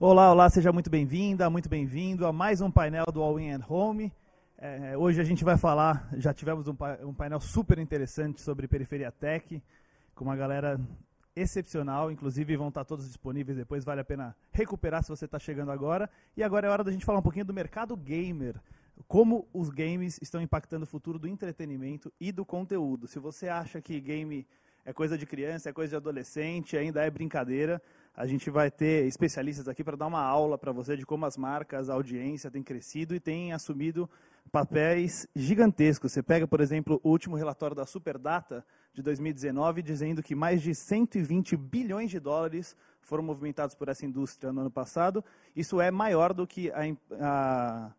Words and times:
Olá, 0.00 0.30
olá, 0.30 0.48
seja 0.48 0.72
muito 0.72 0.88
bem-vinda, 0.88 1.50
muito 1.50 1.68
bem-vindo 1.68 2.24
a 2.24 2.32
mais 2.32 2.60
um 2.60 2.70
painel 2.70 3.06
do 3.12 3.20
All 3.20 3.40
In 3.40 3.50
at 3.50 3.68
Home. 3.68 4.12
É, 4.56 4.96
hoje 4.96 5.20
a 5.20 5.24
gente 5.24 5.42
vai 5.42 5.58
falar, 5.58 6.08
já 6.16 6.32
tivemos 6.32 6.68
um, 6.68 6.76
um, 7.02 7.12
painel 7.12 7.40
super 7.40 7.80
interessante 7.80 8.40
sobre 8.40 8.68
periferia 8.68 9.10
tech, 9.10 9.60
com 10.14 10.24
uma 10.24 10.36
galera 10.36 10.80
excepcional, 11.34 12.12
inclusive 12.12 12.56
vão 12.56 12.68
estar 12.68 12.84
todos 12.84 13.08
disponíveis 13.08 13.58
depois, 13.58 13.84
vale 13.84 14.00
a 14.00 14.04
pena 14.04 14.36
recuperar 14.52 15.02
se 15.02 15.08
você 15.08 15.24
está 15.24 15.36
chegando 15.36 15.72
agora. 15.72 16.08
E 16.36 16.44
agora 16.44 16.68
é 16.68 16.70
hora 16.70 16.84
da 16.84 16.92
gente 16.92 17.04
falar 17.04 17.18
um 17.18 17.22
pouquinho 17.22 17.44
do 17.44 17.52
mercado 17.52 17.96
gamer, 17.96 18.54
como 19.08 19.48
os 19.52 19.68
games 19.68 20.16
estão 20.22 20.40
impactando 20.40 20.84
o 20.84 20.86
futuro 20.86 21.18
do 21.18 21.26
entretenimento 21.26 22.12
e 22.20 22.30
do 22.30 22.44
conteúdo. 22.44 23.08
Se 23.08 23.18
você 23.18 23.48
acha 23.48 23.80
que 23.80 23.98
game 23.98 24.46
é 24.84 24.92
coisa 24.92 25.18
de 25.18 25.26
criança, 25.26 25.70
é 25.70 25.72
coisa 25.72 25.90
de 25.90 25.96
adolescente, 25.96 26.76
ainda 26.76 27.04
é 27.04 27.10
brincadeira, 27.10 27.82
a 28.18 28.26
gente 28.26 28.50
vai 28.50 28.68
ter 28.68 29.06
especialistas 29.06 29.68
aqui 29.68 29.84
para 29.84 29.96
dar 29.96 30.08
uma 30.08 30.20
aula 30.20 30.58
para 30.58 30.72
você 30.72 30.96
de 30.96 31.06
como 31.06 31.24
as 31.24 31.36
marcas, 31.36 31.88
a 31.88 31.94
audiência 31.94 32.50
tem 32.50 32.64
crescido 32.64 33.14
e 33.14 33.20
tem 33.20 33.52
assumido 33.52 34.10
papéis 34.50 35.28
gigantescos. 35.36 36.10
Você 36.10 36.20
pega, 36.20 36.44
por 36.44 36.60
exemplo, 36.60 37.00
o 37.04 37.10
último 37.10 37.36
relatório 37.36 37.76
da 37.76 37.86
Superdata 37.86 38.66
de 38.92 39.02
2019, 39.02 39.82
dizendo 39.82 40.20
que 40.20 40.34
mais 40.34 40.60
de 40.60 40.74
120 40.74 41.56
bilhões 41.56 42.10
de 42.10 42.18
dólares 42.18 42.74
foram 43.00 43.22
movimentados 43.22 43.76
por 43.76 43.88
essa 43.88 44.04
indústria 44.04 44.52
no 44.52 44.62
ano 44.62 44.70
passado. 44.70 45.24
Isso 45.54 45.80
é 45.80 45.88
maior 45.92 46.34
do 46.34 46.44
que 46.44 46.72
a, 46.72 46.80
a, 47.20 47.92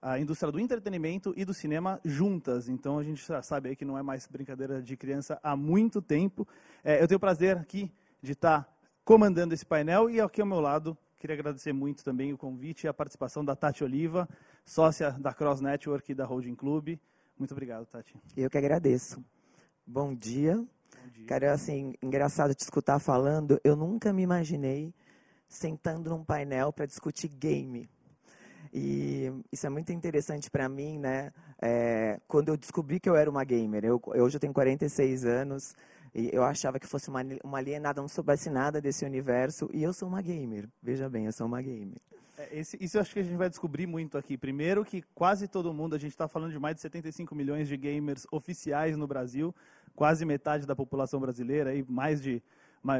a 0.00 0.20
indústria 0.20 0.52
do 0.52 0.60
entretenimento 0.60 1.34
e 1.36 1.44
do 1.44 1.52
cinema 1.52 2.00
juntas. 2.04 2.68
Então 2.68 2.96
a 2.96 3.02
gente 3.02 3.26
já 3.26 3.42
sabe 3.42 3.70
aí 3.70 3.76
que 3.76 3.84
não 3.84 3.98
é 3.98 4.04
mais 4.04 4.28
brincadeira 4.28 4.80
de 4.80 4.96
criança 4.96 5.36
há 5.42 5.56
muito 5.56 6.00
tempo. 6.00 6.46
É, 6.84 7.02
eu 7.02 7.08
tenho 7.08 7.16
o 7.16 7.20
prazer 7.20 7.56
aqui 7.56 7.92
de 8.22 8.32
estar 8.32 8.73
comandando 9.04 9.54
esse 9.54 9.66
painel. 9.66 10.08
E 10.08 10.20
aqui 10.20 10.40
ao 10.40 10.46
meu 10.46 10.60
lado, 10.60 10.96
queria 11.18 11.34
agradecer 11.34 11.72
muito 11.72 12.02
também 12.02 12.32
o 12.32 12.38
convite 12.38 12.84
e 12.84 12.88
a 12.88 12.94
participação 12.94 13.44
da 13.44 13.54
Tati 13.54 13.84
Oliva, 13.84 14.28
sócia 14.64 15.12
da 15.12 15.32
Cross 15.32 15.60
Network 15.60 16.10
e 16.10 16.14
da 16.14 16.24
Holding 16.24 16.54
Club. 16.54 16.98
Muito 17.38 17.52
obrigado, 17.52 17.86
Tati. 17.86 18.16
Eu 18.36 18.48
que 18.48 18.58
agradeço. 18.58 19.22
Bom 19.86 20.14
dia. 20.14 20.56
Bom 20.56 21.10
dia. 21.12 21.26
Cara, 21.26 21.52
assim, 21.52 21.94
engraçado 22.02 22.54
te 22.54 22.60
escutar 22.60 22.98
falando. 22.98 23.60
Eu 23.62 23.76
nunca 23.76 24.12
me 24.12 24.22
imaginei 24.22 24.94
sentando 25.48 26.10
num 26.10 26.24
painel 26.24 26.72
para 26.72 26.86
discutir 26.86 27.28
game. 27.28 27.88
E 28.72 29.30
isso 29.52 29.66
é 29.66 29.70
muito 29.70 29.92
interessante 29.92 30.50
para 30.50 30.68
mim, 30.68 30.98
né? 30.98 31.32
É, 31.62 32.18
quando 32.26 32.48
eu 32.48 32.56
descobri 32.56 32.98
que 32.98 33.08
eu 33.08 33.14
era 33.14 33.30
uma 33.30 33.44
gamer, 33.44 33.84
eu, 33.84 34.00
hoje 34.04 34.36
eu 34.36 34.40
tenho 34.40 34.52
46 34.52 35.24
anos, 35.24 35.76
e 36.14 36.30
eu 36.32 36.44
achava 36.44 36.78
que 36.78 36.86
fosse 36.86 37.08
uma, 37.08 37.22
uma 37.42 37.58
alienada, 37.58 38.00
não 38.00 38.08
soubesse 38.08 38.48
nada 38.48 38.80
desse 38.80 39.04
universo. 39.04 39.68
E 39.72 39.82
eu 39.82 39.92
sou 39.92 40.08
uma 40.08 40.22
gamer. 40.22 40.68
Veja 40.80 41.08
bem, 41.08 41.26
eu 41.26 41.32
sou 41.32 41.46
uma 41.46 41.60
gamer. 41.60 41.98
É, 42.38 42.58
esse, 42.58 42.76
isso 42.80 42.96
eu 42.96 43.00
acho 43.00 43.12
que 43.12 43.18
a 43.18 43.22
gente 43.22 43.36
vai 43.36 43.50
descobrir 43.50 43.86
muito 43.86 44.16
aqui. 44.16 44.36
Primeiro 44.36 44.84
que 44.84 45.02
quase 45.12 45.48
todo 45.48 45.74
mundo, 45.74 45.96
a 45.96 45.98
gente 45.98 46.12
está 46.12 46.28
falando 46.28 46.52
de 46.52 46.58
mais 46.58 46.76
de 46.76 46.82
75 46.82 47.34
milhões 47.34 47.66
de 47.66 47.76
gamers 47.76 48.26
oficiais 48.30 48.96
no 48.96 49.08
Brasil, 49.08 49.52
quase 49.96 50.24
metade 50.24 50.66
da 50.66 50.76
população 50.76 51.18
brasileira, 51.18 51.74
e 51.74 51.84
mais 51.88 52.22
de, 52.22 52.40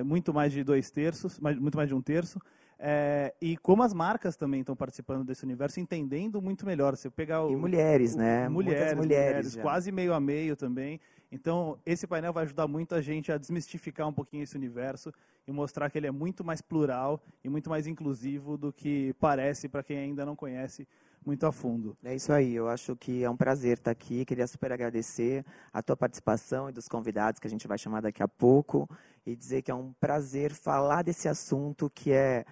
muito 0.04 0.34
mais 0.34 0.52
de 0.52 0.64
dois 0.64 0.90
terços, 0.90 1.38
muito 1.38 1.76
mais 1.76 1.88
de 1.88 1.94
um 1.94 2.02
terço. 2.02 2.40
É, 2.78 3.34
e 3.40 3.56
como 3.56 3.82
as 3.82 3.94
marcas 3.94 4.36
também 4.36 4.60
estão 4.60 4.76
participando 4.76 5.24
desse 5.24 5.44
universo, 5.44 5.80
entendendo 5.80 6.40
muito 6.42 6.66
melhor. 6.66 6.96
Você 6.96 7.10
pegar 7.10 7.44
o, 7.44 7.50
e 7.50 7.56
mulheres, 7.56 8.14
o, 8.14 8.18
né? 8.18 8.48
Mulheres, 8.48 8.94
mulheres, 8.94 8.96
mulheres 8.96 9.56
quase 9.56 9.90
meio 9.92 10.12
a 10.12 10.20
meio 10.20 10.56
também. 10.56 11.00
Então, 11.30 11.78
esse 11.84 12.06
painel 12.06 12.32
vai 12.32 12.44
ajudar 12.44 12.68
muito 12.68 12.94
a 12.94 13.00
gente 13.00 13.32
a 13.32 13.38
desmistificar 13.38 14.06
um 14.06 14.12
pouquinho 14.12 14.44
esse 14.44 14.56
universo 14.56 15.12
e 15.46 15.52
mostrar 15.52 15.90
que 15.90 15.98
ele 15.98 16.06
é 16.06 16.10
muito 16.10 16.44
mais 16.44 16.62
plural 16.62 17.20
e 17.42 17.48
muito 17.48 17.68
mais 17.68 17.86
inclusivo 17.86 18.56
do 18.56 18.72
que 18.72 19.14
parece 19.18 19.68
para 19.68 19.82
quem 19.82 19.98
ainda 19.98 20.24
não 20.24 20.36
conhece 20.36 20.86
muito 21.24 21.46
a 21.46 21.52
fundo. 21.52 21.96
É 22.04 22.14
isso 22.14 22.32
aí, 22.32 22.54
eu 22.54 22.68
acho 22.68 22.94
que 22.96 23.24
é 23.24 23.30
um 23.30 23.36
prazer 23.36 23.78
estar 23.78 23.90
aqui. 23.90 24.24
Queria 24.24 24.46
super 24.46 24.70
agradecer 24.72 25.44
a 25.72 25.82
tua 25.82 25.96
participação 25.96 26.68
e 26.68 26.72
dos 26.72 26.86
convidados 26.86 27.40
que 27.40 27.46
a 27.46 27.50
gente 27.50 27.66
vai 27.66 27.78
chamar 27.78 28.02
daqui 28.02 28.22
a 28.22 28.28
pouco 28.28 28.88
e 29.26 29.34
dizer 29.34 29.62
que 29.62 29.70
é 29.70 29.74
um 29.74 29.92
prazer 29.94 30.52
falar 30.52 31.02
desse 31.02 31.28
assunto 31.28 31.90
que 31.90 32.12
é 32.12 32.44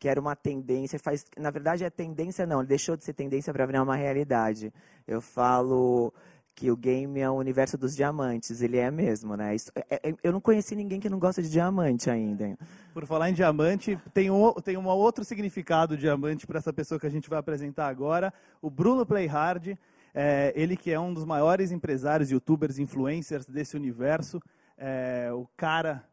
que 0.00 0.08
era 0.08 0.18
uma 0.18 0.34
tendência, 0.34 0.98
faz, 0.98 1.26
na 1.36 1.50
verdade 1.50 1.84
é 1.84 1.90
tendência 1.90 2.46
não, 2.46 2.60
ele 2.60 2.68
deixou 2.68 2.96
de 2.96 3.04
ser 3.04 3.12
tendência 3.12 3.52
para 3.52 3.66
virar 3.66 3.82
uma 3.82 3.94
realidade. 3.94 4.72
Eu 5.06 5.20
falo 5.20 6.10
que 6.54 6.70
o 6.70 6.76
game 6.76 7.20
é 7.20 7.28
o 7.30 7.34
universo 7.34 7.76
dos 7.76 7.94
diamantes. 7.94 8.62
Ele 8.62 8.78
é 8.78 8.90
mesmo, 8.90 9.36
né? 9.36 9.54
Isso, 9.54 9.70
é, 9.74 10.08
é, 10.08 10.14
eu 10.22 10.32
não 10.32 10.40
conheci 10.40 10.74
ninguém 10.74 10.98
que 10.98 11.08
não 11.08 11.18
gosta 11.18 11.42
de 11.42 11.50
diamante 11.50 12.08
ainda. 12.08 12.56
Por 12.94 13.06
falar 13.06 13.28
em 13.28 13.34
diamante, 13.34 13.98
tem 14.12 14.30
um, 14.30 14.52
tem 14.54 14.76
um 14.78 14.86
outro 14.86 15.22
significado 15.22 15.96
diamante 15.96 16.46
para 16.46 16.58
essa 16.58 16.72
pessoa 16.72 16.98
que 16.98 17.06
a 17.06 17.10
gente 17.10 17.28
vai 17.28 17.38
apresentar 17.38 17.88
agora. 17.88 18.32
O 18.60 18.70
Bruno 18.70 19.04
Playhard, 19.04 19.78
é, 20.14 20.52
ele 20.56 20.76
que 20.76 20.90
é 20.90 20.98
um 20.98 21.12
dos 21.12 21.26
maiores 21.26 21.72
empresários, 21.72 22.30
youtubers, 22.30 22.78
influencers 22.78 23.46
desse 23.46 23.76
universo. 23.76 24.40
É, 24.76 25.30
o 25.32 25.46
cara 25.58 26.04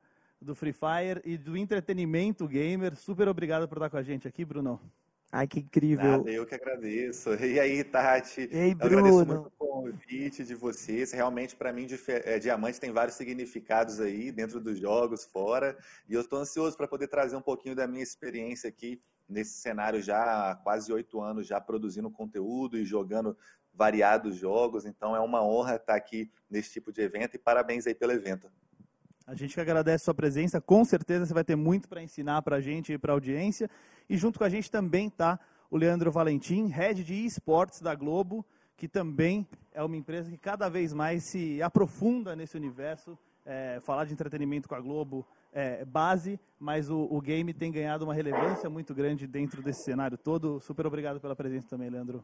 do 0.42 0.56
Free 0.56 0.74
Fire 0.74 1.22
e 1.26 1.38
do 1.38 1.58
entretenimento 1.58 2.48
gamer. 2.48 2.96
Super 2.96 3.28
obrigado 3.28 3.68
por 3.68 3.78
estar 3.78 3.90
com 3.90 3.98
a 3.98 4.04
gente 4.04 4.28
aqui, 4.28 4.46
Bruno. 4.46 4.80
Ai, 5.32 5.46
que 5.46 5.60
incrível. 5.60 6.20
Nada, 6.20 6.32
eu 6.32 6.46
que 6.46 6.56
agradeço. 6.56 7.34
E 7.34 7.60
aí, 7.60 7.84
Tati? 7.84 8.48
Ei, 8.52 8.74
Bruno. 8.74 8.94
Eu 8.94 9.00
agradeço 9.00 9.26
muito 9.26 9.48
o 9.48 9.52
convite 9.52 10.46
de 10.46 10.56
vocês. 10.56 11.12
Realmente, 11.12 11.56
para 11.56 11.74
mim, 11.74 11.86
é, 12.08 12.40
diamante 12.40 12.80
tem 12.80 12.92
vários 12.92 13.18
significados 13.18 14.00
aí, 14.00 14.32
dentro 14.32 14.62
dos 14.62 14.80
jogos, 14.80 15.26
fora. 15.26 15.78
E 16.08 16.14
eu 16.14 16.22
estou 16.22 16.40
ansioso 16.40 16.78
para 16.78 16.88
poder 16.88 17.08
trazer 17.08 17.36
um 17.36 17.42
pouquinho 17.42 17.76
da 17.76 17.86
minha 17.86 18.04
experiência 18.04 18.70
aqui 18.70 19.02
nesse 19.28 19.60
cenário 19.60 20.02
já 20.02 20.52
há 20.52 20.56
quase 20.56 20.94
oito 20.94 21.20
anos, 21.20 21.46
já 21.46 21.60
produzindo 21.60 22.10
conteúdo 22.10 22.78
e 22.78 22.86
jogando 22.86 23.38
variados 23.74 24.38
jogos. 24.38 24.86
Então, 24.86 25.14
é 25.14 25.20
uma 25.20 25.44
honra 25.44 25.76
estar 25.76 25.96
aqui 25.96 26.32
nesse 26.50 26.72
tipo 26.72 26.90
de 26.90 27.02
evento 27.02 27.36
e 27.36 27.40
parabéns 27.40 27.86
aí 27.86 27.94
pelo 27.94 28.14
evento. 28.14 28.50
A 29.28 29.36
gente 29.36 29.54
que 29.54 29.60
agradece 29.60 30.04
a 30.04 30.06
sua 30.06 30.14
presença. 30.14 30.62
Com 30.62 30.86
certeza 30.86 31.26
você 31.26 31.34
vai 31.34 31.44
ter 31.44 31.58
muito 31.58 31.90
para 31.90 32.02
ensinar 32.02 32.42
para 32.44 32.56
a 32.56 32.62
gente 32.62 32.94
e 32.94 32.98
para 32.98 33.12
a 33.12 33.16
audiência. 33.16 33.70
E 34.10 34.16
junto 34.16 34.40
com 34.40 34.46
a 34.46 34.50
gente 34.50 34.72
também 34.72 35.08
está 35.08 35.38
o 35.70 35.76
Leandro 35.76 36.10
Valentim, 36.10 36.68
head 36.68 37.04
de 37.04 37.26
esportes 37.26 37.82
da 37.82 37.94
Globo, 37.94 38.46
que 38.78 38.88
também 38.88 39.46
é 39.74 39.84
uma 39.84 39.98
empresa 39.98 40.32
que 40.32 40.38
cada 40.38 40.70
vez 40.70 40.94
mais 40.94 41.30
se 41.30 41.62
aprofunda 41.62 42.38
nesse 42.38 42.56
universo. 42.56 43.20
É, 43.46 43.82
falar 43.82 44.06
de 44.06 44.14
entretenimento 44.14 44.70
com 44.70 44.76
a 44.76 44.80
Globo 44.80 45.28
é 45.52 45.84
base, 45.84 46.40
mas 46.58 46.90
o, 46.90 47.08
o, 47.10 47.20
game 47.20 47.54
tem 47.54 47.72
ganhado 47.72 48.06
uma 48.06 48.14
relevância 48.14 48.70
muito 48.70 48.94
grande 48.94 49.28
dentro 49.28 49.62
desse 49.62 49.84
cenário 49.84 50.18
todo. 50.18 50.62
Super 50.62 50.86
obrigado 50.86 51.20
pela 51.20 51.36
presença 51.36 51.68
também, 51.68 51.90
Leandro. 51.90 52.24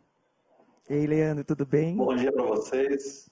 Ei, 0.90 1.06
Leandro, 1.06 1.44
tudo 1.44 1.66
bem? 1.66 1.96
Bom 1.96 2.16
dia 2.16 2.32
para 2.32 2.44
vocês. 2.44 3.30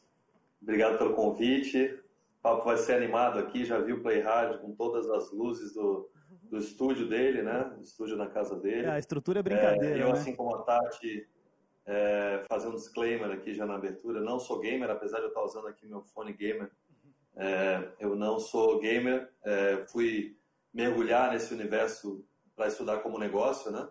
Obrigado 0.61 0.97
pelo 0.97 1.13
convite. 1.13 2.00
O 2.41 2.50
papo 2.50 2.66
vai 2.66 2.78
ser 2.78 2.96
animado 2.96 3.38
aqui, 3.38 3.63
já 3.63 3.78
vi 3.78 3.94
o 3.94 4.02
Play 4.02 4.19
Hard 4.19 4.62
com 4.62 4.74
todas 4.74 5.07
as 5.12 5.31
luzes 5.31 5.75
do, 5.75 6.09
do 6.50 6.57
estúdio 6.57 7.07
dele, 7.07 7.44
né? 7.44 7.72
Do 7.75 7.84
estúdio 7.84 8.18
na 8.18 8.25
casa 8.25 8.59
dele. 8.59 8.88
É, 8.88 8.90
a 8.90 8.97
estrutura 8.97 9.41
é 9.41 9.44
brincadeira. 9.44 9.96
É, 9.96 10.02
eu, 10.02 10.07
né? 10.07 10.13
assim 10.13 10.35
como 10.35 10.56
a 10.56 10.63
Tati, 10.63 11.30
é, 11.85 12.44
fazer 12.50 12.68
um 12.68 12.74
disclaimer 12.74 13.30
aqui 13.30 13.53
já 13.53 13.63
na 13.68 13.75
abertura, 13.75 14.19
não 14.22 14.40
sou 14.40 14.59
gamer, 14.59 14.90
apesar 14.90 15.19
de 15.19 15.25
eu 15.25 15.28
estar 15.28 15.44
usando 15.44 15.68
aqui 15.68 15.85
meu 15.85 16.01
fone 16.01 16.34
gamer. 16.34 16.72
É, 17.35 17.90
eu 18.00 18.16
não 18.16 18.40
sou 18.40 18.80
gamer, 18.80 19.31
é, 19.46 19.85
fui 19.91 20.35
mergulhar 20.74 21.31
nesse 21.31 21.53
universo 21.53 22.25
para 22.56 22.69
estudar 22.69 23.01
como 23.01 23.19
negócio, 23.19 23.72
né? 23.72 23.88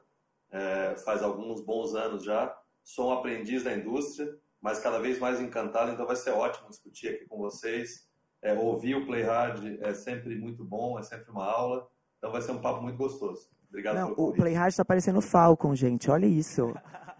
É, 0.50 0.96
faz 0.96 1.22
alguns 1.22 1.60
bons 1.60 1.94
anos 1.94 2.24
já. 2.24 2.52
Sou 2.82 3.10
um 3.10 3.12
aprendiz 3.12 3.62
da 3.62 3.72
indústria, 3.72 4.36
mas 4.60 4.80
cada 4.80 4.98
vez 4.98 5.20
mais 5.20 5.40
encantado, 5.40 5.92
então 5.92 6.04
vai 6.04 6.16
ser 6.16 6.30
ótimo 6.30 6.68
discutir 6.68 7.14
aqui 7.14 7.26
com 7.26 7.38
vocês 7.38 8.09
é, 8.42 8.52
ouvir 8.54 8.94
o 8.94 9.06
Play 9.06 9.22
Hard 9.22 9.78
é 9.80 9.94
sempre 9.94 10.34
muito 10.36 10.64
bom, 10.64 10.98
é 10.98 11.02
sempre 11.02 11.30
uma 11.30 11.44
aula. 11.44 11.86
Então 12.18 12.32
vai 12.32 12.42
ser 12.42 12.52
um 12.52 12.60
papo 12.60 12.82
muito 12.82 12.96
gostoso. 12.96 13.48
Obrigado 13.68 13.96
Não, 13.96 14.12
O 14.16 14.32
Play 14.32 14.54
Hard 14.54 14.70
está 14.70 14.84
parecendo 14.84 15.20
Falcon, 15.20 15.74
gente. 15.74 16.10
Olha 16.10 16.26
isso. 16.26 16.74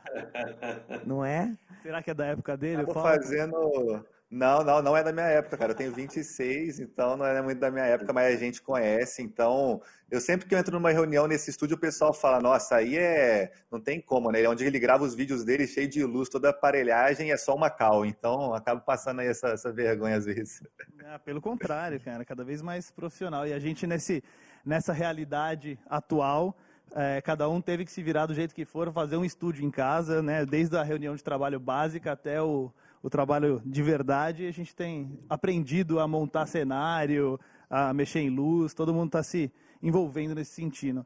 Não 1.06 1.24
é? 1.24 1.56
Será 1.82 2.02
que 2.02 2.10
é 2.10 2.14
da 2.14 2.26
época 2.26 2.56
dele? 2.56 2.82
Estou 2.82 3.02
fazendo 3.02 4.04
não, 4.30 4.62
não, 4.62 4.80
não 4.80 4.96
é 4.96 5.02
da 5.02 5.12
minha 5.12 5.26
época, 5.26 5.56
cara. 5.56 5.72
Eu 5.72 5.76
tenho 5.76 5.92
26, 5.92 6.78
então 6.78 7.16
não 7.16 7.26
é 7.26 7.42
muito 7.42 7.58
da 7.58 7.68
minha 7.68 7.84
época, 7.84 8.12
mas 8.12 8.32
a 8.32 8.38
gente 8.38 8.62
conhece. 8.62 9.20
Então, 9.20 9.82
eu 10.08 10.20
sempre 10.20 10.46
que 10.46 10.54
eu 10.54 10.58
entro 10.58 10.72
numa 10.72 10.92
reunião 10.92 11.26
nesse 11.26 11.50
estúdio, 11.50 11.76
o 11.76 11.80
pessoal 11.80 12.14
fala: 12.14 12.40
Nossa, 12.40 12.76
aí 12.76 12.96
é. 12.96 13.50
Não 13.72 13.80
tem 13.80 14.00
como, 14.00 14.30
né? 14.30 14.40
É 14.40 14.48
onde 14.48 14.64
ele 14.64 14.78
grava 14.78 15.02
os 15.02 15.16
vídeos 15.16 15.44
dele 15.44 15.66
cheio 15.66 15.88
de 15.88 16.04
luz, 16.04 16.28
toda 16.28 16.50
aparelhagem, 16.50 17.32
é 17.32 17.36
só 17.36 17.56
uma 17.56 17.68
cal. 17.68 18.06
Então, 18.06 18.54
acabo 18.54 18.82
passando 18.82 19.18
aí 19.18 19.26
essa, 19.26 19.48
essa 19.48 19.72
vergonha 19.72 20.16
às 20.16 20.26
vezes. 20.26 20.62
Ah, 21.04 21.18
pelo 21.18 21.40
contrário, 21.40 21.98
cara, 21.98 22.24
cada 22.24 22.44
vez 22.44 22.62
mais 22.62 22.88
profissional. 22.88 23.48
E 23.48 23.52
a 23.52 23.58
gente, 23.58 23.84
nesse, 23.84 24.22
nessa 24.64 24.92
realidade 24.92 25.76
atual. 25.88 26.56
É, 26.92 27.20
cada 27.20 27.48
um 27.48 27.60
teve 27.60 27.84
que 27.84 27.92
se 27.92 28.02
virar 28.02 28.26
do 28.26 28.34
jeito 28.34 28.52
que 28.52 28.64
for, 28.64 28.92
fazer 28.92 29.16
um 29.16 29.24
estúdio 29.24 29.64
em 29.64 29.70
casa, 29.70 30.20
né? 30.20 30.44
Desde 30.44 30.76
a 30.76 30.82
reunião 30.82 31.14
de 31.14 31.22
trabalho 31.22 31.60
básica 31.60 32.10
até 32.10 32.42
o, 32.42 32.72
o 33.02 33.08
trabalho 33.08 33.62
de 33.64 33.82
verdade, 33.82 34.46
a 34.46 34.52
gente 34.52 34.74
tem 34.74 35.18
aprendido 35.28 36.00
a 36.00 36.06
montar 36.06 36.46
cenário, 36.46 37.38
a 37.68 37.94
mexer 37.94 38.20
em 38.20 38.30
luz, 38.30 38.74
todo 38.74 38.92
mundo 38.92 39.06
está 39.06 39.22
se 39.22 39.50
envolvendo 39.82 40.34
nesse 40.34 40.52
sentido. 40.52 41.04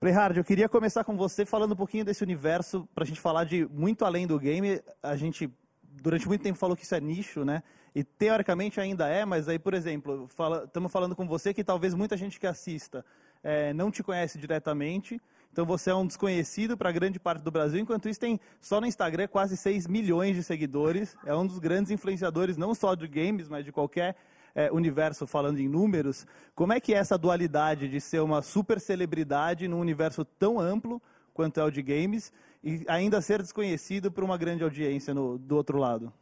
Playhard, 0.00 0.38
eu 0.38 0.44
queria 0.44 0.68
começar 0.68 1.02
com 1.02 1.16
você 1.16 1.44
falando 1.44 1.72
um 1.72 1.76
pouquinho 1.76 2.04
desse 2.04 2.22
universo, 2.22 2.88
para 2.94 3.02
a 3.02 3.06
gente 3.06 3.20
falar 3.20 3.44
de 3.44 3.66
muito 3.66 4.04
além 4.04 4.26
do 4.26 4.38
game. 4.38 4.80
A 5.02 5.16
gente, 5.16 5.52
durante 5.82 6.28
muito 6.28 6.42
tempo, 6.42 6.56
falou 6.56 6.76
que 6.76 6.84
isso 6.84 6.94
é 6.94 7.00
nicho, 7.00 7.44
né? 7.44 7.62
E 7.94 8.04
teoricamente 8.04 8.80
ainda 8.80 9.08
é, 9.08 9.24
mas 9.24 9.48
aí, 9.48 9.58
por 9.58 9.74
exemplo, 9.74 10.28
estamos 10.30 10.34
fala, 10.34 10.88
falando 10.88 11.16
com 11.16 11.26
você 11.26 11.52
que 11.52 11.64
talvez 11.64 11.94
muita 11.94 12.16
gente 12.16 12.38
que 12.38 12.46
assista 12.46 13.04
é, 13.42 13.72
não 13.72 13.90
te 13.90 14.02
conhece 14.02 14.38
diretamente, 14.38 15.20
então 15.52 15.64
você 15.66 15.90
é 15.90 15.94
um 15.94 16.06
desconhecido 16.06 16.76
para 16.76 16.92
grande 16.92 17.18
parte 17.18 17.42
do 17.42 17.50
Brasil, 17.50 17.80
enquanto 17.80 18.08
isso 18.08 18.20
tem 18.20 18.38
só 18.60 18.80
no 18.80 18.86
Instagram 18.86 19.26
quase 19.28 19.56
6 19.56 19.86
milhões 19.86 20.36
de 20.36 20.42
seguidores, 20.42 21.16
é 21.26 21.34
um 21.34 21.46
dos 21.46 21.58
grandes 21.58 21.90
influenciadores 21.90 22.56
não 22.56 22.74
só 22.74 22.94
de 22.94 23.08
games, 23.08 23.48
mas 23.48 23.64
de 23.64 23.72
qualquer 23.72 24.16
é, 24.54 24.70
universo 24.72 25.26
falando 25.26 25.58
em 25.58 25.68
números. 25.68 26.26
Como 26.54 26.72
é 26.72 26.80
que 26.80 26.94
é 26.94 26.98
essa 26.98 27.16
dualidade 27.16 27.88
de 27.88 28.00
ser 28.00 28.20
uma 28.20 28.42
super 28.42 28.80
celebridade 28.80 29.68
num 29.68 29.80
universo 29.80 30.24
tão 30.24 30.58
amplo 30.58 31.00
quanto 31.32 31.60
é 31.60 31.64
o 31.64 31.70
de 31.70 31.82
games 31.82 32.32
e 32.62 32.84
ainda 32.88 33.20
ser 33.20 33.40
desconhecido 33.40 34.10
por 34.10 34.24
uma 34.24 34.36
grande 34.36 34.64
audiência 34.64 35.14
no, 35.14 35.38
do 35.38 35.56
outro 35.56 35.78
lado? 35.78 36.12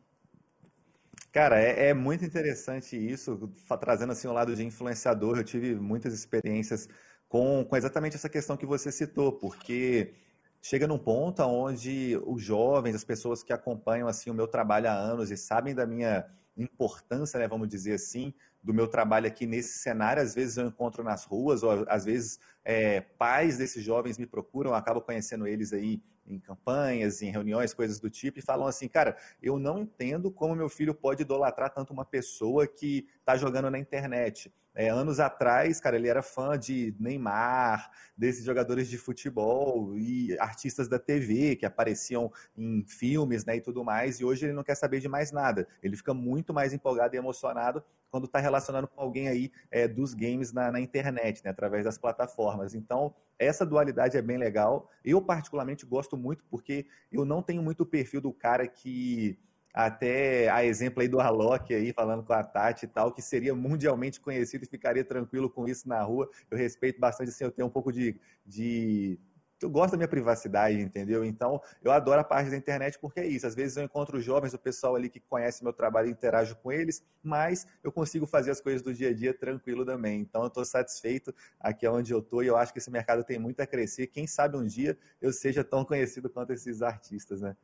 Cara, 1.33 1.61
é, 1.61 1.89
é, 1.89 1.95
muito 1.95 2.25
interessante 2.25 2.97
isso, 2.97 3.51
trazendo 3.81 4.13
assim 4.13 4.27
o 4.29 4.33
lado 4.33 4.55
de 4.55 4.65
influenciador. 4.65 5.39
Eu 5.39 5.45
tive 5.45 5.75
muitas 5.75 6.15
experiências 6.15 6.89
com, 7.29 7.65
com 7.65 7.77
exatamente 7.77 8.17
essa 8.17 8.29
questão 8.29 8.57
que 8.57 8.67
você 8.67 8.93
citou, 8.93 9.33
porque 9.33 10.15
chega 10.63 10.87
num 10.87 10.99
ponto 10.99 11.43
onde 11.43 12.21
os 12.25 12.43
jovens, 12.43 12.95
as 12.95 13.05
pessoas 13.05 13.43
que 13.43 13.53
acompanham 13.53 14.09
assim 14.09 14.31
o 14.31 14.35
meu 14.35 14.49
trabalho 14.49 14.89
há 14.89 14.93
anos 14.93 15.31
e 15.31 15.37
sabem 15.37 15.75
da 15.75 15.87
minha 15.87 16.27
importância, 16.57 17.39
né, 17.39 17.47
vamos 17.47 17.69
dizer 17.69 17.95
assim, 17.95 18.33
do 18.63 18.73
meu 18.73 18.89
trabalho 18.89 19.27
aqui 19.27 19.47
nesse 19.47 19.79
cenário. 19.79 20.23
Às 20.23 20.35
vezes 20.35 20.57
eu 20.57 20.67
encontro 20.67 21.05
nas 21.05 21.25
ruas, 21.25 21.63
ou 21.63 21.85
às 21.89 22.05
vezes 22.05 22.41
é, 22.65 23.01
pais 23.01 23.59
desses 23.59 23.85
jovens 23.85 24.19
me 24.19 24.27
procuram, 24.27 24.75
acabo 24.75 25.01
conhecendo 25.01 25.47
eles 25.47 25.73
aí 25.73 26.03
em 26.27 26.41
campanhas, 26.41 27.23
em 27.23 27.31
reuniões, 27.31 27.73
coisas 27.73 28.01
do 28.01 28.11
tipo, 28.11 28.39
e 28.39 28.43
falam 28.43 28.67
assim, 28.67 28.89
cara, 28.89 29.17
eu 29.41 29.59
não 29.59 29.79
entendo 29.79 30.31
como 30.31 30.57
meu 30.57 30.69
filho 30.69 30.95
pode 30.95 31.23
idolatrar 31.23 31.73
tanto 31.73 31.93
uma 31.93 32.05
pessoa 32.05 32.67
que 32.67 33.07
está 33.21 33.37
jogando 33.37 33.71
na 33.71 33.79
internet. 33.79 34.53
É, 34.79 34.91
anos 34.91 35.19
atrás, 35.19 35.81
cara, 35.81 35.97
ele 35.97 36.07
era 36.07 36.23
fã 36.23 36.59
de 36.59 36.95
Neymar, 37.01 37.91
desses 38.15 38.45
jogadores 38.45 38.89
de 38.89 38.99
futebol 38.99 39.97
e 39.97 40.39
artistas 40.39 40.87
da 40.87 40.99
TV 40.99 41.57
que 41.57 41.65
apareciam 41.65 42.31
em 42.55 42.85
filmes 42.87 43.47
né, 43.47 43.57
e 43.57 43.61
tudo 43.63 43.83
mais, 43.83 44.21
e 44.21 44.25
hoje 44.25 44.45
ele 44.45 44.53
não 44.53 44.63
quer 44.63 44.75
saber 44.75 45.01
de 45.01 45.09
mais 45.09 45.33
nada. 45.33 45.67
Ele 45.83 45.97
fica 45.97 46.13
muito 46.13 46.53
mais 46.53 46.75
empolgado 46.75 47.17
e 47.17 47.19
emocionado 47.19 47.83
quando 48.11 48.27
está 48.27 48.39
relacionando 48.39 48.87
com 48.87 49.01
alguém 49.01 49.29
aí 49.29 49.51
é, 49.71 49.89
dos 49.89 50.13
games 50.13 50.53
na, 50.53 50.71
na 50.71 50.79
internet, 50.79 51.43
né, 51.43 51.51
através 51.51 51.87
das 51.87 51.97
plataformas. 51.97 52.75
Então, 52.75 53.15
essa 53.39 53.65
dualidade 53.65 54.19
é 54.19 54.23
bem 54.23 54.37
legal. 54.37 54.91
Eu, 55.03 55.23
particularmente, 55.23 55.87
gosto 55.87 56.19
muito 56.19 56.45
porque 56.51 56.87
eu 57.11 57.25
não 57.25 57.41
tenho 57.41 57.63
muito 57.63 57.83
o 57.83 57.87
perfil 57.87 58.21
do 58.21 58.33
cara 58.33 58.69
que 58.69 59.39
até 59.77 60.49
a 60.49 60.65
exemplo 60.65 61.03
aí 61.03 61.09
do 61.09 61.21
Alok 61.21 61.75
aí, 61.75 61.93
falando 61.93 62.25
com 62.25 62.33
a 62.33 62.43
Tati 62.43 62.87
e 62.87 62.89
tal, 62.89 63.13
que 63.13 63.21
seria 63.21 63.55
mundialmente 63.55 64.19
conhecido 64.19 64.65
e 64.65 64.67
ficaria 64.67 65.05
tranquilo 65.05 65.51
com 65.51 65.69
isso 65.69 65.87
na 65.87 66.03
rua. 66.03 66.31
Eu 66.51 66.57
respeito 66.57 66.99
bastante, 66.99 67.29
assim, 67.29 67.45
eu 67.45 67.51
tenho 67.51 67.69
um 67.69 67.71
pouco 67.71 67.93
de, 67.93 68.19
de 68.47 69.19
eu 69.61 69.69
gosto 69.69 69.91
da 69.91 69.99
minha 69.99 70.09
privacidade, 70.09 70.81
entendeu? 70.81 71.23
Então, 71.27 71.61
eu 71.85 71.93
adoro 71.93 72.19
a 72.19 72.25
parte 72.25 72.49
da 72.49 72.57
internet 72.57 72.99
porque 72.99 73.21
é 73.21 73.27
isso. 73.27 73.47
Às 73.47 73.55
vezes 73.55 73.77
eu 73.77 73.85
encontro 73.85 74.19
jovens, 74.19 74.55
o 74.55 74.59
pessoal 74.59 74.97
ali 74.97 75.11
que 75.11 75.21
conhece 75.21 75.63
meu 75.63 75.75
trabalho 75.75 76.09
e 76.09 76.13
interajo 76.13 76.57
com 76.57 76.73
eles, 76.73 77.03
mas 77.23 77.67
eu 77.85 77.93
consigo 77.93 78.27
fazer 78.27 78.53
as 78.53 78.63
coisas 78.63 78.81
do 78.81 78.95
dia 78.95 79.11
a 79.11 79.15
dia 79.15 79.35
tranquilo 79.35 79.85
também. 79.85 80.21
Então, 80.21 80.41
eu 80.41 80.49
estou 80.49 80.65
satisfeito 80.65 81.35
aqui 81.61 81.87
onde 81.87 82.15
eu 82.15 82.21
estou 82.21 82.43
e 82.43 82.47
eu 82.47 82.57
acho 82.57 82.73
que 82.73 82.79
esse 82.79 82.91
mercado 82.91 83.23
tem 83.23 83.39
muito 83.39 83.61
a 83.61 83.67
crescer. 83.67 84.07
Quem 84.07 84.27
sabe 84.27 84.57
um 84.57 84.65
dia 84.65 84.97
eu 85.21 85.35
seja 85.35 85.63
tão 85.63 85.85
conhecido 85.85 86.31
quanto 86.31 86.55
esses 86.55 86.81
artistas, 86.81 87.43
né? 87.43 87.55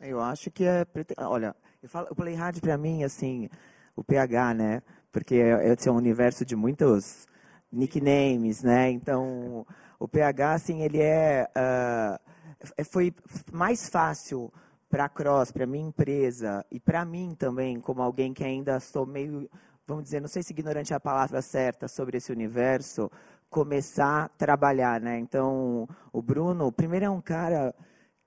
Eu 0.00 0.20
acho 0.20 0.50
que 0.50 0.64
é. 0.64 0.86
Olha, 1.18 1.54
eu, 1.82 1.88
falo, 1.88 2.14
falei 2.14 2.34
rádio 2.34 2.62
para 2.62 2.78
mim, 2.78 3.02
assim, 3.02 3.48
o 3.96 4.04
PH, 4.04 4.54
né? 4.54 4.82
Porque 5.10 5.34
é, 5.34 5.74
é 5.74 5.90
um 5.90 5.96
universo 5.96 6.44
de 6.44 6.54
muitos 6.54 7.26
nicknames, 7.72 8.62
né? 8.62 8.90
Então, 8.90 9.66
o 9.98 10.06
PH, 10.06 10.52
assim, 10.52 10.82
ele 10.82 11.00
é. 11.00 11.48
Uh, 11.56 12.84
foi 12.84 13.12
mais 13.52 13.88
fácil 13.88 14.52
para 14.88 15.04
a 15.04 15.08
Cross, 15.08 15.52
para 15.52 15.66
minha 15.66 15.86
empresa 15.86 16.64
e 16.70 16.80
para 16.80 17.04
mim 17.04 17.34
também, 17.38 17.80
como 17.80 18.00
alguém 18.02 18.32
que 18.32 18.42
ainda 18.42 18.80
sou 18.80 19.06
meio, 19.06 19.48
vamos 19.86 20.04
dizer, 20.04 20.20
não 20.20 20.28
sei 20.28 20.42
se 20.42 20.52
ignorante 20.52 20.92
é 20.92 20.96
a 20.96 21.00
palavra 21.00 21.42
certa 21.42 21.86
sobre 21.86 22.16
esse 22.16 22.32
universo, 22.32 23.10
começar 23.50 24.24
a 24.24 24.28
trabalhar, 24.28 25.00
né? 25.00 25.18
Então, 25.18 25.88
o 26.12 26.22
Bruno, 26.22 26.72
primeiro 26.72 27.06
é 27.06 27.10
um 27.10 27.20
cara 27.20 27.74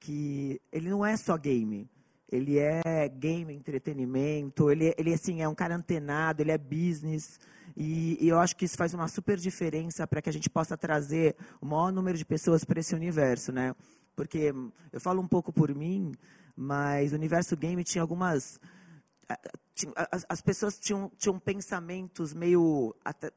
que 0.02 0.60
ele 0.72 0.90
não 0.90 1.06
é 1.06 1.16
só 1.16 1.38
game. 1.38 1.90
Ele 2.30 2.58
é 2.58 3.08
game, 3.08 3.54
entretenimento, 3.54 4.72
ele, 4.72 4.94
ele 4.98 5.14
assim, 5.14 5.42
é 5.42 5.48
um 5.48 5.56
cara 5.56 5.76
antenado, 5.76 6.42
ele 6.42 6.52
é 6.52 6.58
business. 6.58 7.40
E, 7.76 8.18
e 8.20 8.28
eu 8.28 8.40
acho 8.40 8.56
que 8.56 8.66
isso 8.66 8.78
faz 8.78 8.94
uma 8.94 9.08
super 9.08 9.38
diferença 9.38 10.08
para 10.08 10.22
que 10.22 10.30
a 10.30 10.34
gente 10.34 10.50
possa 10.50 10.78
trazer 10.78 11.36
o 11.62 11.66
maior 11.66 11.92
número 11.92 12.18
de 12.18 12.26
pessoas 12.26 12.64
para 12.64 12.80
esse 12.80 12.96
universo, 12.96 13.52
né? 13.52 13.76
Porque 14.16 14.54
eu 14.92 15.00
falo 15.00 15.22
um 15.22 15.28
pouco 15.28 15.54
por 15.54 15.74
mim, 15.76 16.14
mas 16.56 17.12
o 17.12 17.16
universo 17.16 17.56
game 17.56 17.84
tinha 17.84 18.02
algumas. 18.02 18.60
As, 20.12 20.26
as 20.28 20.42
pessoas 20.42 20.80
tinham, 20.80 21.12
tinham 21.18 21.38
pensamentos 21.38 22.34
meio. 22.34 22.96
Até, 23.04 23.32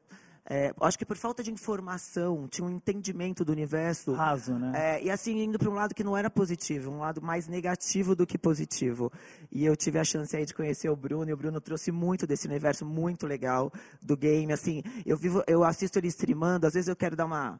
é, 0.46 0.74
acho 0.82 0.98
que 0.98 1.06
por 1.06 1.16
falta 1.16 1.42
de 1.42 1.50
informação, 1.50 2.46
tinha 2.48 2.66
um 2.66 2.70
entendimento 2.70 3.44
do 3.44 3.52
universo. 3.52 4.12
Raso, 4.12 4.54
né? 4.54 4.72
É, 4.74 5.02
e 5.02 5.10
assim, 5.10 5.42
indo 5.42 5.58
para 5.58 5.70
um 5.70 5.74
lado 5.74 5.94
que 5.94 6.04
não 6.04 6.14
era 6.14 6.28
positivo, 6.28 6.90
um 6.90 6.98
lado 6.98 7.22
mais 7.22 7.48
negativo 7.48 8.14
do 8.14 8.26
que 8.26 8.36
positivo. 8.36 9.10
E 9.50 9.64
eu 9.64 9.74
tive 9.74 9.98
a 9.98 10.04
chance 10.04 10.36
aí 10.36 10.44
de 10.44 10.52
conhecer 10.52 10.90
o 10.90 10.96
Bruno, 10.96 11.30
e 11.30 11.32
o 11.32 11.36
Bruno 11.36 11.60
trouxe 11.62 11.90
muito 11.90 12.26
desse 12.26 12.46
universo 12.46 12.84
muito 12.84 13.26
legal 13.26 13.72
do 14.02 14.16
game. 14.16 14.52
Assim, 14.52 14.82
eu 15.06 15.16
vivo, 15.16 15.42
eu 15.46 15.64
assisto 15.64 15.98
ele 15.98 16.08
streamando, 16.08 16.66
às 16.66 16.74
vezes 16.74 16.88
eu 16.88 16.96
quero 16.96 17.16
dar 17.16 17.24
uma. 17.24 17.58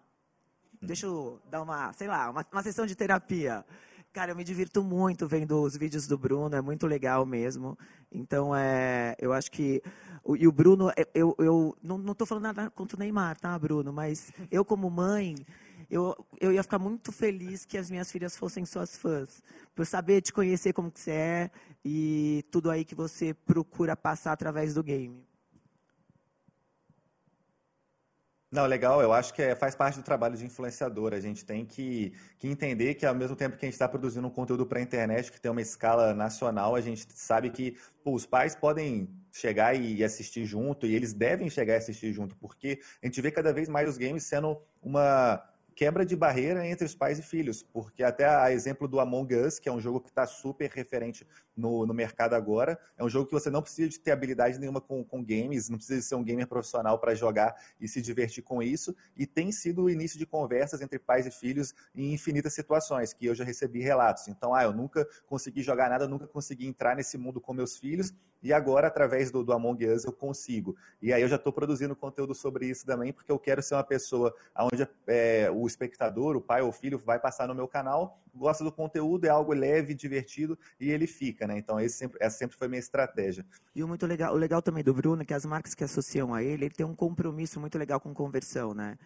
Deixa 0.83 1.07
eu 1.07 1.41
dar 1.51 1.63
uma, 1.63 1.91
sei 1.95 2.07
lá, 2.07 2.29
uma, 2.29 2.47
uma 2.53 2.63
sessão 2.63 2.85
de 2.85 2.95
terapia. 2.95 3.65
Cara, 4.15 4.31
eu 4.31 4.37
me 4.37 4.45
divirto 4.45 4.81
muito 4.81 5.27
vendo 5.27 5.61
os 5.61 5.77
vídeos 5.77 6.07
do 6.07 6.17
Bruno, 6.17 6.55
é 6.55 6.61
muito 6.61 6.87
legal 6.87 7.27
mesmo. 7.27 7.77
Então, 8.13 8.55
é, 8.55 9.17
eu 9.19 9.33
acho 9.33 9.51
que. 9.51 9.83
E 10.39 10.47
o 10.47 10.53
Bruno, 10.53 10.89
é, 10.91 11.05
eu, 11.13 11.35
eu 11.37 11.77
não 11.83 12.13
estou 12.13 12.25
falando 12.25 12.45
nada 12.45 12.71
contra 12.71 12.97
o 12.97 13.01
Neymar, 13.01 13.37
tá, 13.41 13.59
Bruno? 13.59 13.93
Mas 13.93 14.33
eu, 14.53 14.65
como 14.65 14.89
mãe, 14.89 15.35
eu, 15.91 16.17
eu 16.41 16.53
ia 16.53 16.63
ficar 16.63 16.79
muito 16.79 17.11
feliz 17.11 17.65
que 17.65 17.77
as 17.77 17.91
minhas 17.91 18.13
filhas 18.13 18.37
fossem 18.37 18.65
suas 18.65 18.97
fãs. 18.97 19.43
Por 19.75 19.85
saber 19.85 20.21
te 20.21 20.33
conhecer 20.33 20.73
como 20.73 20.93
que 20.93 21.01
você 21.01 21.11
é 21.11 21.51
e 21.85 22.45
tudo 22.53 22.71
aí 22.71 22.85
que 22.85 22.95
você 22.95 23.35
procura 23.35 23.97
passar 23.97 24.31
através 24.31 24.75
do 24.75 24.83
game. 24.85 25.27
Não, 28.55 28.67
legal. 28.67 29.03
Eu 29.03 29.13
acho 29.13 29.35
que 29.35 29.43
é, 29.43 29.53
faz 29.57 29.75
parte 29.75 29.97
do 29.97 30.05
trabalho 30.05 30.37
de 30.37 30.47
influenciador. 30.47 31.13
A 31.13 31.19
gente 31.19 31.45
tem 31.45 31.67
que, 31.67 32.13
que 32.39 32.47
entender 32.47 32.95
que, 32.95 33.05
ao 33.05 33.13
mesmo 33.13 33.35
tempo 33.35 33.57
que 33.57 33.65
a 33.65 33.67
gente 33.67 33.75
está 33.75 33.89
produzindo 33.89 34.29
um 34.29 34.31
conteúdo 34.31 34.65
para 34.65 34.79
a 34.79 34.83
internet 34.83 35.33
que 35.33 35.41
tem 35.41 35.51
uma 35.51 35.61
escala 35.61 36.15
nacional, 36.15 36.77
a 36.77 36.81
gente 36.81 37.05
sabe 37.17 37.51
que 37.51 37.77
pô, 38.05 38.13
os 38.15 38.25
pais 38.25 38.55
podem 38.55 39.09
chegar 39.33 39.75
e 39.75 40.05
assistir 40.05 40.45
junto, 40.45 40.87
e 40.87 40.95
eles 40.95 41.13
devem 41.13 41.51
chegar 41.51 41.75
e 41.75 41.79
assistir 41.79 42.13
junto, 42.13 42.37
porque 42.37 42.79
a 43.03 43.07
gente 43.07 43.21
vê 43.21 43.33
cada 43.33 43.53
vez 43.53 43.69
mais 43.69 43.89
os 43.89 43.99
games 43.99 44.23
sendo 44.23 44.63
uma 44.81 45.43
quebra 45.75 46.07
de 46.07 46.15
barreira 46.15 46.65
entre 46.65 46.87
os 46.87 46.95
pais 46.95 47.19
e 47.19 47.23
filhos, 47.23 47.63
porque 47.63 48.05
até 48.05 48.25
a 48.25 48.53
exemplo 48.53 48.87
do 48.87 49.01
Among 49.01 49.35
Us, 49.35 49.59
que 49.59 49.69
é 49.69 49.73
um 49.73 49.81
jogo 49.81 50.01
que 50.01 50.11
está 50.11 50.27
super 50.27 50.71
referente 50.71 51.27
no, 51.57 51.87
no 51.87 51.95
mercado 51.95 52.35
agora, 52.35 52.79
é 52.97 53.05
um 53.05 53.09
jogo 53.09 53.27
que 53.27 53.33
você 53.33 53.51
não 53.51 53.63
precisa 53.63 53.89
de 53.89 53.99
ter 53.99 54.11
habilidade 54.11 54.59
nenhuma 54.59 54.81
com, 54.81 55.05
com 55.05 55.25
games, 55.25 55.69
não 55.69 55.77
precisa 55.77 56.03
ser 56.03 56.15
um 56.15 56.25
gamer 56.25 56.47
profissional 56.47 56.99
para 56.99 57.15
jogar 57.15 57.55
e 57.81 57.87
se 57.87 58.03
divertir 58.03 58.43
com 58.43 58.63
isso, 58.63 58.95
e 59.17 59.27
tem 59.27 59.53
sido 59.53 59.85
o 59.85 59.91
início 59.91 60.19
de 60.19 60.27
conversas 60.27 60.81
entre 60.81 60.99
pais 60.99 61.27
e 61.27 61.31
filhos 61.31 61.75
em 61.95 62.13
infinitas 62.13 62.53
situações, 62.53 63.13
que 63.13 63.27
eu 63.27 63.35
já 63.35 63.45
recebi 63.45 63.81
relatos. 63.81 64.29
Então, 64.29 64.55
ah, 64.55 64.65
eu 64.65 64.73
nunca 64.73 65.07
consegui 65.27 65.63
jogar 65.63 65.89
nada, 65.89 66.09
nunca 66.09 66.27
consegui 66.27 66.67
entrar 66.67 66.97
nesse 66.97 67.17
mundo 67.17 67.41
com 67.41 67.53
meus 67.53 67.77
filhos, 67.77 68.13
e 68.45 68.53
agora, 68.53 68.89
através 68.89 69.31
do, 69.31 69.43
do 69.43 69.55
Among 69.55 69.87
Us, 69.87 70.05
eu 70.05 70.13
consigo. 70.13 70.77
E 71.01 71.15
aí 71.15 71.23
eu 71.23 71.29
já 71.29 71.37
estou 71.37 71.51
produzindo 71.51 71.97
conteúdo 71.97 72.35
sobre 72.35 72.67
isso 72.67 72.85
também, 72.85 73.11
porque 73.11 73.33
eu 73.33 73.39
quero 73.39 73.63
ser 73.63 73.75
uma 73.75 73.83
pessoa 73.83 74.35
onde 74.55 74.87
é, 75.07 75.51
o 75.51 75.67
espectador, 75.67 76.37
o 76.37 76.43
pai 76.43 76.61
ou 76.61 76.69
o 76.69 76.73
filho, 76.73 76.99
vai 76.99 77.19
passar 77.19 77.49
no 77.49 77.55
meu 77.55 77.67
canal, 77.67 78.21
gosta 78.35 78.63
do 78.63 78.71
conteúdo, 78.71 79.25
é 79.25 79.31
algo 79.31 79.55
leve, 79.55 79.95
divertido, 79.95 80.59
e 80.79 80.91
ele 80.91 81.07
fica, 81.07 81.44
né? 81.47 81.59
Então, 81.59 81.81
esse 81.81 81.97
sempre, 81.97 82.19
essa 82.21 82.37
sempre 82.37 82.57
foi 82.57 82.69
minha 82.69 82.79
estratégia. 82.79 83.45
E 83.75 83.83
o 83.83 83.89
muito 83.89 84.07
legal, 84.07 84.35
o 84.35 84.37
legal 84.37 84.63
também 84.63 84.83
do 84.83 84.95
Bruno 84.95 85.23
é 85.23 85.25
que 85.25 85.35
as 85.35 85.45
marcas 85.45 85.75
que 85.75 85.85
associam 85.85 86.35
a 86.35 86.43
ele, 86.43 86.67
ele 86.67 86.75
tem 86.75 86.87
um 86.87 86.95
compromisso 86.95 87.61
muito 87.61 87.79
legal 87.79 88.01
com 88.01 88.13
conversão, 88.15 88.75
né? 88.75 88.97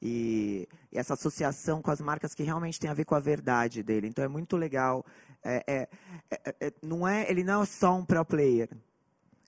E, 0.00 0.68
e, 0.92 0.98
essa 0.98 1.14
associação 1.14 1.80
com 1.80 1.90
as 1.90 2.00
marcas 2.00 2.34
que 2.34 2.42
realmente 2.42 2.78
tem 2.78 2.90
a 2.90 2.94
ver 2.94 3.04
com 3.04 3.14
a 3.14 3.20
verdade 3.20 3.82
dele. 3.82 4.08
Então 4.08 4.24
é 4.24 4.28
muito 4.28 4.56
legal. 4.56 5.04
É, 5.42 5.64
é, 5.66 5.88
é, 6.30 6.54
é 6.60 6.72
não 6.82 7.08
é, 7.08 7.30
ele 7.30 7.42
não 7.42 7.62
é 7.62 7.66
só 7.66 7.96
um 7.96 8.04
pro 8.04 8.24
player. 8.24 8.68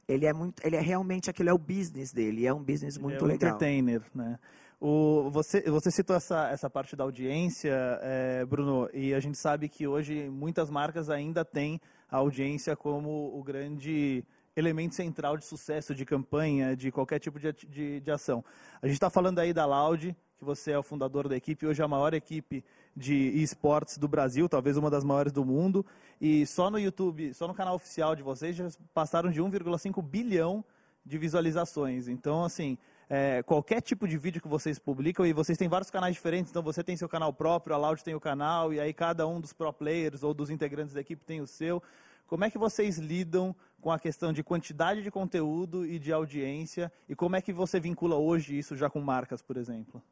Ele 0.07 0.25
é 0.25 0.33
muito, 0.33 0.67
ele 0.67 0.77
é 0.77 0.81
realmente 0.81 1.29
aquilo 1.29 1.51
é 1.51 1.53
o 1.53 1.59
business 1.59 2.13
dele. 2.13 2.47
É 2.47 2.53
um 2.53 2.63
business 2.63 2.97
muito 2.97 3.23
é 3.23 3.25
um 3.25 3.27
legal. 3.27 3.51
Entertainer, 3.51 4.03
né? 4.15 4.39
O, 4.81 5.29
você, 5.31 5.61
você 5.63 5.91
citou 5.91 6.15
essa, 6.15 6.49
essa 6.51 6.71
parte 6.71 6.95
da 6.95 7.03
audiência, 7.03 7.73
é, 8.01 8.45
Bruno, 8.45 8.89
e 8.95 9.13
a 9.13 9.19
gente 9.19 9.37
sabe 9.37 9.69
que 9.69 9.89
hoje 9.89 10.29
muitas 10.31 10.71
marcas 10.71 11.11
ainda 11.11 11.45
têm 11.45 11.81
a 12.09 12.19
audiência 12.19 12.77
como 12.77 13.37
o 13.37 13.43
grande 13.43 14.25
elemento 14.55 14.95
central 14.95 15.37
de 15.37 15.45
sucesso 15.45 15.95
de 15.95 16.05
campanha, 16.05 16.77
de 16.77 16.93
qualquer 16.93 17.19
tipo 17.19 17.41
de, 17.41 17.53
de, 17.53 18.01
de 18.01 18.11
ação. 18.11 18.45
A 18.81 18.87
gente 18.87 18.95
está 18.95 19.11
falando 19.11 19.41
aí 19.41 19.53
da 19.53 19.67
Loud, 19.67 20.17
que 20.37 20.45
você 20.45 20.71
é 20.71 20.79
o 20.79 20.83
fundador 20.83 21.29
da 21.29 21.37
equipe, 21.37 21.67
hoje 21.67 21.83
é 21.83 21.85
a 21.85 21.89
maior 21.89 22.15
equipe 22.15 22.65
de 22.97 23.15
esportes 23.43 23.99
do 23.99 24.07
Brasil, 24.07 24.49
talvez 24.49 24.77
uma 24.77 24.89
das 24.89 25.03
maiores 25.03 25.33
do 25.33 25.45
mundo, 25.45 25.85
e 26.21 26.47
só 26.47 26.71
no 26.71 26.79
YouTube, 26.79 27.35
só 27.35 27.49
no 27.49 27.55
canal 27.55 27.75
oficial 27.75 28.15
de 28.15 28.23
vocês 28.23 28.55
já 28.55 28.69
passaram 28.95 29.29
de 29.29 29.43
1,5 29.43 30.01
bilhão 30.03 30.65
de 31.05 31.19
visualizações. 31.19 32.07
Então, 32.07 32.45
assim, 32.45 32.79
é, 33.11 33.43
qualquer 33.43 33.81
tipo 33.81 34.07
de 34.07 34.19
vídeo 34.19 34.43
que 34.43 34.49
vocês 34.49 34.79
publicam, 34.79 35.25
e 35.25 35.33
vocês 35.33 35.57
têm 35.57 35.69
vários 35.69 35.91
canais 35.91 36.15
diferentes, 36.15 36.51
então 36.51 36.63
você 36.63 36.85
tem 36.85 36.97
seu 36.97 37.09
canal 37.09 37.33
próprio, 37.33 37.75
a 37.75 37.79
Loud 37.79 38.05
tem 38.05 38.15
o 38.15 38.21
canal, 38.21 38.73
e 38.73 38.79
aí 38.79 38.93
cada 38.93 39.27
um 39.27 39.41
dos 39.41 39.53
pro 39.53 39.73
players 39.73 40.23
ou 40.23 40.35
dos 40.35 40.51
integrantes 40.51 40.95
da 40.95 41.01
equipe 41.01 41.25
tem 41.25 41.41
o 41.41 41.47
seu. 41.47 41.83
Como 42.27 42.45
é 42.45 42.51
que 42.51 42.59
vocês 42.59 42.99
lidam 42.99 43.57
com 43.81 43.91
a 43.91 43.99
questão 43.99 44.33
de 44.33 44.43
quantidade 44.43 45.03
de 45.03 45.11
conteúdo 45.11 45.87
e 45.87 45.99
de 45.99 46.13
audiência, 46.13 46.93
e 47.09 47.15
como 47.15 47.37
é 47.37 47.41
que 47.41 47.53
você 47.53 47.81
vincula 47.81 48.17
hoje 48.17 48.59
isso 48.59 48.77
já 48.77 48.91
com 48.91 49.01
marcas, 49.01 49.41
por 49.41 49.57
exemplo? 49.57 50.03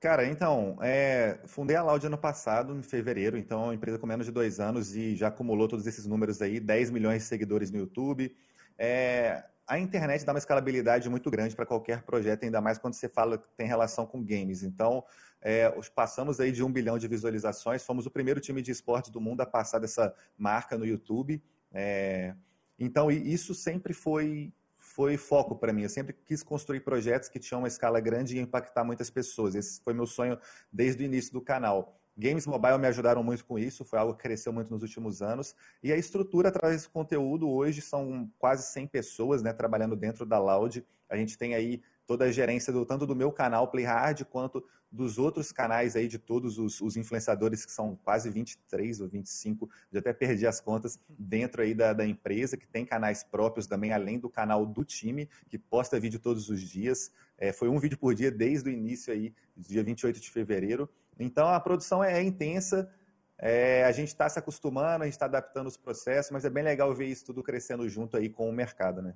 Cara, 0.00 0.26
então, 0.26 0.76
é, 0.82 1.40
fundei 1.46 1.76
a 1.76 1.82
Loud 1.82 2.06
ano 2.06 2.18
passado, 2.18 2.76
em 2.76 2.82
fevereiro, 2.82 3.38
então 3.38 3.62
é 3.62 3.64
uma 3.66 3.74
empresa 3.74 3.98
com 3.98 4.06
menos 4.06 4.26
de 4.26 4.32
dois 4.32 4.60
anos 4.60 4.94
e 4.94 5.16
já 5.16 5.28
acumulou 5.28 5.68
todos 5.68 5.86
esses 5.86 6.04
números 6.06 6.42
aí, 6.42 6.60
10 6.60 6.90
milhões 6.90 7.22
de 7.22 7.28
seguidores 7.28 7.70
no 7.70 7.78
YouTube. 7.78 8.34
É, 8.78 9.42
a 9.66 9.78
internet 9.78 10.24
dá 10.24 10.32
uma 10.32 10.38
escalabilidade 10.38 11.08
muito 11.08 11.30
grande 11.30 11.56
para 11.56 11.66
qualquer 11.66 12.02
projeto, 12.02 12.44
ainda 12.44 12.60
mais 12.60 12.78
quando 12.78 12.94
você 12.94 13.08
fala 13.08 13.36
tem 13.56 13.66
relação 13.66 14.06
com 14.06 14.22
games. 14.22 14.62
Então, 14.62 15.04
é, 15.40 15.68
passamos 15.94 16.38
aí 16.38 16.52
de 16.52 16.62
um 16.62 16.70
bilhão 16.70 16.98
de 16.98 17.08
visualizações, 17.08 17.82
fomos 17.84 18.06
o 18.06 18.10
primeiro 18.10 18.40
time 18.40 18.62
de 18.62 18.70
esportes 18.70 19.10
do 19.10 19.20
mundo 19.20 19.40
a 19.40 19.46
passar 19.46 19.80
dessa 19.80 20.14
marca 20.38 20.78
no 20.78 20.86
YouTube. 20.86 21.42
É, 21.72 22.34
então, 22.78 23.10
isso 23.10 23.54
sempre 23.54 23.92
foi, 23.92 24.52
foi 24.76 25.16
foco 25.16 25.56
para 25.56 25.72
mim. 25.72 25.82
Eu 25.82 25.88
sempre 25.88 26.14
quis 26.24 26.42
construir 26.42 26.80
projetos 26.80 27.28
que 27.28 27.40
tinham 27.40 27.60
uma 27.60 27.68
escala 27.68 27.98
grande 27.98 28.36
e 28.36 28.40
impactar 28.40 28.84
muitas 28.84 29.10
pessoas. 29.10 29.54
Esse 29.54 29.80
foi 29.82 29.94
meu 29.94 30.06
sonho 30.06 30.38
desde 30.72 31.02
o 31.02 31.06
início 31.06 31.32
do 31.32 31.40
canal. 31.40 31.98
Games 32.16 32.46
mobile 32.46 32.78
me 32.78 32.86
ajudaram 32.86 33.22
muito 33.22 33.44
com 33.44 33.58
isso, 33.58 33.84
foi 33.84 33.98
algo 33.98 34.14
que 34.14 34.22
cresceu 34.22 34.52
muito 34.52 34.70
nos 34.70 34.82
últimos 34.82 35.20
anos. 35.20 35.54
E 35.82 35.92
a 35.92 35.96
estrutura 35.96 36.48
através 36.48 36.76
desse 36.76 36.88
conteúdo 36.88 37.48
hoje 37.48 37.82
são 37.82 38.30
quase 38.38 38.62
100 38.72 38.86
pessoas 38.86 39.42
né, 39.42 39.52
trabalhando 39.52 39.94
dentro 39.94 40.24
da 40.24 40.38
Loud. 40.38 40.84
A 41.10 41.16
gente 41.16 41.36
tem 41.36 41.54
aí 41.54 41.82
toda 42.06 42.24
a 42.24 42.32
gerência 42.32 42.72
do, 42.72 42.86
tanto 42.86 43.06
do 43.06 43.14
meu 43.14 43.30
canal 43.30 43.68
Playhard 43.68 44.24
quanto 44.24 44.64
dos 44.90 45.18
outros 45.18 45.52
canais 45.52 45.96
aí 45.96 46.08
de 46.08 46.18
todos 46.18 46.58
os, 46.58 46.80
os, 46.80 46.96
influenciadores 46.96 47.66
que 47.66 47.72
são 47.72 47.98
quase 48.02 48.30
23 48.30 49.00
ou 49.00 49.08
25, 49.08 49.68
já 49.92 49.98
até 49.98 50.12
perdi 50.12 50.46
as 50.46 50.60
contas, 50.60 50.98
dentro 51.08 51.60
aí 51.60 51.74
da, 51.74 51.92
da 51.92 52.06
empresa, 52.06 52.56
que 52.56 52.66
tem 52.66 52.86
canais 52.86 53.22
próprios 53.22 53.66
também, 53.66 53.92
além 53.92 54.18
do 54.18 54.30
canal 54.30 54.64
do 54.64 54.84
time, 54.84 55.28
que 55.48 55.58
posta 55.58 56.00
vídeo 56.00 56.20
todos 56.20 56.48
os 56.48 56.60
dias. 56.60 57.10
É, 57.36 57.52
foi 57.52 57.68
um 57.68 57.78
vídeo 57.78 57.98
por 57.98 58.14
dia 58.14 58.30
desde 58.30 58.70
o 58.70 58.72
início 58.72 59.12
aí, 59.12 59.34
dia 59.56 59.82
28 59.82 60.20
de 60.20 60.30
fevereiro. 60.30 60.88
Então 61.18 61.48
a 61.48 61.60
produção 61.60 62.02
é, 62.02 62.18
é 62.18 62.22
intensa, 62.22 62.90
é, 63.38 63.84
a 63.84 63.92
gente 63.92 64.08
está 64.08 64.28
se 64.28 64.38
acostumando, 64.38 65.02
a 65.02 65.06
gente 65.06 65.14
está 65.14 65.26
adaptando 65.26 65.66
os 65.66 65.76
processos, 65.76 66.30
mas 66.30 66.44
é 66.44 66.50
bem 66.50 66.64
legal 66.64 66.94
ver 66.94 67.06
isso 67.06 67.26
tudo 67.26 67.42
crescendo 67.42 67.88
junto 67.88 68.16
aí 68.16 68.28
com 68.28 68.48
o 68.48 68.52
mercado, 68.52 69.02
né? 69.02 69.14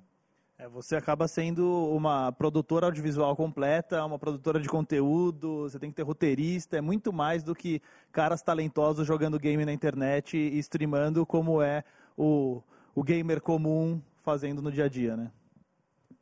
É, 0.61 0.67
você 0.67 0.95
acaba 0.95 1.27
sendo 1.27 1.89
uma 1.91 2.31
produtora 2.31 2.85
audiovisual 2.85 3.35
completa, 3.35 4.05
uma 4.05 4.19
produtora 4.19 4.59
de 4.59 4.69
conteúdo, 4.69 5.63
você 5.63 5.79
tem 5.79 5.89
que 5.89 5.95
ter 5.95 6.03
roteirista, 6.03 6.77
é 6.77 6.81
muito 6.81 7.11
mais 7.11 7.41
do 7.41 7.55
que 7.55 7.81
caras 8.11 8.43
talentosos 8.43 9.07
jogando 9.07 9.39
game 9.39 9.65
na 9.65 9.73
internet 9.73 10.37
e 10.37 10.59
streamando 10.59 11.25
como 11.25 11.63
é 11.63 11.83
o, 12.15 12.61
o 12.93 13.01
gamer 13.01 13.41
comum 13.41 13.99
fazendo 14.21 14.61
no 14.61 14.71
dia 14.71 14.85
a 14.85 14.87
dia, 14.87 15.17
né? 15.17 15.31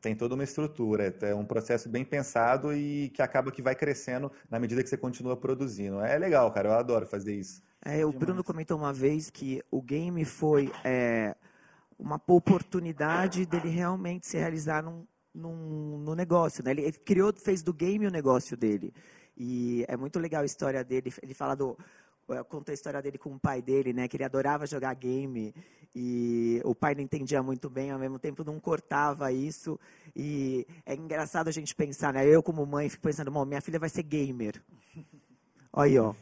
Tem 0.01 0.15
toda 0.15 0.35
uma 0.35 0.43
estrutura, 0.43 1.13
é 1.21 1.35
um 1.35 1.45
processo 1.45 1.89
bem 1.89 2.05
pensado 2.05 2.73
e 2.73 3.09
que 3.09 3.21
acaba 3.21 3.51
que 3.51 3.61
vai 3.61 3.75
crescendo 3.75 4.31
na 4.49 4.59
medida 4.59 4.81
que 4.81 4.89
você 4.89 4.97
continua 4.97 5.35
produzindo. 5.35 5.99
É 5.99 6.17
legal, 6.17 6.51
cara, 6.51 6.69
eu 6.69 6.73
adoro 6.73 7.05
fazer 7.05 7.35
isso. 7.35 7.61
É, 7.83 8.05
o 8.05 8.11
Bruno 8.11 8.43
comentou 8.43 8.77
uma 8.77 8.93
vez 8.93 9.29
que 9.29 9.61
o 9.71 9.81
game 9.81 10.23
foi 10.25 10.71
é, 10.83 11.35
uma 11.97 12.21
oportunidade 12.27 13.45
dele 13.45 13.69
realmente 13.69 14.27
se 14.27 14.37
realizar 14.37 14.83
num, 14.83 15.05
num, 15.33 15.97
no 15.99 16.15
negócio. 16.15 16.63
Né? 16.63 16.71
Ele 16.71 16.91
criou, 16.91 17.33
fez 17.33 17.61
do 17.61 17.73
game 17.73 18.05
o 18.05 18.11
negócio 18.11 18.57
dele. 18.57 18.93
E 19.37 19.85
é 19.87 19.95
muito 19.95 20.19
legal 20.19 20.41
a 20.41 20.45
história 20.45 20.83
dele. 20.83 21.13
Ele 21.21 21.33
fala 21.33 21.55
do 21.55 21.77
contou 22.49 22.71
a 22.71 22.73
história 22.73 23.01
dele 23.01 23.17
com 23.17 23.33
o 23.33 23.39
pai 23.39 23.61
dele, 23.61 23.93
né? 23.93 24.07
Que 24.07 24.17
ele 24.17 24.23
adorava 24.23 24.67
jogar 24.67 24.93
game 24.95 25.53
e 25.95 26.61
o 26.63 26.75
pai 26.75 26.93
não 26.95 27.01
entendia 27.01 27.41
muito 27.41 27.69
bem, 27.69 27.91
ao 27.91 27.99
mesmo 27.99 28.19
tempo 28.19 28.43
não 28.43 28.59
cortava 28.59 29.31
isso. 29.31 29.79
E 30.15 30.67
é 30.85 30.93
engraçado 30.95 31.47
a 31.47 31.51
gente 31.51 31.75
pensar, 31.75 32.13
né? 32.13 32.25
Eu 32.25 32.43
como 32.43 32.65
mãe 32.65 32.89
fico 32.89 33.03
pensando, 33.03 33.45
minha 33.45 33.61
filha 33.61 33.79
vai 33.79 33.89
ser 33.89 34.03
gamer. 34.03 34.61
Olha 35.73 35.89
aí, 35.89 35.99
ó. 35.99 36.13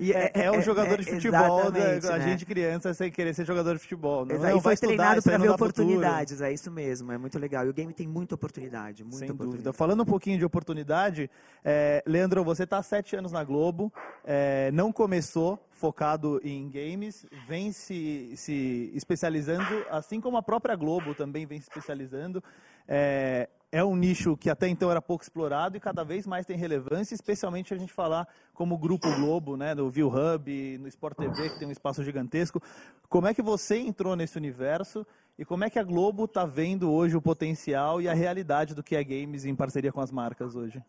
E 0.00 0.14
é, 0.14 0.32
é, 0.34 0.44
é 0.44 0.50
um 0.50 0.56
é, 0.56 0.62
jogador 0.62 0.98
de 0.98 1.08
é, 1.08 1.12
futebol, 1.12 1.70
né? 1.70 2.00
a 2.02 2.18
né? 2.18 2.20
gente 2.20 2.46
criança 2.46 2.94
sem 2.94 3.10
querer 3.10 3.34
ser 3.34 3.44
jogador 3.44 3.74
de 3.74 3.80
futebol. 3.80 4.24
Não, 4.24 4.38
não, 4.38 4.56
e 4.56 4.60
foi 4.60 4.74
treinado 4.74 5.22
para 5.22 5.36
ver 5.36 5.50
oportunidades, 5.50 6.32
futuro. 6.32 6.48
é 6.48 6.52
isso 6.54 6.70
mesmo, 6.70 7.12
é 7.12 7.18
muito 7.18 7.38
legal. 7.38 7.66
E 7.66 7.68
o 7.68 7.74
game 7.74 7.92
tem 7.92 8.08
muita 8.08 8.34
oportunidade, 8.34 9.04
muita 9.04 9.18
sem 9.18 9.26
oportunidade. 9.26 9.64
dúvida. 9.64 9.72
Falando 9.74 10.02
um 10.02 10.06
pouquinho 10.06 10.38
de 10.38 10.44
oportunidade, 10.44 11.30
é, 11.62 12.02
Leandro, 12.06 12.42
você 12.42 12.64
está 12.64 12.78
há 12.78 12.82
sete 12.82 13.14
anos 13.14 13.30
na 13.30 13.44
Globo, 13.44 13.92
é, 14.24 14.70
não 14.72 14.90
começou 14.90 15.58
focado 15.70 16.40
em 16.42 16.70
games, 16.70 17.26
vem 17.46 17.70
se, 17.70 18.32
se 18.36 18.90
especializando, 18.94 19.84
assim 19.90 20.18
como 20.18 20.38
a 20.38 20.42
própria 20.42 20.74
Globo 20.76 21.14
também 21.14 21.44
vem 21.44 21.60
se 21.60 21.68
especializando. 21.68 22.42
É, 22.88 23.48
é 23.72 23.84
um 23.84 23.94
nicho 23.94 24.36
que 24.36 24.50
até 24.50 24.66
então 24.68 24.90
era 24.90 25.00
pouco 25.00 25.22
explorado 25.22 25.76
e 25.76 25.80
cada 25.80 26.02
vez 26.02 26.26
mais 26.26 26.44
tem 26.44 26.56
relevância, 26.56 27.14
especialmente 27.14 27.72
a 27.72 27.76
gente 27.76 27.92
falar 27.92 28.26
como 28.52 28.76
Grupo 28.76 29.08
Globo, 29.16 29.56
né, 29.56 29.74
no 29.74 29.88
View 29.88 30.08
Hub, 30.08 30.78
no 30.78 30.88
Sport 30.88 31.16
TV, 31.16 31.50
que 31.50 31.58
tem 31.58 31.68
um 31.68 31.72
espaço 31.72 32.02
gigantesco. 32.02 32.60
Como 33.08 33.28
é 33.28 33.34
que 33.34 33.42
você 33.42 33.78
entrou 33.78 34.16
nesse 34.16 34.36
universo 34.36 35.06
e 35.38 35.44
como 35.44 35.64
é 35.64 35.70
que 35.70 35.78
a 35.78 35.84
Globo 35.84 36.24
está 36.24 36.44
vendo 36.44 36.92
hoje 36.92 37.16
o 37.16 37.22
potencial 37.22 38.00
e 38.00 38.08
a 38.08 38.14
realidade 38.14 38.74
do 38.74 38.82
que 38.82 38.96
é 38.96 39.04
games 39.04 39.44
em 39.44 39.54
parceria 39.54 39.92
com 39.92 40.00
as 40.00 40.10
marcas 40.10 40.56
hoje? 40.56 40.82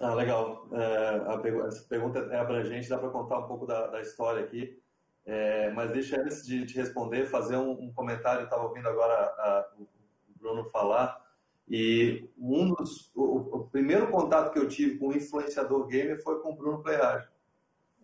Ah, 0.00 0.14
legal. 0.14 0.66
É, 0.72 1.66
essa 1.66 1.82
pergunta 1.88 2.18
é 2.30 2.38
abrangente, 2.38 2.88
dá 2.88 2.98
para 2.98 3.10
contar 3.10 3.38
um 3.38 3.46
pouco 3.46 3.66
da, 3.66 3.86
da 3.86 4.00
história 4.00 4.42
aqui. 4.42 4.78
É, 5.24 5.70
mas 5.72 5.90
deixa 5.90 6.20
antes 6.20 6.46
de 6.46 6.64
te 6.66 6.76
responder, 6.76 7.26
fazer 7.26 7.56
um, 7.56 7.72
um 7.72 7.92
comentário. 7.92 8.44
Estava 8.44 8.64
ouvindo 8.64 8.88
agora 8.88 9.14
a, 9.14 9.66
Bruno 10.46 10.70
falar. 10.70 11.20
E 11.68 12.28
um 12.38 12.72
dos, 12.74 13.10
o, 13.14 13.56
o, 13.56 13.68
primeiro 13.68 14.08
contato 14.08 14.52
que 14.52 14.58
eu 14.58 14.68
tive 14.68 14.98
com 14.98 15.12
influenciador 15.12 15.86
gamer 15.86 16.22
foi 16.22 16.40
com 16.40 16.52
o 16.52 16.56
Bruno 16.56 16.80
Playhard. 16.80 17.28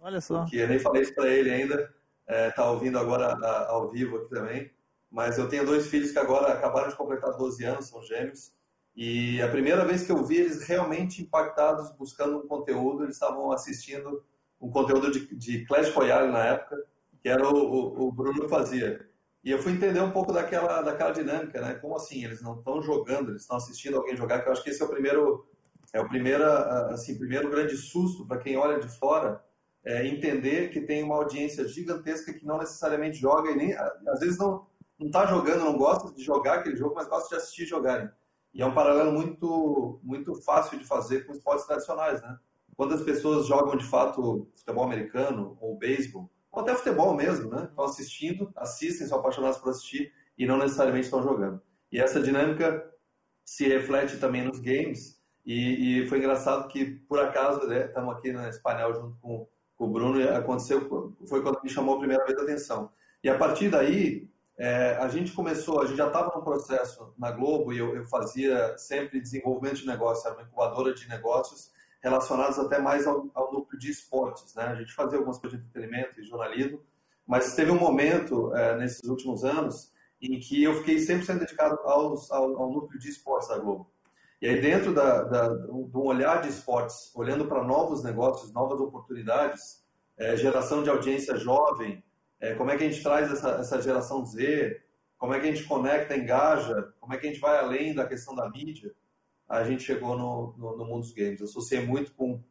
Olha 0.00 0.20
só. 0.20 0.44
Que 0.46 0.58
eu 0.58 0.68
nem 0.68 0.80
falei 0.80 1.02
isso 1.02 1.14
para 1.14 1.28
ele 1.28 1.48
ainda, 1.48 1.94
é, 2.26 2.50
tá 2.50 2.68
ouvindo 2.68 2.98
agora 2.98 3.28
a, 3.28 3.68
ao 3.70 3.88
vivo 3.88 4.16
aqui 4.16 4.30
também. 4.30 4.70
Mas 5.08 5.38
eu 5.38 5.48
tenho 5.48 5.64
dois 5.64 5.86
filhos 5.86 6.10
que 6.10 6.18
agora 6.18 6.52
acabaram 6.52 6.88
de 6.88 6.96
completar 6.96 7.36
12 7.36 7.64
anos, 7.64 7.88
são 7.88 8.02
gêmeos. 8.02 8.52
E 8.96 9.40
a 9.40 9.48
primeira 9.48 9.84
vez 9.84 10.04
que 10.04 10.10
eu 10.10 10.24
vi 10.24 10.38
eles 10.38 10.66
realmente 10.66 11.22
impactados, 11.22 11.92
buscando 11.92 12.38
um 12.38 12.48
conteúdo, 12.48 13.04
eles 13.04 13.14
estavam 13.14 13.52
assistindo 13.52 14.24
um 14.60 14.70
conteúdo 14.70 15.10
de, 15.10 15.34
de 15.36 15.64
Clash 15.66 15.90
Royale 15.94 16.32
na 16.32 16.44
época, 16.46 16.82
que 17.22 17.28
era 17.28 17.46
o, 17.46 17.54
o, 17.54 18.08
o 18.08 18.12
Bruno 18.12 18.48
fazia. 18.48 19.08
E 19.44 19.50
eu 19.50 19.58
fui 19.58 19.72
entender 19.72 20.00
um 20.00 20.10
pouco 20.10 20.32
daquela, 20.32 20.82
daquela 20.82 21.10
dinâmica, 21.10 21.60
né? 21.60 21.74
Como 21.74 21.96
assim? 21.96 22.24
Eles 22.24 22.40
não 22.40 22.58
estão 22.58 22.80
jogando, 22.80 23.30
eles 23.30 23.42
estão 23.42 23.56
assistindo 23.56 23.96
alguém 23.96 24.16
jogar, 24.16 24.40
que 24.40 24.48
eu 24.48 24.52
acho 24.52 24.62
que 24.62 24.70
esse 24.70 24.80
é 24.80 24.84
o 24.84 24.88
primeiro, 24.88 25.46
é 25.92 26.00
o 26.00 26.08
primeiro, 26.08 26.44
assim, 26.44 27.18
primeiro 27.18 27.50
grande 27.50 27.76
susto 27.76 28.26
para 28.26 28.38
quem 28.38 28.56
olha 28.56 28.78
de 28.78 28.88
fora, 28.88 29.44
é 29.84 30.06
entender 30.06 30.70
que 30.70 30.80
tem 30.80 31.02
uma 31.02 31.16
audiência 31.16 31.66
gigantesca 31.66 32.32
que 32.32 32.46
não 32.46 32.58
necessariamente 32.58 33.18
joga 33.18 33.50
e 33.50 33.56
nem, 33.56 33.74
às 33.74 34.20
vezes 34.20 34.38
não 34.38 34.64
não 35.02 35.08
está 35.08 35.26
jogando, 35.26 35.64
não 35.64 35.76
gosta 35.76 36.12
de 36.12 36.22
jogar 36.22 36.54
aquele 36.54 36.76
jogo, 36.76 36.94
mas 36.94 37.08
gosta 37.08 37.28
de 37.30 37.34
assistir 37.34 37.66
jogarem. 37.66 38.08
E 38.54 38.62
é 38.62 38.66
um 38.66 38.74
paralelo 38.74 39.12
muito, 39.12 39.98
muito 40.02 40.34
fácil 40.42 40.78
de 40.78 40.84
fazer 40.84 41.26
com 41.26 41.32
esportes 41.32 41.66
tradicionais, 41.66 42.22
né? 42.22 42.38
Quando 42.76 42.94
as 42.94 43.02
pessoas 43.02 43.46
jogam 43.46 43.76
de 43.76 43.84
fato 43.84 44.48
futebol 44.54 44.84
americano 44.84 45.56
ou 45.60 45.76
beisebol, 45.76 46.30
ou 46.52 46.62
até 46.62 46.74
futebol 46.74 47.14
mesmo, 47.14 47.50
né? 47.50 47.64
Estão 47.64 47.84
assistindo, 47.84 48.52
assistem, 48.54 49.06
são 49.06 49.18
apaixonados 49.18 49.58
por 49.58 49.70
assistir 49.70 50.12
e 50.36 50.46
não 50.46 50.58
necessariamente 50.58 51.06
estão 51.06 51.22
jogando. 51.22 51.60
E 51.90 51.98
essa 51.98 52.20
dinâmica 52.20 52.88
se 53.44 53.66
reflete 53.66 54.18
também 54.18 54.44
nos 54.44 54.60
games. 54.60 55.20
E, 55.44 56.02
e 56.02 56.06
foi 56.08 56.18
engraçado 56.18 56.68
que, 56.68 56.84
por 56.84 57.18
acaso, 57.18 57.66
né, 57.66 57.86
estamos 57.86 58.14
aqui 58.14 58.32
na 58.32 58.48
Espanhol 58.48 58.94
junto 58.94 59.16
com, 59.20 59.48
com, 59.76 59.84
o 59.86 59.90
Bruno, 59.90 60.20
e 60.20 60.28
aconteceu, 60.28 61.16
foi 61.26 61.42
quando 61.42 61.60
me 61.62 61.70
chamou 61.70 61.96
a 61.96 61.98
primeira 61.98 62.24
vez 62.24 62.38
a 62.38 62.42
atenção. 62.42 62.92
E 63.24 63.28
a 63.28 63.36
partir 63.36 63.68
daí, 63.68 64.30
é, 64.56 64.96
a 65.00 65.08
gente 65.08 65.32
começou, 65.32 65.80
a 65.80 65.86
gente 65.86 65.96
já 65.96 66.06
estava 66.06 66.36
no 66.36 66.44
processo 66.44 67.12
na 67.18 67.32
Globo 67.32 67.72
e 67.72 67.78
eu, 67.78 67.96
eu, 67.96 68.04
fazia 68.04 68.76
sempre 68.78 69.20
desenvolvimento 69.20 69.76
de 69.76 69.86
negócios, 69.86 70.24
era 70.24 70.34
uma 70.34 70.44
incubadora 70.44 70.94
de 70.94 71.08
negócios 71.08 71.72
relacionados 72.02 72.58
até 72.58 72.78
mais 72.78 73.06
ao, 73.06 73.30
ao 73.34 73.52
núcleo 73.52 73.78
de 73.78 73.90
esportes. 73.90 74.54
Né? 74.54 74.64
A 74.64 74.74
gente 74.74 74.92
fazia 74.92 75.18
algumas 75.18 75.38
coisas 75.38 75.58
de 75.58 75.64
entretenimento 75.64 76.20
e 76.20 76.24
jornalismo, 76.24 76.80
mas 77.26 77.54
teve 77.54 77.70
um 77.70 77.78
momento 77.78 78.54
é, 78.54 78.76
nesses 78.76 79.08
últimos 79.08 79.44
anos 79.44 79.92
em 80.20 80.38
que 80.38 80.62
eu 80.62 80.74
fiquei 80.74 80.98
sempre 80.98 81.24
sendo 81.24 81.40
dedicado 81.40 81.78
aos, 81.84 82.30
ao, 82.30 82.56
ao, 82.56 82.70
núcleo 82.70 82.98
de 82.98 83.08
esportes 83.08 83.48
da 83.48 83.58
Globo. 83.58 83.90
E 84.40 84.48
aí, 84.48 84.60
dentro 84.60 84.92
da, 84.92 85.22
da, 85.22 85.48
do 85.48 86.02
olhar 86.02 86.42
de 86.42 86.48
esportes, 86.48 87.12
olhando 87.14 87.46
para 87.46 87.62
novos 87.62 88.02
negócios, 88.02 88.52
novas 88.52 88.80
oportunidades, 88.80 89.84
é, 90.16 90.36
geração 90.36 90.82
de 90.82 90.90
audiência 90.90 91.36
jovem, 91.36 92.04
é, 92.40 92.54
como 92.54 92.70
é 92.70 92.76
que 92.76 92.84
a 92.84 92.90
gente 92.90 93.02
traz 93.02 93.32
essa, 93.32 93.50
essa 93.50 93.80
geração 93.80 94.24
Z, 94.24 94.80
como 95.16 95.34
é 95.34 95.40
que 95.40 95.46
a 95.46 95.52
gente 95.52 95.66
conecta, 95.66 96.16
engaja, 96.16 96.92
como 96.98 97.14
é 97.14 97.18
que 97.18 97.26
a 97.26 97.30
gente 97.30 97.40
vai 97.40 97.58
além 97.58 97.94
da 97.94 98.06
questão 98.06 98.34
da 98.34 98.50
mídia, 98.50 98.92
a 99.52 99.64
gente 99.64 99.82
chegou 99.82 100.16
no, 100.16 100.54
no, 100.56 100.76
no 100.78 100.84
mundo 100.84 101.00
dos 101.00 101.12
games. 101.12 101.40
Eu 101.40 101.46
associei 101.46 101.84
muito 101.84 102.12
com, 102.14 102.42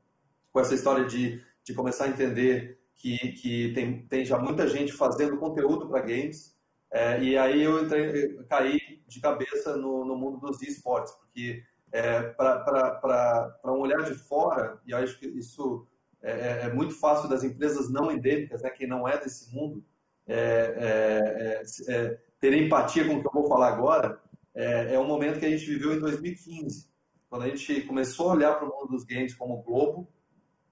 com 0.51 0.60
essa 0.60 0.75
história 0.75 1.05
de, 1.05 1.41
de 1.63 1.74
começar 1.74 2.05
a 2.05 2.10
entender 2.10 2.79
que, 2.96 3.17
que 3.34 3.74
tem, 3.74 4.05
tem 4.05 4.24
já 4.24 4.38
muita 4.38 4.67
gente 4.67 4.93
fazendo 4.93 5.38
conteúdo 5.38 5.88
para 5.88 6.01
games, 6.01 6.55
é, 6.91 7.24
e 7.24 7.38
aí 7.38 7.63
eu 7.63 7.84
entrei, 7.84 8.38
caí 8.50 9.01
de 9.08 9.20
cabeça 9.20 9.75
no, 9.77 10.05
no 10.05 10.15
mundo 10.15 10.39
dos 10.39 10.62
esportes, 10.62 11.13
porque 11.13 11.63
é, 11.91 12.22
para 12.22 13.55
um 13.65 13.79
olhar 13.79 14.03
de 14.03 14.13
fora, 14.13 14.79
e 14.86 14.93
acho 14.93 15.17
que 15.17 15.27
isso 15.27 15.88
é, 16.22 16.31
é, 16.31 16.62
é, 16.65 16.74
muito 16.74 16.93
fácil 16.93 17.27
das 17.27 17.43
empresas 17.43 17.89
não 17.89 18.12
endêmicas, 18.12 18.62
né, 18.62 18.70
quem 18.70 18.88
não 18.88 19.08
é 19.08 19.17
desse 19.17 19.51
mundo, 19.55 19.84
é, 20.27 21.62
é, 21.88 21.93
é, 21.93 22.20
ter 22.39 22.53
empatia 22.53 23.05
com 23.05 23.15
o 23.15 23.22
que 23.22 23.27
eu 23.27 23.34
vou 23.34 23.48
falar 23.48 23.70
agora, 23.70 24.22
é, 24.53 25.00
um 25.00 25.08
momento 25.08 25.39
que 25.39 25.46
a 25.46 25.50
gente 25.50 25.65
viveu 25.65 25.93
em 25.93 26.00
2015, 26.00 26.90
quando 27.31 27.43
a 27.43 27.47
gente 27.47 27.81
começou 27.83 28.29
a 28.29 28.33
olhar 28.33 28.55
para 28.55 28.67
o 28.67 28.69
mundo 28.69 28.89
dos 28.89 29.05
games 29.05 29.33
como 29.33 29.63
globo, 29.63 30.05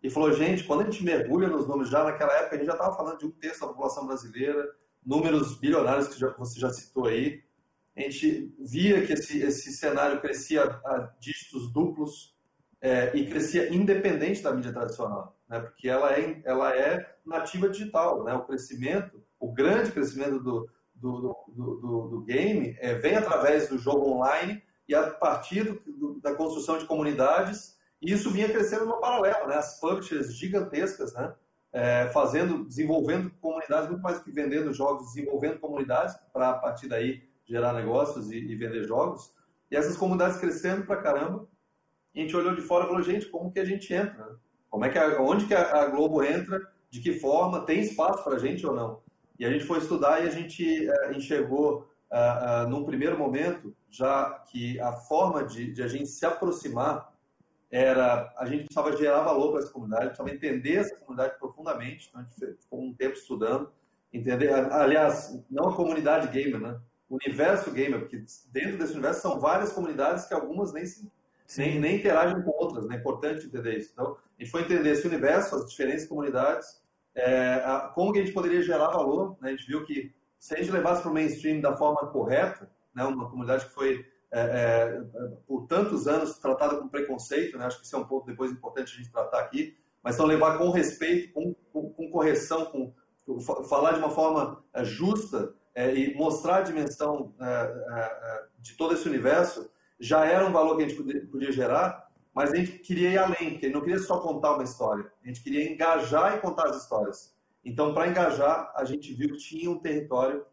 e 0.04 0.10
falou, 0.10 0.34
gente, 0.34 0.66
quando 0.66 0.82
a 0.82 0.84
gente 0.84 1.04
mergulha 1.04 1.48
nos 1.48 1.66
números, 1.66 1.90
já 1.90 2.04
naquela 2.04 2.34
época 2.34 2.56
a 2.56 2.58
gente 2.58 2.68
já 2.68 2.74
estava 2.74 2.96
falando 2.96 3.18
de 3.18 3.26
um 3.26 3.32
terço 3.32 3.62
da 3.62 3.68
população 3.68 4.06
brasileira, 4.06 4.70
números 5.04 5.58
bilionários 5.58 6.10
que 6.10 6.20
já, 6.20 6.30
você 6.38 6.60
já 6.60 6.70
citou 6.70 7.06
aí, 7.08 7.42
a 7.96 8.02
gente 8.02 8.54
via 8.60 9.06
que 9.06 9.14
esse, 9.14 9.42
esse 9.42 9.72
cenário 9.72 10.20
crescia 10.20 10.64
a 10.64 11.14
dígitos 11.18 11.72
duplos 11.72 12.38
é, 12.82 13.18
e 13.18 13.26
crescia 13.30 13.74
independente 13.74 14.44
da 14.44 14.54
mídia 14.54 14.74
tradicional 14.74 15.40
né? 15.50 15.60
porque 15.60 15.90
ela 15.90 16.14
é, 16.14 16.42
ela 16.46 16.78
é 16.78 17.16
nativa 17.26 17.68
digital. 17.68 18.24
Né? 18.24 18.34
O 18.34 18.46
crescimento, 18.46 19.22
o 19.40 19.52
grande 19.52 19.92
crescimento 19.92 20.40
do, 20.40 20.70
do, 20.94 21.46
do, 21.48 21.76
do, 21.76 22.08
do 22.08 22.22
game 22.22 22.78
é, 22.80 22.94
vem 22.94 23.16
através 23.16 23.68
do 23.68 23.78
jogo 23.78 24.12
online 24.12 24.62
e 24.90 24.96
a 24.96 25.08
partir 25.08 25.80
do, 25.86 26.20
da 26.20 26.34
construção 26.34 26.80
de 26.80 26.86
comunidades, 26.86 27.78
e 28.02 28.12
isso 28.12 28.32
vinha 28.32 28.50
crescendo 28.50 28.88
no 28.88 29.00
paralelo, 29.00 29.48
né? 29.48 29.56
as 29.56 29.80
publishers 29.80 30.34
gigantescas, 30.36 31.14
né? 31.14 31.32
É, 31.72 32.10
fazendo, 32.10 32.66
desenvolvendo 32.66 33.30
comunidades, 33.40 33.88
muito 33.88 34.02
mais 34.02 34.18
do 34.18 34.24
que 34.24 34.32
vendendo 34.32 34.74
jogos, 34.74 35.14
desenvolvendo 35.14 35.60
comunidades 35.60 36.16
para 36.34 36.50
a 36.50 36.54
partir 36.56 36.88
daí 36.88 37.22
gerar 37.46 37.74
negócios 37.74 38.32
e, 38.32 38.38
e, 38.38 38.56
vender 38.56 38.84
jogos. 38.86 39.32
E 39.70 39.76
essas 39.76 39.96
comunidades 39.96 40.38
crescendo 40.38 40.88
para 40.88 41.00
caramba. 41.00 41.48
E 42.16 42.20
a 42.20 42.24
gente 42.24 42.36
olhou 42.36 42.56
de 42.56 42.62
fora 42.62 42.86
e 42.86 42.88
falou, 42.88 43.04
gente, 43.04 43.28
como 43.28 43.52
que 43.52 43.60
a 43.60 43.66
gente 43.66 43.94
entra? 43.94 44.40
Como 44.68 44.84
é 44.84 44.90
que 44.90 44.98
a, 44.98 45.22
onde 45.22 45.46
que 45.46 45.54
a, 45.54 45.86
Globo 45.86 46.24
entra? 46.24 46.60
De 46.90 47.00
que 47.02 47.20
forma? 47.20 47.64
Tem 47.64 47.82
espaço 47.82 48.24
para 48.24 48.38
a 48.38 48.40
gente 48.40 48.66
ou 48.66 48.76
não? 48.76 49.04
E 49.38 49.46
a 49.46 49.52
gente 49.52 49.66
foi 49.66 49.78
estudar 49.78 50.24
e 50.24 50.28
a 50.28 50.32
gente 50.32 50.90
é, 50.90 51.16
enxergou, 51.16 51.88
uh, 52.12 52.66
uh, 52.66 52.70
num 52.70 52.84
primeiro 52.84 53.18
momento, 53.18 53.76
já 53.90 54.30
que 54.52 54.80
a 54.80 54.94
forma 54.94 55.44
de, 55.44 55.72
de, 55.72 55.84
a 55.84 55.88
gente 55.88 56.08
se 56.08 56.26
aproximar 56.26 57.14
era 57.72 58.34
a 58.38 58.46
gente 58.46 58.66
precisava 58.66 58.98
gerar 58.98 59.22
valor 59.22 59.52
para 59.52 59.62
essa 59.62 59.72
comunidade, 59.72 60.08
precisava 60.08 60.32
entender 60.32 60.76
essa 60.78 60.96
comunidade 60.96 61.38
profundamente. 61.38 62.08
Então 62.10 62.22
a 62.22 62.24
gente 62.24 62.62
ficou 62.62 62.82
um 62.82 62.94
tempo 62.94 63.14
estudando, 63.14 63.72
entender. 64.12 64.52
Aliás, 64.52 65.40
não 65.50 65.70
a 65.70 65.76
comunidade 65.76 66.28
gamer, 66.30 66.60
né? 66.60 66.80
O 67.08 67.16
universo 67.16 67.72
gamer, 67.72 68.00
porque 68.00 68.24
dentro 68.52 68.78
desse 68.78 68.94
universo 68.94 69.22
são 69.22 69.40
várias 69.40 69.72
comunidades 69.72 70.26
que 70.26 70.34
algumas 70.34 70.74
nem 70.74 70.86
se 70.86 71.10
nem, 71.58 71.80
nem 71.80 71.96
interagem 71.98 72.42
com 72.44 72.52
outras, 72.52 72.86
né? 72.86 72.96
é 72.96 73.00
importante 73.00 73.46
entender 73.46 73.78
isso. 73.78 73.90
Então, 73.94 74.16
a 74.38 74.44
gente 74.44 74.52
foi 74.52 74.62
entender 74.62 74.92
esse 74.92 75.08
universo, 75.08 75.56
as 75.56 75.70
diferentes 75.70 76.06
comunidades, 76.06 76.80
é, 77.16 77.56
a, 77.66 77.92
como 77.94 78.14
que 78.14 78.20
a 78.20 78.22
gente 78.24 78.34
poderia 78.34 78.62
gerar 78.62 78.90
valor. 78.90 79.36
Né? 79.42 79.50
A 79.50 79.52
gente 79.52 79.66
viu 79.66 79.84
que 79.84 80.14
se 80.40 80.56
a 80.56 80.58
gente 80.58 80.72
levasse 80.72 81.02
para 81.02 81.12
o 81.12 81.14
mainstream 81.14 81.60
da 81.60 81.76
forma 81.76 82.08
correta, 82.08 82.72
né? 82.96 83.04
uma 83.04 83.30
comunidade 83.30 83.66
que 83.66 83.74
foi 83.74 84.06
é, 84.32 84.40
é, 84.40 85.02
por 85.48 85.66
tantos 85.68 86.08
anos 86.08 86.38
tratada 86.38 86.78
com 86.78 86.88
preconceito, 86.88 87.58
né? 87.58 87.66
acho 87.66 87.80
que 87.80 87.86
isso 87.86 87.96
é 87.96 88.00
um 88.00 88.06
ponto 88.06 88.26
depois 88.26 88.52
importante 88.52 88.94
a 88.94 88.98
gente 88.98 89.12
tratar 89.12 89.40
aqui, 89.40 89.78
mas 90.04 90.16
então 90.16 90.26
levar 90.26 90.58
com 90.58 90.70
respeito, 90.70 91.34
com, 91.34 91.54
com, 91.74 91.90
com 91.92 92.10
correção, 92.10 92.66
com, 92.66 92.94
com, 93.26 93.40
falar 93.42 93.94
de 93.94 94.00
uma 94.00 94.12
forma 94.12 94.64
é, 94.74 94.84
justa 94.84 95.54
é, 95.76 95.94
e 95.94 96.16
mostrar 96.16 96.58
a 96.58 96.62
dimensão 96.62 97.34
é, 97.42 98.44
de 98.60 98.78
todo 98.78 98.94
esse 98.94 99.08
universo, 99.08 99.70
já 100.00 100.26
era 100.26 100.46
um 100.46 100.52
valor 100.52 100.78
que 100.78 100.84
a 100.84 100.88
gente 100.88 100.98
podia, 100.98 101.28
podia 101.28 101.52
gerar, 101.52 102.08
mas 102.34 102.54
a 102.54 102.56
gente 102.56 102.80
queria 102.80 103.10
ir 103.10 103.18
além, 103.18 103.52
porque 103.52 103.70
não 103.70 103.82
queria 103.82 104.00
só 104.00 104.20
contar 104.20 104.54
uma 104.54 104.64
história, 104.64 105.12
a 105.24 105.28
gente 105.28 105.44
queria 105.44 105.70
engajar 105.70 106.36
e 106.36 106.40
contar 106.40 106.68
as 106.70 106.78
histórias. 106.78 107.38
Então, 107.64 107.94
para 107.94 108.08
engajar, 108.08 108.72
a 108.76 108.84
gente 108.86 109.14
viu 109.14 109.30
que 109.30 109.38
tinha 109.38 109.70
um 109.70 109.80
território 109.80 110.46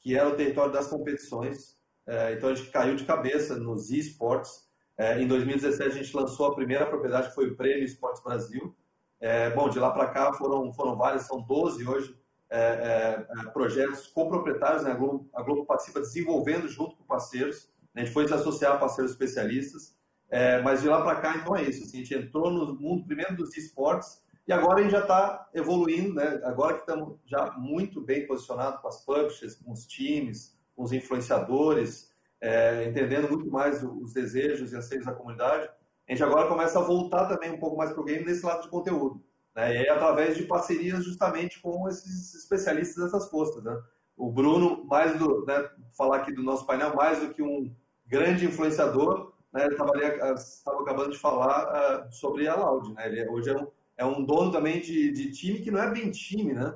que 0.00 0.16
era 0.16 0.28
o 0.28 0.34
território 0.34 0.72
das 0.72 0.88
competições. 0.88 1.78
É, 2.06 2.32
então, 2.32 2.48
a 2.48 2.54
gente 2.54 2.70
caiu 2.70 2.96
de 2.96 3.04
cabeça 3.04 3.56
nos 3.56 3.90
esportes. 3.90 4.68
É, 4.96 5.20
em 5.20 5.26
2017, 5.26 5.90
a 5.90 6.02
gente 6.02 6.16
lançou 6.16 6.46
a 6.46 6.54
primeira 6.54 6.86
propriedade, 6.86 7.28
que 7.28 7.34
foi 7.34 7.48
o 7.48 7.56
Prêmio 7.56 7.84
Esportes 7.84 8.22
Brasil. 8.22 8.74
É, 9.20 9.50
bom, 9.50 9.68
de 9.68 9.78
lá 9.78 9.90
para 9.90 10.08
cá 10.08 10.32
foram, 10.32 10.72
foram 10.72 10.96
vários, 10.96 11.22
são 11.24 11.40
12 11.40 11.86
hoje 11.86 12.22
é, 12.50 12.58
é, 12.58 13.26
é, 13.40 13.50
projetos 13.50 14.06
coproprietários. 14.08 14.82
Né? 14.82 14.90
A, 14.90 14.94
Globo, 14.94 15.30
a 15.32 15.42
Globo 15.42 15.64
participa 15.64 16.00
desenvolvendo 16.00 16.68
junto 16.68 16.96
com 16.96 17.04
parceiros. 17.04 17.70
A 17.94 18.00
gente 18.00 18.12
foi 18.12 18.28
se 18.28 18.34
associar 18.34 18.74
a 18.74 18.78
parceiros 18.78 19.12
especialistas, 19.12 19.96
é, 20.28 20.60
mas 20.60 20.82
de 20.82 20.88
lá 20.88 21.02
para 21.02 21.16
cá, 21.16 21.36
então 21.36 21.56
é 21.56 21.62
isso. 21.62 21.84
Assim, 21.84 21.98
a 21.98 22.00
gente 22.00 22.14
entrou 22.14 22.50
no 22.50 22.74
mundo 22.74 23.06
primeiro 23.06 23.34
dos 23.36 23.56
esportes 23.56 24.20
e 24.52 24.54
agora 24.54 24.80
a 24.80 24.82
gente 24.82 24.92
já 24.92 25.00
está 25.00 25.48
evoluindo, 25.54 26.14
né? 26.14 26.42
agora 26.44 26.74
que 26.74 26.80
estamos 26.80 27.18
já 27.24 27.52
muito 27.52 28.02
bem 28.02 28.26
posicionados 28.26 28.82
com 28.82 28.88
as 28.88 29.02
publishers, 29.02 29.54
com 29.54 29.72
os 29.72 29.86
times, 29.86 30.54
com 30.76 30.82
os 30.82 30.92
influenciadores, 30.92 32.12
é, 32.38 32.84
entendendo 32.84 33.30
muito 33.30 33.50
mais 33.50 33.82
os 33.82 34.12
desejos 34.12 34.72
e 34.72 34.76
anseios 34.76 35.06
da 35.06 35.14
comunidade, 35.14 35.70
a 36.06 36.12
gente 36.12 36.22
agora 36.22 36.48
começa 36.48 36.78
a 36.78 36.82
voltar 36.82 37.28
também 37.28 37.50
um 37.50 37.58
pouco 37.58 37.78
mais 37.78 37.92
para 37.92 38.02
o 38.02 38.04
game 38.04 38.26
nesse 38.26 38.44
lado 38.44 38.62
de 38.62 38.68
conteúdo. 38.68 39.24
Né? 39.56 39.74
E 39.74 39.78
aí, 39.78 39.88
através 39.88 40.36
de 40.36 40.42
parcerias 40.42 41.02
justamente 41.02 41.58
com 41.60 41.88
esses 41.88 42.34
especialistas 42.34 43.04
dessas 43.04 43.30
postas. 43.30 43.64
Né? 43.64 43.74
O 44.18 44.30
Bruno, 44.30 44.84
mais 44.84 45.18
do, 45.18 45.46
né, 45.46 45.66
falar 45.96 46.18
aqui 46.18 46.32
do 46.32 46.42
nosso 46.42 46.66
painel, 46.66 46.94
mais 46.94 47.20
do 47.20 47.32
que 47.32 47.42
um 47.42 47.74
grande 48.06 48.44
influenciador, 48.44 49.32
né? 49.52 49.66
Estava 49.68 50.82
acabando 50.82 51.10
de 51.10 51.18
falar 51.18 52.06
uh, 52.06 52.12
sobre 52.12 52.48
a 52.48 52.54
Loud, 52.56 52.94
né? 52.94 53.06
Ele 53.06 53.20
é, 53.20 53.30
hoje 53.30 53.50
é 53.50 53.56
um, 53.56 53.66
é 54.02 54.06
um 54.06 54.24
dono 54.24 54.50
também 54.50 54.80
de, 54.80 55.12
de, 55.12 55.30
time 55.30 55.60
que 55.60 55.70
não 55.70 55.80
é 55.80 55.90
bem 55.90 56.10
time, 56.10 56.52
né? 56.52 56.74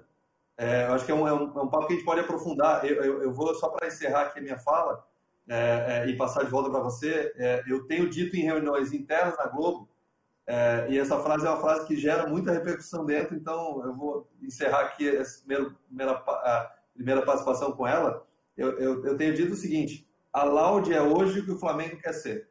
É, 0.56 0.86
eu 0.86 0.92
acho 0.92 1.04
que 1.04 1.10
é 1.10 1.14
um, 1.14 1.26
é, 1.26 1.32
um, 1.34 1.58
é 1.58 1.62
um, 1.62 1.68
papo 1.68 1.88
que 1.88 1.94
a 1.94 1.96
gente 1.96 2.04
pode 2.04 2.20
aprofundar. 2.20 2.84
Eu, 2.86 3.02
eu, 3.02 3.22
eu 3.24 3.32
vou 3.32 3.54
só 3.56 3.68
para 3.68 3.88
encerrar 3.88 4.22
aqui 4.22 4.38
a 4.38 4.42
minha 4.42 4.58
fala 4.58 5.04
é, 5.48 6.04
é, 6.04 6.08
e 6.08 6.16
passar 6.16 6.44
de 6.44 6.50
volta 6.50 6.70
para 6.70 6.80
você. 6.80 7.32
É, 7.36 7.64
eu 7.66 7.84
tenho 7.86 8.08
dito 8.08 8.36
em 8.36 8.42
reuniões 8.42 8.92
internas 8.92 9.36
na 9.36 9.46
Globo 9.46 9.88
e 10.88 10.96
essa 10.96 11.18
frase 11.18 11.44
é 11.44 11.50
uma 11.50 11.60
frase 11.60 11.86
que 11.88 11.96
gera 11.96 12.28
muita 12.28 12.52
repercussão 12.52 13.04
dentro. 13.04 13.34
Então 13.34 13.84
eu 13.84 13.92
vou 13.92 14.30
encerrar 14.40 14.82
aqui 14.82 15.08
essa 15.08 15.40
primeira, 15.40 15.70
primeira, 15.88 16.12
a 16.12 16.72
primeira 16.94 17.22
participação 17.22 17.72
com 17.72 17.86
ela. 17.86 18.24
Eu, 18.56 18.78
eu, 18.78 19.04
eu 19.04 19.16
tenho 19.16 19.34
dito 19.34 19.52
o 19.52 19.56
seguinte: 19.56 20.08
a 20.32 20.44
Laude 20.44 20.94
é 20.94 21.02
hoje 21.02 21.40
o 21.40 21.44
que 21.44 21.50
o 21.50 21.58
Flamengo 21.58 21.98
quer 22.00 22.12
ser. 22.12 22.48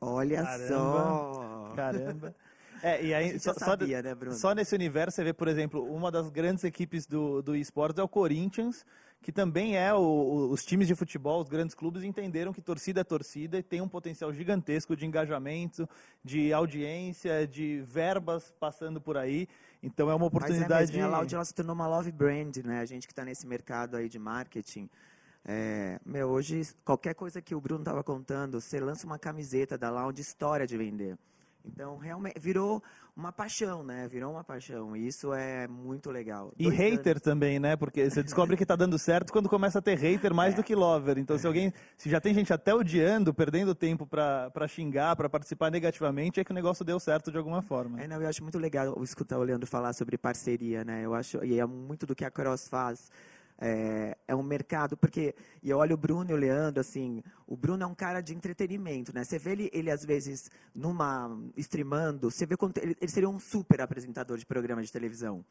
Olha 0.00 0.42
Caramba. 0.42 0.68
só! 0.68 1.72
Caramba! 1.76 2.34
É, 2.82 3.04
e 3.04 3.14
aí, 3.14 3.38
só, 3.38 3.52
sabia, 3.54 4.02
só, 4.02 4.24
né, 4.24 4.30
só, 4.32 4.54
nesse 4.54 4.74
universo 4.74 5.16
você 5.16 5.24
vê, 5.24 5.32
por 5.32 5.48
exemplo, 5.48 5.82
uma 5.84 6.10
das 6.10 6.28
grandes 6.28 6.64
equipes 6.64 7.06
do, 7.06 7.42
do 7.42 7.56
esportes 7.56 7.98
é 7.98 8.02
o 8.02 8.08
Corinthians, 8.08 8.84
que 9.20 9.32
também 9.32 9.76
é 9.76 9.92
o, 9.92 9.98
o, 9.98 10.50
os 10.50 10.64
times 10.64 10.86
de 10.86 10.94
futebol, 10.94 11.40
os 11.40 11.48
grandes 11.48 11.74
clubes 11.74 12.04
entenderam 12.04 12.52
que 12.52 12.60
torcida 12.60 13.00
é 13.00 13.04
torcida 13.04 13.58
e 13.58 13.62
tem 13.62 13.80
um 13.80 13.88
potencial 13.88 14.32
gigantesco 14.32 14.96
de 14.96 15.04
engajamento, 15.04 15.88
de 16.24 16.52
audiência, 16.52 17.46
de 17.46 17.80
verbas 17.80 18.52
passando 18.60 19.00
por 19.00 19.16
aí. 19.16 19.48
Então 19.82 20.10
é 20.10 20.14
uma 20.14 20.26
oportunidade. 20.26 20.68
Mas 20.68 20.90
é 20.90 20.92
mesmo, 20.92 21.14
a 21.14 21.18
Loud 21.18 21.34
ela 21.34 21.44
se 21.44 21.54
tornou 21.54 21.74
uma 21.74 21.88
love 21.88 22.12
brand, 22.12 22.56
né? 22.58 22.80
A 22.80 22.84
gente 22.84 23.06
que 23.06 23.12
está 23.12 23.24
nesse 23.24 23.46
mercado 23.46 23.96
aí 23.96 24.08
de 24.08 24.18
marketing. 24.18 24.88
É, 25.44 25.98
meu, 26.04 26.28
hoje, 26.28 26.62
qualquer 26.84 27.14
coisa 27.14 27.40
que 27.40 27.54
o 27.54 27.60
Bruno 27.60 27.80
estava 27.80 28.04
contando, 28.04 28.60
você 28.60 28.78
lança 28.80 29.06
uma 29.06 29.18
camiseta 29.18 29.78
da 29.78 29.90
Lounge, 29.90 30.20
história 30.20 30.66
de 30.66 30.76
vender. 30.76 31.16
Então, 31.68 31.96
realmente, 31.98 32.38
virou 32.38 32.82
uma 33.16 33.32
paixão, 33.32 33.82
né? 33.82 34.06
Virou 34.08 34.32
uma 34.32 34.44
paixão. 34.44 34.96
E 34.96 35.06
isso 35.06 35.34
é 35.34 35.66
muito 35.66 36.10
legal. 36.10 36.52
E 36.58 36.64
Dois 36.64 36.76
hater 36.76 37.12
anos. 37.12 37.22
também, 37.22 37.58
né? 37.58 37.76
Porque 37.76 38.08
você 38.08 38.22
descobre 38.22 38.56
que 38.56 38.62
está 38.62 38.76
dando 38.76 38.98
certo 38.98 39.32
quando 39.32 39.48
começa 39.48 39.80
a 39.80 39.82
ter 39.82 39.96
hater 39.96 40.32
mais 40.32 40.54
é. 40.54 40.56
do 40.56 40.62
que 40.62 40.74
lover. 40.74 41.18
Então, 41.18 41.36
se 41.36 41.46
alguém, 41.46 41.72
se 41.96 42.08
já 42.08 42.20
tem 42.20 42.32
gente 42.32 42.52
até 42.52 42.74
odiando, 42.74 43.34
perdendo 43.34 43.74
tempo 43.74 44.06
para 44.06 44.68
xingar, 44.68 45.16
para 45.16 45.28
participar 45.28 45.70
negativamente, 45.70 46.38
é 46.40 46.44
que 46.44 46.52
o 46.52 46.54
negócio 46.54 46.84
deu 46.84 46.98
certo 47.00 47.30
de 47.30 47.38
alguma 47.38 47.60
forma. 47.60 48.00
É, 48.00 48.06
não, 48.06 48.20
eu 48.22 48.28
acho 48.28 48.42
muito 48.42 48.58
legal 48.58 49.02
escutar 49.02 49.38
o 49.38 49.42
Leandro 49.42 49.66
falar 49.66 49.92
sobre 49.92 50.16
parceria, 50.16 50.84
né? 50.84 51.04
Eu 51.04 51.12
acho, 51.12 51.44
e 51.44 51.58
é 51.58 51.66
muito 51.66 52.06
do 52.06 52.14
que 52.14 52.24
a 52.24 52.30
Cross 52.30 52.68
faz 52.68 53.10
é, 53.60 54.16
é, 54.28 54.34
um 54.34 54.42
mercado, 54.42 54.96
porque, 54.96 55.34
e 55.62 55.70
eu 55.70 55.78
olho 55.78 55.94
o 55.94 55.96
Bruno 55.96 56.30
e 56.30 56.34
o 56.34 56.36
Leandro, 56.36 56.80
assim, 56.80 57.22
o 57.46 57.56
Bruno 57.56 57.82
é 57.82 57.86
um 57.86 57.94
cara 57.94 58.20
de 58.20 58.34
entretenimento, 58.34 59.12
né? 59.12 59.24
Você 59.24 59.38
vê 59.38 59.52
ele, 59.52 59.70
ele 59.72 59.90
às 59.90 60.04
vezes, 60.04 60.50
numa, 60.74 61.36
streamando, 61.56 62.30
você 62.30 62.46
vê 62.46 62.56
quanto, 62.56 62.78
ele, 62.78 62.96
ele 63.00 63.10
seria 63.10 63.28
um 63.28 63.38
super 63.38 63.80
apresentador 63.80 64.38
de 64.38 64.46
programa 64.46 64.82
de 64.82 64.92
televisão. 64.92 65.44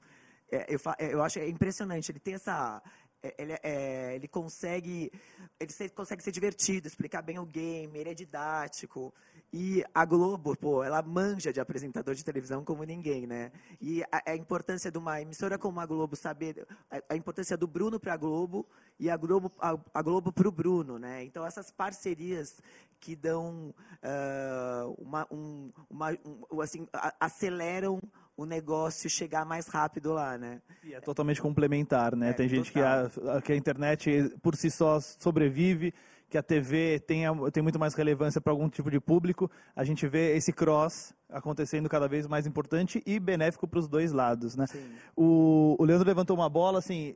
É, 0.49 0.73
eu, 0.73 0.79
eu 0.99 1.21
acho 1.21 1.39
é 1.39 1.49
impressionante, 1.49 2.09
ele 2.09 2.19
tem 2.19 2.35
essa, 2.35 2.81
é, 3.21 3.35
ele, 3.37 3.53
é, 3.61 4.15
ele, 4.15 4.27
consegue 4.27 5.11
ele 5.59 5.89
consegue 5.89 6.23
ser 6.23 6.31
divertido, 6.31 6.87
explicar 6.87 7.21
bem 7.21 7.39
o 7.39 7.45
game, 7.45 7.97
ele 7.97 8.11
é 8.11 8.13
didático. 8.13 9.13
E 9.51 9.83
a 9.93 10.03
Globo, 10.03 10.57
pô, 10.57 10.83
ela 10.83 11.01
manja 11.01 11.53
de 11.53 11.59
apresentador 11.59 12.13
de 12.13 12.23
televisão 12.23 12.65
como 12.65 12.83
ninguém, 12.83 13.25
né? 13.25 13.51
E 13.81 14.03
a, 14.11 14.31
a 14.31 14.35
importância 14.35 14.91
de 14.91 14.97
uma 14.97 15.21
emissora 15.21 15.57
como 15.57 15.79
a 15.79 15.85
Globo 15.85 16.15
saber 16.15 16.67
a, 16.91 17.01
a 17.09 17.15
importância 17.15 17.55
do 17.55 17.65
Bruno 17.65 17.99
para 17.99 18.13
a 18.13 18.17
Globo 18.17 18.67
e 18.99 19.09
a 19.09 19.15
Globo 19.15 19.51
a, 19.59 19.77
a 19.93 20.01
Globo 20.01 20.33
para 20.33 20.47
o 20.47 20.51
Bruno, 20.51 20.99
né? 20.99 21.23
Então 21.23 21.45
essas 21.45 21.71
parcerias 21.71 22.61
que 22.99 23.15
dão 23.15 23.73
uh, 24.03 24.95
uma, 24.97 25.25
um, 25.31 25.71
uma 25.89 26.11
um, 26.25 26.61
assim 26.61 26.87
aceleram 27.19 28.01
o 28.35 28.45
negócio 28.45 29.09
chegar 29.09 29.45
mais 29.45 29.67
rápido 29.67 30.13
lá, 30.13 30.37
né? 30.37 30.61
E 30.83 30.93
é 30.93 30.99
totalmente 30.99 31.41
complementar, 31.41 32.15
né? 32.15 32.29
É, 32.29 32.33
Tem 32.33 32.47
gente 32.47 32.71
que 32.71 32.79
a, 32.79 33.09
que 33.43 33.51
a 33.51 33.55
internet 33.55 34.35
por 34.41 34.55
si 34.55 34.69
só 34.69 34.99
sobrevive, 34.99 35.93
que 36.29 36.37
a 36.37 36.43
TV 36.43 36.99
tenha, 36.99 37.31
tem 37.51 37.63
muito 37.63 37.79
mais 37.79 37.93
relevância 37.93 38.41
para 38.41 38.51
algum 38.51 38.69
tipo 38.69 38.91
de 38.91 38.99
público. 38.99 39.49
A 39.75 39.83
gente 39.83 40.05
vê 40.07 40.35
esse 40.35 40.51
cross 40.51 41.13
acontecendo 41.29 41.89
cada 41.89 42.07
vez 42.07 42.27
mais 42.27 42.45
importante 42.45 43.01
e 43.05 43.19
benéfico 43.19 43.67
para 43.67 43.79
os 43.79 43.87
dois 43.87 44.11
lados, 44.11 44.55
né? 44.55 44.65
O, 45.15 45.75
o 45.77 45.83
Leandro 45.83 46.07
levantou 46.07 46.35
uma 46.35 46.49
bola, 46.49 46.79
assim, 46.79 47.15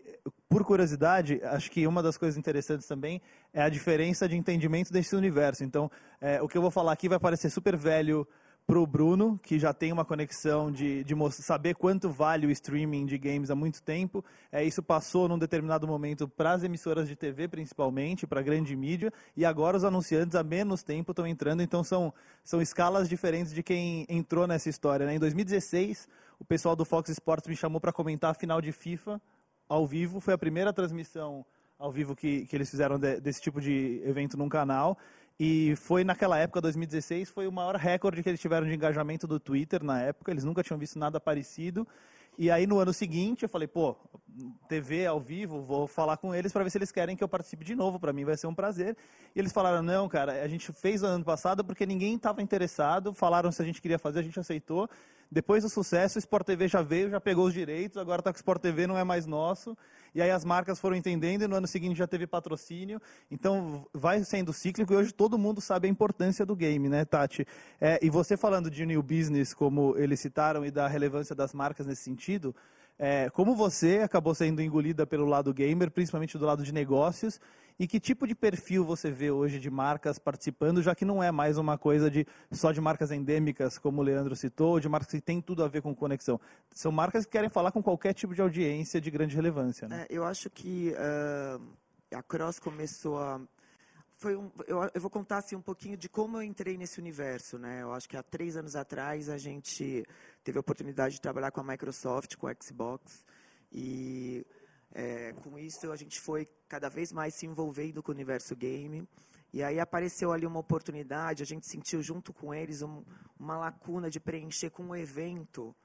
por 0.50 0.64
curiosidade, 0.66 1.42
acho 1.44 1.72
que 1.72 1.88
uma 1.88 2.04
das 2.04 2.18
coisas 2.18 2.38
interessantes 2.38 2.88
também 2.88 3.22
é 3.54 3.62
a 3.62 3.70
diferença 3.70 4.28
de 4.28 4.36
entendimento 4.36 4.92
desse 4.92 5.16
universo. 5.16 5.64
Então, 5.64 5.90
é, 6.20 6.42
o 6.42 6.48
que 6.48 6.58
eu 6.58 6.62
vou 6.62 6.72
falar 6.72 6.92
aqui 6.92 7.08
vai 7.08 7.20
parecer 7.20 7.50
super 7.50 7.76
velho 7.76 8.28
para 8.72 8.80
o 8.80 8.88
Bruno, 8.88 9.38
que 9.44 9.60
já 9.60 9.74
tem 9.74 9.92
uma 9.92 10.06
conexão 10.06 10.72
de, 10.72 11.04
de 11.04 11.14
saber 11.32 11.76
quanto 11.76 12.10
vale 12.10 12.48
o 12.48 12.52
streaming 12.52 13.06
de 13.06 13.18
games 13.18 13.52
há 13.52 13.56
muito 13.56 13.84
tempo. 13.84 14.24
É, 14.50 14.64
isso 14.64 14.82
passou 14.82 15.28
num 15.28 15.38
determinado 15.38 15.86
momento 15.86 16.26
para 16.26 16.54
as 16.54 16.64
emissoras 16.64 17.06
de 17.06 17.14
TV, 17.14 17.50
principalmente, 17.50 18.26
para 18.26 18.40
a 18.40 18.44
grande 18.44 18.74
mídia, 18.74 19.12
e 19.36 19.44
agora 19.44 19.76
os 19.76 19.84
anunciantes 19.84 20.36
há 20.36 20.44
menos 20.44 20.84
tempo 20.84 21.12
estão 21.12 21.28
entrando, 21.28 21.62
então 21.62 21.84
são, 21.84 22.14
são 22.46 22.62
escalas 22.62 23.10
diferentes 23.10 23.54
de 23.54 23.62
quem 23.62 24.06
entrou 24.08 24.48
nessa 24.48 24.70
história. 24.70 25.06
Né? 25.06 25.16
Em 25.16 25.20
2016, 25.20 26.08
o 26.40 26.46
pessoal 26.46 26.74
do 26.74 26.86
Fox 26.86 27.10
Sports 27.10 27.50
me 27.50 27.58
chamou 27.58 27.82
para 27.82 27.92
comentar 27.92 28.32
a 28.32 28.34
final 28.34 28.62
de 28.62 28.72
FIFA 28.72 29.22
ao 29.68 29.86
vivo, 29.86 30.22
foi 30.22 30.34
a 30.34 30.38
primeira 30.38 30.72
transmissão 30.72 31.46
ao 31.82 31.92
vivo 31.92 32.16
que, 32.16 32.46
que 32.46 32.56
eles 32.56 32.70
fizeram 32.70 33.00
de, 33.00 33.20
desse 33.20 33.42
tipo 33.42 33.60
de 33.60 34.02
evento 34.06 34.38
num 34.38 34.48
canal. 34.48 34.98
E 35.44 35.76
foi 35.76 36.04
naquela 36.04 36.38
época, 36.38 36.62
2016, 36.62 37.32
foi 37.32 37.48
o 37.48 37.52
maior 37.52 37.76
recorde 37.76 38.22
que 38.22 38.30
eles 38.30 38.40
tiveram 38.40 38.68
de 38.68 38.76
engajamento 38.76 39.26
do 39.26 39.40
Twitter 39.40 39.84
na 39.84 40.00
época. 40.00 40.30
Eles 40.30 40.44
nunca 40.44 40.62
tinham 40.62 40.78
visto 40.78 41.00
nada 41.00 41.20
parecido. 41.20 41.88
E 42.38 42.52
aí 42.52 42.68
no 42.68 42.78
ano 42.78 42.94
seguinte 42.94 43.42
eu 43.42 43.50
falei, 43.50 43.68
pô, 43.68 43.96
TV 44.70 45.08
ao 45.08 45.20
vivo, 45.20 45.64
vou 45.64 45.88
falar 45.88 46.18
com 46.18 46.36
eles 46.36 46.54
para 46.54 46.64
ver 46.64 46.70
se 46.70 46.78
eles 46.78 46.92
querem 46.92 47.16
que 47.18 47.24
eu 47.24 47.28
participe 47.28 47.66
de 47.66 47.74
novo, 47.74 48.00
para 48.00 48.14
mim 48.14 48.24
vai 48.24 48.38
ser 48.38 48.46
um 48.46 48.54
prazer. 48.54 48.96
E 49.36 49.40
eles 49.40 49.52
falaram, 49.52 49.82
não, 49.82 50.08
cara, 50.08 50.44
a 50.44 50.48
gente 50.48 50.72
fez 50.74 51.02
no 51.02 51.08
ano 51.08 51.26
passado 51.26 51.66
porque 51.66 51.88
ninguém 51.88 52.14
estava 52.14 52.40
interessado, 52.44 53.12
falaram 53.12 53.52
se 53.52 53.64
a 53.64 53.66
gente 53.66 53.82
queria 53.82 53.98
fazer, 53.98 54.20
a 54.20 54.24
gente 54.24 54.40
aceitou. 54.40 54.88
Depois 55.32 55.64
do 55.64 55.70
sucesso, 55.70 56.18
o 56.18 56.20
Sport 56.20 56.46
TV 56.46 56.68
já 56.68 56.82
veio, 56.82 57.10
já 57.10 57.22
pegou 57.22 57.48
os 57.48 57.54
direitos, 57.54 57.98
agora 57.98 58.20
está 58.20 58.34
com 58.34 58.36
o 58.36 58.40
Sport 58.40 58.62
TV, 58.62 58.86
não 58.86 58.98
é 58.98 59.04
mais 59.06 59.26
nosso. 59.26 59.78
E 60.14 60.22
aí 60.22 60.30
as 60.30 60.44
marcas 60.44 60.78
foram 60.78 60.94
entendendo 60.94 61.44
e 61.44 61.48
no 61.48 61.56
ano 61.56 61.68
seguinte 61.68 61.98
já 61.98 62.06
teve 62.06 62.28
patrocínio. 62.28 63.02
Então 63.32 63.88
vai 63.94 64.22
sendo 64.26 64.52
cíclico 64.52 64.92
e 64.92 64.96
hoje 64.98 65.14
todo 65.14 65.38
mundo 65.38 65.62
sabe 65.62 65.88
a 65.88 65.90
importância 65.90 66.46
do 66.46 66.54
game, 66.54 66.90
né, 66.90 67.06
Tati? 67.06 67.48
É, 67.80 67.98
e 68.02 68.10
você 68.10 68.36
falando 68.36 68.70
de 68.70 68.86
new 68.86 69.02
business, 69.02 69.54
como 69.54 69.96
eles 69.98 70.20
citaram, 70.20 70.66
e 70.66 70.72
da 70.72 70.86
relevância 70.90 71.34
das 71.34 71.54
marcas 71.54 71.88
nesse 71.88 72.04
sentido, 72.04 72.54
é, 73.04 73.32
como 73.32 73.56
você 73.56 74.02
acabou 74.04 74.36
sendo 74.36 74.62
engolida 74.62 75.08
pelo 75.08 75.26
lado 75.26 75.52
gamer, 75.52 75.90
principalmente 75.90 76.38
do 76.38 76.46
lado 76.46 76.64
de 76.64 76.72
negócios, 76.72 77.42
e 77.80 77.88
que 77.88 78.00
tipo 78.00 78.28
de 78.28 78.36
perfil 78.36 78.86
você 78.86 79.10
vê 79.10 79.32
hoje 79.32 79.60
de 79.60 79.72
marcas 79.72 80.20
participando, 80.20 80.84
já 80.84 80.94
que 80.94 81.04
não 81.04 81.24
é 81.24 81.32
mais 81.32 81.58
uma 81.58 81.80
coisa 81.80 82.12
de 82.12 82.28
só 82.52 82.72
de 82.72 82.80
marcas 82.80 83.12
endêmicas, 83.12 83.80
como 83.80 84.02
o 84.02 84.04
Leandro 84.04 84.36
citou, 84.36 84.74
ou 84.74 84.80
de 84.80 84.88
marcas 84.88 85.10
que 85.10 85.20
tem 85.20 85.42
tudo 85.42 85.64
a 85.64 85.68
ver 85.68 85.82
com 85.82 85.96
conexão. 85.96 86.40
São 86.76 86.92
marcas 86.92 87.26
que 87.26 87.32
querem 87.32 87.50
falar 87.50 87.72
com 87.72 87.82
qualquer 87.82 88.14
tipo 88.14 88.36
de 88.36 88.42
audiência 88.42 89.02
de 89.02 89.10
grande 89.10 89.36
relevância. 89.36 89.88
Né? 89.88 90.06
É, 90.08 90.16
eu 90.16 90.24
acho 90.24 90.48
que 90.52 90.94
uh, 90.94 91.60
a 92.16 92.22
Cross 92.22 92.60
começou 92.60 93.18
a 93.18 93.42
foi 94.22 94.36
um, 94.36 94.52
eu, 94.68 94.88
eu, 94.94 95.02
vou 95.02 95.10
contar 95.10 95.40
assim 95.40 95.56
um 95.56 95.62
pouquinho 95.62 95.98
de 95.98 96.08
como 96.08 96.38
eu 96.38 96.44
entrei 96.44 96.78
nesse 96.78 97.00
universo, 97.00 97.58
né? 97.58 97.82
Eu 97.82 97.92
acho 97.92 98.08
que 98.08 98.16
há 98.16 98.22
três 98.22 98.56
anos 98.56 98.76
atrás 98.76 99.28
a 99.30 99.38
gente 99.38 100.06
teve 100.44 100.60
a 100.60 100.62
oportunidade 100.62 101.16
de 101.16 101.22
trabalhar 101.22 101.50
com 101.50 101.60
a 101.60 101.64
Microsoft, 101.64 102.36
com 102.36 102.46
a 102.46 102.54
Xbox 102.54 103.26
e 103.72 104.46
é, 104.94 105.34
com 105.42 105.58
isso 105.58 105.92
a 105.92 105.96
gente 105.96 106.22
foi 106.22 106.48
cada 106.70 106.88
vez 106.88 107.12
mais 107.12 107.34
se 107.34 107.48
envolvendo 107.48 108.04
com 108.04 108.12
o 108.12 108.14
universo 108.14 108.56
game. 108.56 109.08
E 109.52 109.64
aí 109.64 109.80
apareceu 109.80 110.32
ali 110.32 110.46
uma 110.46 110.60
oportunidade, 110.60 111.42
a 111.42 111.46
gente 111.46 111.68
sentiu 111.68 112.04
junto 112.04 112.32
com 112.32 112.54
eles 112.54 112.84
um, 112.84 113.04
uma 113.40 113.58
lacuna 113.58 114.08
de 114.08 114.20
preencher 114.20 114.70
com 114.70 114.84
um 114.84 114.96
evento. 114.96 115.76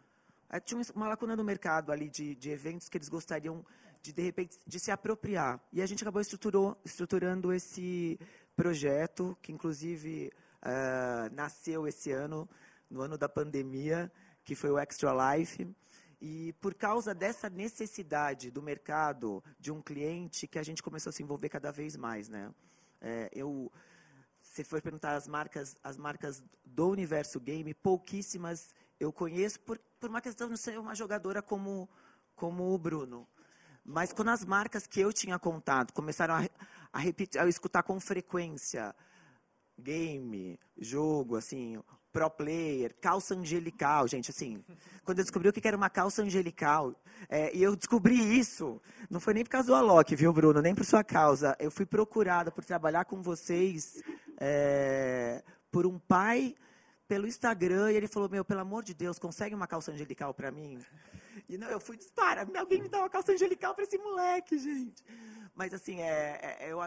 É, 0.50 0.60
tinha 0.60 0.78
uma 0.94 1.08
lacuna 1.08 1.34
no 1.34 1.42
mercado 1.42 1.90
ali 1.90 2.10
de, 2.10 2.34
de 2.34 2.50
eventos 2.50 2.90
que 2.90 2.98
eles 2.98 3.08
gostariam 3.08 3.64
de, 4.06 4.12
de 4.12 4.22
repente, 4.22 4.58
de 4.66 4.78
se 4.78 4.90
apropriar. 4.90 5.60
E 5.72 5.82
a 5.82 5.86
gente 5.86 6.02
acabou 6.02 6.22
estruturando 6.84 7.52
esse 7.52 8.18
projeto, 8.54 9.36
que 9.42 9.52
inclusive 9.52 10.32
uh, 10.62 11.34
nasceu 11.34 11.86
esse 11.86 12.12
ano, 12.12 12.48
no 12.88 13.00
ano 13.00 13.18
da 13.18 13.28
pandemia, 13.28 14.10
que 14.44 14.54
foi 14.54 14.70
o 14.70 14.78
Extra 14.78 15.12
Life. 15.34 15.68
E 16.20 16.52
por 16.60 16.74
causa 16.74 17.14
dessa 17.14 17.50
necessidade 17.50 18.50
do 18.50 18.62
mercado, 18.62 19.42
de 19.58 19.72
um 19.72 19.82
cliente, 19.82 20.46
que 20.46 20.58
a 20.58 20.62
gente 20.62 20.82
começou 20.82 21.10
a 21.10 21.12
se 21.12 21.22
envolver 21.22 21.48
cada 21.48 21.72
vez 21.72 21.96
mais, 21.96 22.28
né? 22.28 22.54
É, 23.00 23.28
eu, 23.32 23.70
se 24.40 24.62
for 24.64 24.80
perguntar 24.80 25.16
as 25.16 25.26
marcas, 25.26 25.76
as 25.82 25.98
marcas 25.98 26.42
do 26.64 26.88
universo 26.88 27.38
game, 27.40 27.74
pouquíssimas 27.74 28.72
eu 28.98 29.12
conheço 29.12 29.60
por, 29.60 29.78
por 30.00 30.08
uma 30.08 30.20
questão 30.20 30.48
de 30.48 30.56
ser 30.56 30.78
uma 30.78 30.94
jogadora 30.94 31.42
como, 31.42 31.88
como 32.34 32.72
o 32.72 32.78
Bruno. 32.78 33.28
Mas 33.86 34.12
quando 34.12 34.30
as 34.30 34.44
marcas 34.44 34.84
que 34.84 35.00
eu 35.00 35.12
tinha 35.12 35.38
contato 35.38 35.92
começaram 35.92 36.34
a, 36.34 36.48
a 36.92 36.98
repetir, 36.98 37.40
a 37.40 37.48
escutar 37.48 37.84
com 37.84 38.00
frequência 38.00 38.92
game, 39.78 40.58
jogo, 40.76 41.36
assim, 41.36 41.80
pro 42.12 42.28
player, 42.28 42.96
calça 43.00 43.34
angelical, 43.34 44.08
gente, 44.08 44.30
assim, 44.30 44.64
quando 45.04 45.18
eu 45.18 45.24
descobri 45.24 45.48
o 45.48 45.52
que 45.52 45.68
era 45.68 45.76
uma 45.76 45.90
calça 45.90 46.22
angelical, 46.22 46.94
é, 47.28 47.54
e 47.54 47.62
eu 47.62 47.76
descobri 47.76 48.16
isso, 48.38 48.80
não 49.08 49.20
foi 49.20 49.34
nem 49.34 49.44
por 49.44 49.50
causa 49.50 49.68
do 49.68 49.74
Alok, 49.74 50.16
viu, 50.16 50.32
Bruno, 50.32 50.60
nem 50.60 50.74
por 50.74 50.84
sua 50.84 51.04
causa, 51.04 51.54
eu 51.60 51.70
fui 51.70 51.86
procurada 51.86 52.50
por 52.50 52.64
trabalhar 52.64 53.04
com 53.04 53.22
vocês 53.22 54.02
é, 54.40 55.44
por 55.70 55.86
um 55.86 55.98
pai 55.98 56.54
pelo 57.06 57.26
Instagram, 57.26 57.92
e 57.92 57.96
ele 57.96 58.08
falou, 58.08 58.28
meu, 58.28 58.44
pelo 58.44 58.60
amor 58.60 58.82
de 58.82 58.94
Deus, 58.94 59.18
consegue 59.18 59.54
uma 59.54 59.66
calça 59.66 59.92
angelical 59.92 60.34
para 60.34 60.50
mim? 60.50 60.80
E 61.48 61.56
não, 61.56 61.68
eu 61.68 61.78
fui, 61.80 61.98
para, 62.14 62.46
alguém 62.58 62.82
me 62.82 62.88
dá 62.88 62.98
uma 62.98 63.10
calça 63.10 63.32
angelical 63.32 63.74
para 63.74 63.84
esse 63.84 63.98
moleque, 63.98 64.58
gente. 64.58 65.04
Mas, 65.54 65.72
assim, 65.72 66.02
é, 66.02 66.58
é, 66.60 66.70
eu, 66.70 66.78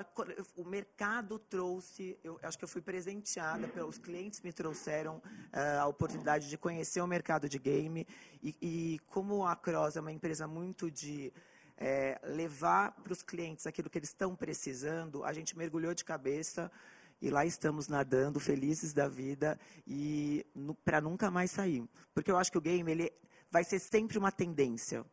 o 0.55 0.63
mercado 0.63 1.39
trouxe, 1.39 2.15
eu 2.23 2.39
acho 2.43 2.57
que 2.57 2.63
eu 2.63 2.67
fui 2.67 2.81
presenteada, 2.81 3.67
pelos 3.67 3.97
clientes 3.97 4.41
me 4.41 4.53
trouxeram 4.53 5.17
uh, 5.17 5.81
a 5.81 5.87
oportunidade 5.87 6.47
de 6.47 6.57
conhecer 6.57 7.01
o 7.01 7.07
mercado 7.07 7.49
de 7.49 7.57
game. 7.57 8.05
E, 8.43 8.55
e 8.61 8.99
como 9.07 9.43
a 9.43 9.55
Cross 9.55 9.95
é 9.95 10.01
uma 10.01 10.11
empresa 10.11 10.47
muito 10.47 10.91
de 10.91 11.33
é, 11.79 12.19
levar 12.23 12.91
para 12.91 13.13
os 13.13 13.23
clientes 13.23 13.65
aquilo 13.65 13.89
que 13.89 13.97
eles 13.97 14.09
estão 14.09 14.35
precisando, 14.35 15.23
a 15.23 15.33
gente 15.33 15.57
mergulhou 15.57 15.95
de 15.95 16.05
cabeça 16.05 16.71
e 17.21 17.29
lá 17.29 17.45
estamos 17.45 17.87
nadando, 17.87 18.39
felizes 18.39 18.93
da 18.93 19.07
vida 19.07 19.59
e 19.87 20.45
para 20.85 21.01
nunca 21.01 21.31
mais 21.31 21.49
sair. 21.49 21.83
Porque 22.13 22.29
eu 22.29 22.37
acho 22.37 22.51
que 22.51 22.57
o 22.57 22.61
game 22.61 22.91
ele 22.91 23.11
vai 23.51 23.63
ser 23.63 23.79
sempre 23.79 24.17
uma 24.17 24.31
tendência. 24.31 25.05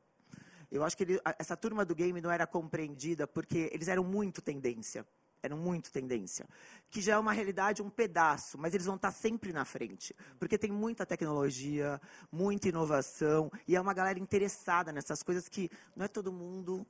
Eu 0.71 0.85
acho 0.85 0.97
que 0.97 1.05
ele, 1.05 1.21
essa 1.39 1.57
turma 1.57 1.85
do 1.85 1.95
game 1.95 2.21
não 2.21 2.31
era 2.31 2.47
compreendida 2.47 3.27
porque 3.27 3.71
eles 3.73 3.89
eram 3.89 4.05
muito 4.05 4.43
tendência. 4.43 5.07
eram 5.43 5.57
muito 5.57 5.93
tendência. 5.93 6.47
Que 6.91 7.01
já 7.01 7.15
é 7.15 7.19
uma 7.19 7.33
realidade, 7.33 7.83
um 7.83 7.91
pedaço, 7.91 8.59
mas 8.59 8.75
eles 8.75 8.87
vão 8.87 8.97
estar 8.97 9.13
sempre 9.13 9.53
na 9.53 9.65
frente. 9.65 10.15
Porque 10.39 10.59
tem 10.59 10.73
muita 10.73 11.07
tecnologia, 11.07 12.01
muita 12.33 12.69
inovação, 12.69 13.51
e 13.67 13.77
é 13.77 13.81
uma 13.81 13.95
galera 13.95 14.19
interessada 14.19 14.93
nessas 14.93 15.23
coisas 15.23 15.49
que 15.49 15.71
não 15.95 16.05
é 16.05 16.09
todo 16.09 16.33
mundo 16.33 16.85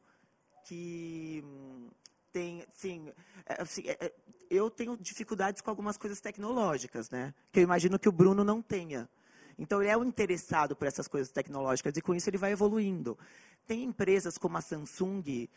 que 0.64 1.42
hum, 1.44 1.90
tem, 2.32 2.64
sim, 2.72 3.12
é, 3.46 3.62
assim, 3.62 3.82
é, 3.86 4.06
é, 4.06 4.12
eu 4.50 4.70
tenho 4.70 4.96
dificuldades 4.96 5.62
com 5.62 5.70
algumas 5.70 5.96
coisas 5.96 6.20
tecnológicas, 6.20 7.08
né? 7.10 7.34
Que 7.52 7.60
eu 7.60 7.64
imagino 7.64 7.98
que 7.98 8.08
o 8.08 8.12
Bruno 8.12 8.42
não 8.42 8.60
tenha. 8.60 9.08
Então, 9.58 9.80
ele 9.80 9.90
é 9.90 9.96
um 9.96 10.04
interessado 10.04 10.76
por 10.76 10.86
essas 10.86 11.08
coisas 11.08 11.30
tecnológicas 11.30 11.96
e 11.96 12.02
com 12.02 12.14
isso 12.14 12.28
ele 12.28 12.38
vai 12.38 12.52
evoluindo. 12.52 13.18
Tem 13.66 13.82
empresas 13.82 14.38
como 14.38 14.56
a 14.58 14.60
Samsung 14.60 15.48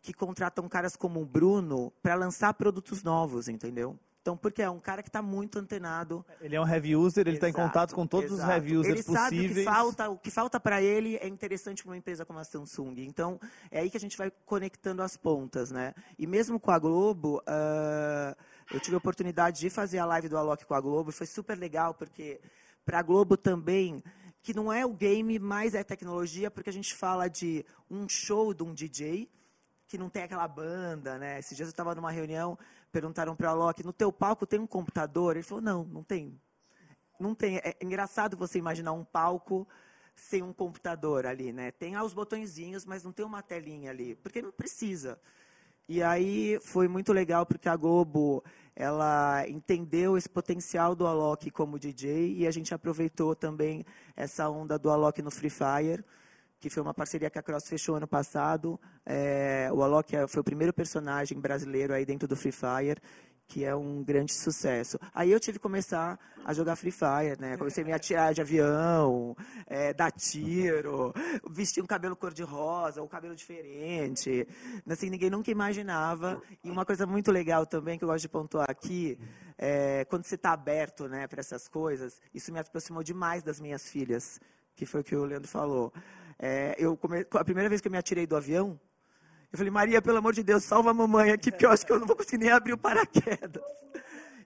que 0.00 0.12
contratam 0.12 0.68
caras 0.68 0.96
como 0.96 1.20
o 1.20 1.24
Bruno 1.24 1.92
para 2.02 2.14
lançar 2.14 2.52
produtos 2.54 3.02
novos, 3.02 3.48
entendeu? 3.48 3.98
Então, 4.22 4.36
porque 4.36 4.62
é 4.62 4.70
um 4.70 4.78
cara 4.78 5.02
que 5.02 5.08
está 5.08 5.20
muito 5.20 5.58
antenado. 5.58 6.24
Ele 6.40 6.54
é 6.54 6.60
um 6.60 6.66
heavy 6.66 6.94
user, 6.94 7.26
ele 7.26 7.36
está 7.36 7.48
em 7.48 7.52
contato 7.52 7.92
com 7.92 8.06
todos 8.06 8.30
exato. 8.30 8.48
os 8.48 8.54
heavy 8.54 8.76
users 8.76 8.94
ele 8.94 9.02
possíveis. 9.02 9.28
Sabe 9.30 9.46
o 9.46 9.54
que 9.54 9.64
falta, 9.64 10.10
o 10.10 10.18
que 10.18 10.30
falta 10.30 10.60
para 10.60 10.80
ele 10.80 11.16
é 11.16 11.26
interessante 11.26 11.82
para 11.82 11.90
uma 11.90 11.96
empresa 11.96 12.24
como 12.24 12.38
a 12.38 12.44
Samsung. 12.44 12.94
Então, 12.98 13.40
é 13.68 13.80
aí 13.80 13.90
que 13.90 13.96
a 13.96 14.00
gente 14.00 14.16
vai 14.16 14.30
conectando 14.46 15.02
as 15.02 15.16
pontas, 15.16 15.72
né? 15.72 15.92
E 16.16 16.24
mesmo 16.24 16.60
com 16.60 16.70
a 16.70 16.78
Globo, 16.78 17.38
uh, 17.38 18.36
eu 18.72 18.78
tive 18.78 18.94
a 18.94 18.98
oportunidade 18.98 19.58
de 19.58 19.68
fazer 19.68 19.98
a 19.98 20.04
live 20.04 20.28
do 20.28 20.38
Alok 20.38 20.64
com 20.66 20.74
a 20.74 20.80
Globo, 20.80 21.10
foi 21.10 21.26
super 21.26 21.58
legal, 21.58 21.92
porque 21.92 22.40
para 22.84 22.98
a 22.98 23.02
Globo 23.02 23.36
também, 23.36 24.02
que 24.42 24.54
não 24.54 24.72
é 24.72 24.84
o 24.84 24.92
game, 24.92 25.38
mas 25.38 25.74
é 25.74 25.84
tecnologia, 25.84 26.50
porque 26.50 26.70
a 26.70 26.72
gente 26.72 26.94
fala 26.94 27.28
de 27.28 27.64
um 27.90 28.08
show 28.08 28.52
de 28.52 28.62
um 28.62 28.74
DJ, 28.74 29.30
que 29.86 29.98
não 29.98 30.08
tem 30.08 30.22
aquela 30.22 30.48
banda, 30.48 31.18
né? 31.18 31.38
Esses 31.38 31.56
dias 31.56 31.68
eu 31.68 31.72
estava 31.72 31.94
numa 31.94 32.10
reunião, 32.10 32.58
perguntaram 32.90 33.36
para 33.36 33.48
o 33.48 33.50
Alok, 33.50 33.84
no 33.84 33.92
teu 33.92 34.10
palco 34.10 34.46
tem 34.46 34.58
um 34.58 34.66
computador? 34.66 35.36
Ele 35.36 35.42
falou, 35.42 35.62
não, 35.62 35.84
não 35.84 36.02
tem. 36.02 36.40
Não 37.20 37.34
tem. 37.34 37.58
É 37.58 37.76
engraçado 37.80 38.36
você 38.36 38.58
imaginar 38.58 38.92
um 38.92 39.04
palco 39.04 39.68
sem 40.14 40.42
um 40.42 40.52
computador 40.52 41.26
ali, 41.26 41.52
né? 41.52 41.70
Tem 41.70 41.94
lá 41.94 42.02
os 42.02 42.14
botõezinhos, 42.14 42.84
mas 42.84 43.04
não 43.04 43.12
tem 43.12 43.24
uma 43.24 43.42
telinha 43.42 43.90
ali, 43.90 44.14
porque 44.16 44.42
não 44.42 44.50
precisa. 44.50 45.20
E 45.88 46.02
aí 46.02 46.58
foi 46.62 46.88
muito 46.88 47.12
legal 47.12 47.44
porque 47.44 47.68
a 47.68 47.76
Globo 47.76 48.42
ela 48.74 49.46
entendeu 49.48 50.16
esse 50.16 50.28
potencial 50.28 50.94
do 50.94 51.06
Alok 51.06 51.50
como 51.50 51.78
DJ 51.78 52.34
e 52.38 52.46
a 52.46 52.50
gente 52.50 52.72
aproveitou 52.72 53.34
também 53.34 53.84
essa 54.16 54.48
onda 54.48 54.78
do 54.78 54.90
Alok 54.90 55.20
no 55.20 55.30
Free 55.30 55.50
Fire, 55.50 56.04
que 56.58 56.70
foi 56.70 56.82
uma 56.82 56.94
parceria 56.94 57.28
que 57.28 57.38
a 57.38 57.42
Cross 57.42 57.68
fechou 57.68 57.96
ano 57.96 58.06
passado. 58.06 58.80
É, 59.04 59.68
o 59.72 59.82
Alok 59.82 60.12
foi 60.28 60.40
o 60.40 60.44
primeiro 60.44 60.72
personagem 60.72 61.38
brasileiro 61.38 61.92
aí 61.92 62.06
dentro 62.06 62.26
do 62.26 62.36
Free 62.36 62.52
Fire 62.52 63.00
que 63.52 63.66
é 63.66 63.76
um 63.76 64.02
grande 64.02 64.32
sucesso. 64.32 64.98
Aí 65.14 65.30
eu 65.30 65.38
tive 65.38 65.58
que 65.58 65.62
começar 65.62 66.18
a 66.42 66.54
jogar 66.54 66.74
Free 66.74 66.90
Fire, 66.90 67.38
né? 67.38 67.58
Comecei 67.58 67.84
a 67.84 67.86
me 67.86 67.92
atirar 67.92 68.32
de 68.32 68.40
avião, 68.40 69.36
é, 69.66 69.92
dar 69.92 70.10
tiro, 70.10 71.12
vestir 71.50 71.82
um 71.82 71.86
cabelo 71.86 72.16
cor-de-rosa, 72.16 73.02
um 73.02 73.06
cabelo 73.06 73.36
diferente. 73.36 74.48
Assim, 74.88 75.10
ninguém 75.10 75.28
nunca 75.28 75.50
imaginava. 75.50 76.40
E 76.64 76.70
uma 76.70 76.86
coisa 76.86 77.06
muito 77.06 77.30
legal 77.30 77.66
também, 77.66 77.98
que 77.98 78.04
eu 78.04 78.08
gosto 78.08 78.22
de 78.22 78.28
pontuar 78.30 78.70
aqui, 78.70 79.18
é, 79.58 80.06
quando 80.06 80.24
você 80.24 80.36
está 80.36 80.52
aberto 80.52 81.06
né, 81.06 81.26
para 81.26 81.40
essas 81.40 81.68
coisas, 81.68 82.22
isso 82.32 82.50
me 82.50 82.58
aproximou 82.58 83.02
demais 83.02 83.42
das 83.42 83.60
minhas 83.60 83.86
filhas, 83.86 84.40
que 84.74 84.86
foi 84.86 85.02
o 85.02 85.04
que 85.04 85.14
o 85.14 85.26
Leandro 85.26 85.46
falou. 85.46 85.92
É, 86.38 86.74
eu 86.78 86.96
come... 86.96 87.26
A 87.32 87.44
primeira 87.44 87.68
vez 87.68 87.82
que 87.82 87.88
eu 87.88 87.92
me 87.92 87.98
atirei 87.98 88.26
do 88.26 88.34
avião, 88.34 88.80
eu 89.52 89.58
falei, 89.58 89.70
Maria, 89.70 90.00
pelo 90.00 90.16
amor 90.16 90.32
de 90.32 90.42
Deus, 90.42 90.64
salva 90.64 90.90
a 90.90 90.94
mamãe 90.94 91.30
aqui, 91.30 91.50
porque 91.50 91.66
eu 91.66 91.70
acho 91.70 91.84
que 91.84 91.92
eu 91.92 92.00
não 92.00 92.06
vou 92.06 92.16
conseguir 92.16 92.38
nem 92.38 92.50
abrir 92.50 92.72
o 92.72 92.78
paraquedas. 92.78 93.62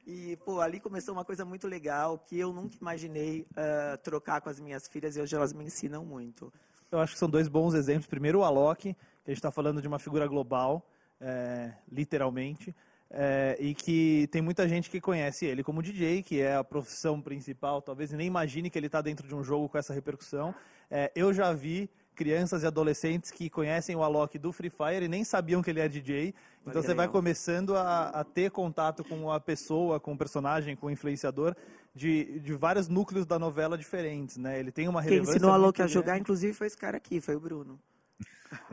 E, 0.05 0.37
pô, 0.45 0.61
ali 0.61 0.81
começou 0.81 1.15
uma 1.15 1.25
coisa 1.25 1.45
muito 1.45 1.69
legal 1.69 2.19
que 2.19 2.39
eu 2.39 2.53
nunca 2.53 2.77
imaginei 2.81 3.47
uh, 3.53 3.97
trocar 4.03 4.41
com 4.41 4.49
as 4.49 4.59
minhas 4.59 4.89
filhas 4.89 5.17
e 5.17 5.21
hoje 5.21 5.35
elas 5.35 5.53
me 5.53 5.65
ensinam 5.65 6.05
muito. 6.05 6.53
Eu 6.91 6.99
acho 6.99 7.13
que 7.13 7.19
são 7.19 7.31
dois 7.31 7.49
bons 7.49 7.75
exemplos. 7.75 8.07
Primeiro, 8.07 8.41
o 8.41 8.45
Alok, 8.45 8.95
que 8.95 8.99
a 9.27 9.31
gente 9.31 9.39
está 9.39 9.53
falando 9.53 9.81
de 9.81 9.87
uma 9.87 9.99
figura 9.99 10.27
global, 10.27 10.85
é, 11.21 11.73
literalmente, 11.91 12.75
é, 13.09 13.57
e 13.61 13.75
que 13.75 14.29
tem 14.33 14.43
muita 14.43 14.69
gente 14.69 14.91
que 14.91 15.01
conhece 15.01 15.47
ele 15.47 15.63
como 15.63 15.83
DJ, 15.83 16.23
que 16.23 16.41
é 16.41 16.57
a 16.57 16.65
profissão 16.65 17.21
principal, 17.21 17.81
talvez 17.81 18.11
nem 18.11 18.27
imagine 18.27 18.71
que 18.71 18.79
ele 18.79 18.87
está 18.87 19.01
dentro 19.01 19.27
de 19.27 19.35
um 19.35 19.43
jogo 19.45 19.69
com 19.69 19.79
essa 19.79 19.95
repercussão. 19.95 20.55
É, 20.91 21.13
eu 21.15 21.33
já 21.33 21.53
vi 21.53 21.89
crianças 22.17 22.65
e 22.65 22.67
adolescentes 22.67 23.31
que 23.31 23.49
conhecem 23.49 23.95
o 23.95 24.03
Alok 24.03 24.39
do 24.39 24.51
Free 24.51 24.71
Fire 24.71 25.05
e 25.05 25.09
nem 25.09 25.23
sabiam 25.23 25.63
que 25.63 25.71
ele 25.71 25.81
é 25.81 25.89
DJ. 25.89 26.35
Então 26.67 26.83
você 26.83 26.95
vai 26.95 27.07
começando 27.07 27.77
a, 27.77 28.09
a, 28.09 28.25
ter 28.25 28.51
contato 28.51 29.05
com 29.05 29.31
a 29.31 29.39
pessoa, 29.39 30.01
com 30.01 30.15
o 30.15 30.19
personagem, 30.19 30.75
com 30.75 30.87
o 30.87 30.91
influenciador 30.91 31.55
de, 31.95 32.41
de 32.41 32.55
vários 32.55 32.89
núcleos 32.89 33.25
da 33.25 33.39
novela 33.39 33.79
diferentes, 33.79 34.37
né? 34.37 34.59
Ele 34.59 34.73
tem 34.73 34.89
uma 34.89 35.01
relevância. 35.01 35.33
Quem 35.33 35.37
ensinou 35.37 35.51
o 35.53 35.55
Alok 35.55 35.81
a 35.81 35.87
jogar, 35.87 36.19
inclusive, 36.19 36.53
foi 36.53 36.67
esse 36.67 36.77
cara 36.77 36.97
aqui, 36.97 37.21
foi 37.21 37.37
o 37.37 37.41
Bruno. 37.41 37.79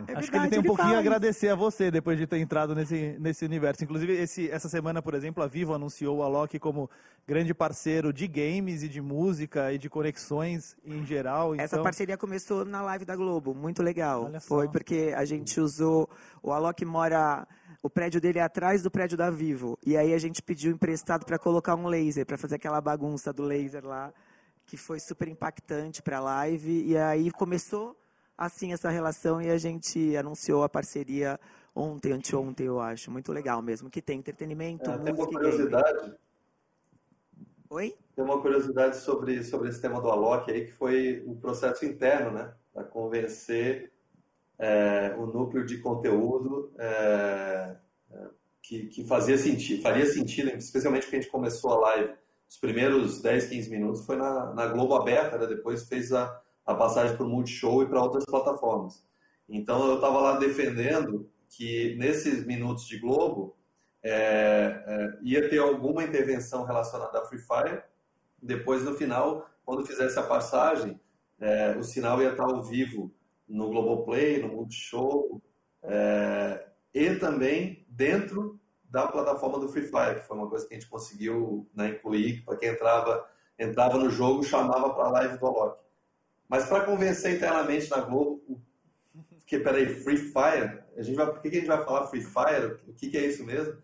É 0.07 0.17
Acho 0.17 0.29
que 0.29 0.37
ele 0.37 0.49
tem 0.49 0.59
um 0.59 0.63
pouquinho 0.63 0.95
a 0.95 0.99
agradecer 0.99 1.49
a 1.49 1.55
você 1.55 1.89
depois 1.89 2.17
de 2.17 2.27
ter 2.27 2.37
entrado 2.37 2.75
nesse, 2.75 3.15
nesse 3.19 3.45
universo. 3.45 3.83
Inclusive, 3.83 4.13
esse, 4.13 4.49
essa 4.49 4.69
semana, 4.69 5.01
por 5.01 5.13
exemplo, 5.13 5.43
a 5.43 5.47
Vivo 5.47 5.73
anunciou 5.73 6.17
o 6.17 6.23
Alok 6.23 6.59
como 6.59 6.89
grande 7.27 7.53
parceiro 7.53 8.11
de 8.11 8.27
games 8.27 8.83
e 8.83 8.89
de 8.89 9.01
música 9.01 9.71
e 9.73 9.77
de 9.77 9.89
conexões 9.89 10.75
em 10.85 11.05
geral. 11.05 11.55
Essa 11.55 11.75
então... 11.75 11.83
parceria 11.83 12.17
começou 12.17 12.65
na 12.65 12.81
live 12.81 13.05
da 13.05 13.15
Globo, 13.15 13.53
muito 13.53 13.81
legal. 13.81 14.29
Foi 14.41 14.67
porque 14.69 15.13
a 15.15 15.25
gente 15.25 15.59
usou. 15.59 16.09
O 16.41 16.51
Alok 16.51 16.83
mora. 16.85 17.47
O 17.81 17.89
prédio 17.89 18.21
dele 18.21 18.39
é 18.39 18.43
atrás 18.43 18.81
do 18.81 18.89
prédio 18.89 19.17
da 19.17 19.29
Vivo. 19.29 19.77
E 19.85 19.97
aí 19.97 20.13
a 20.13 20.17
gente 20.17 20.41
pediu 20.41 20.71
emprestado 20.71 21.25
para 21.25 21.37
colocar 21.37 21.75
um 21.75 21.87
laser, 21.87 22.25
para 22.25 22.37
fazer 22.37 22.55
aquela 22.55 22.79
bagunça 22.79 23.33
do 23.33 23.43
laser 23.43 23.85
lá, 23.85 24.13
que 24.65 24.77
foi 24.77 25.01
super 25.01 25.27
impactante 25.27 26.01
para 26.01 26.17
a 26.19 26.21
live. 26.21 26.85
E 26.85 26.97
aí 26.97 27.29
começou 27.29 27.93
assim 28.37 28.73
essa 28.73 28.89
relação 28.89 29.41
e 29.41 29.49
a 29.49 29.57
gente 29.57 30.15
anunciou 30.15 30.63
a 30.63 30.69
parceria 30.69 31.39
ontem, 31.75 32.11
anteontem, 32.11 32.67
eu 32.67 32.79
acho. 32.79 33.11
Muito 33.11 33.31
legal 33.31 33.61
mesmo, 33.61 33.89
que 33.89 34.01
tem 34.01 34.19
entretenimento, 34.19 34.89
é, 34.89 34.97
música 34.97 35.05
tem 35.05 35.13
uma 35.13 35.27
curiosidade. 35.27 35.99
Game. 36.01 36.15
Oi? 37.69 37.95
Tem 38.15 38.23
uma 38.23 38.39
curiosidade 38.39 38.97
sobre, 38.97 39.43
sobre 39.43 39.69
esse 39.69 39.81
tema 39.81 39.99
do 39.99 40.09
Alok 40.09 40.51
aí, 40.51 40.65
que 40.65 40.71
foi 40.71 41.23
o 41.25 41.35
processo 41.35 41.83
interno, 41.85 42.31
né? 42.31 42.53
Para 42.71 42.83
convencer 42.83 43.91
é, 44.59 45.15
o 45.17 45.25
núcleo 45.25 45.65
de 45.65 45.79
conteúdo 45.79 46.71
é, 46.77 47.75
é, 48.11 48.27
que, 48.61 48.85
que 48.87 49.03
fazia 49.05 49.37
sentido, 49.37 49.81
faria 49.81 50.05
sentido, 50.05 50.49
especialmente 50.49 51.03
porque 51.03 51.17
a 51.17 51.21
gente 51.21 51.31
começou 51.31 51.71
a 51.71 51.79
live, 51.79 52.13
os 52.47 52.57
primeiros 52.57 53.21
10, 53.21 53.47
15 53.47 53.69
minutos 53.71 54.05
foi 54.05 54.15
na, 54.15 54.53
na 54.53 54.67
Globo 54.67 54.93
Aberta, 54.93 55.37
né? 55.39 55.47
depois 55.47 55.87
fez 55.87 56.13
a, 56.13 56.39
a 56.65 56.73
passagem 56.73 57.15
para 57.15 57.25
o 57.25 57.29
Multishow 57.29 57.83
e 57.83 57.87
para 57.87 58.01
outras 58.01 58.25
plataformas. 58.25 59.05
Então 59.47 59.87
eu 59.87 59.95
estava 59.95 60.19
lá 60.19 60.37
defendendo 60.37 61.29
que 61.49 61.95
nesses 61.97 62.45
minutos 62.45 62.87
de 62.87 62.97
Globo 62.97 63.55
é, 64.01 64.83
é, 64.85 65.17
ia 65.21 65.49
ter 65.49 65.59
alguma 65.59 66.03
intervenção 66.03 66.63
relacionada 66.65 67.19
a 67.19 67.25
Free 67.25 67.39
Fire. 67.39 67.81
Depois, 68.41 68.83
no 68.83 68.95
final, 68.95 69.49
quando 69.63 69.85
fizesse 69.85 70.17
a 70.19 70.23
passagem, 70.23 70.99
é, 71.39 71.75
o 71.77 71.83
sinal 71.83 72.21
ia 72.21 72.31
estar 72.31 72.43
ao 72.43 72.63
vivo 72.63 73.13
no 73.47 73.69
Globoplay, 73.69 74.41
no 74.41 74.49
Multishow, 74.49 75.41
é, 75.83 76.67
e 76.93 77.15
também 77.15 77.85
dentro 77.87 78.59
da 78.83 79.07
plataforma 79.07 79.59
do 79.59 79.69
Free 79.69 79.87
Fire, 79.87 80.19
que 80.19 80.27
foi 80.27 80.37
uma 80.37 80.49
coisa 80.49 80.67
que 80.67 80.73
a 80.73 80.79
gente 80.79 80.89
conseguiu 80.89 81.67
né, 81.73 81.89
incluir, 81.89 82.43
para 82.43 82.57
quem 82.57 82.69
entrava, 82.69 83.27
entrava 83.57 83.97
no 83.97 84.09
jogo, 84.09 84.43
chamava 84.43 84.93
para 84.93 85.05
a 85.05 85.11
live 85.11 85.37
do 85.37 85.47
Alok. 85.47 85.82
Mas 86.53 86.67
para 86.67 86.85
convencer 86.85 87.35
internamente 87.35 87.89
na 87.89 88.01
Globo, 88.01 88.61
que 89.47 89.57
peraí, 89.57 89.87
Free 89.87 90.17
Fire, 90.17 90.83
a 90.95 91.01
gente 91.01 91.15
vai, 91.15 91.25
por 91.25 91.41
que, 91.41 91.47
a 91.47 91.51
gente 91.51 91.65
vai 91.65 91.83
falar 91.83 92.05
Free 92.05 92.21
Fire? 92.21 92.79
O 92.87 92.93
que, 92.93 93.09
que 93.09 93.17
é 93.17 93.25
isso 93.25 93.43
mesmo? 93.43 93.75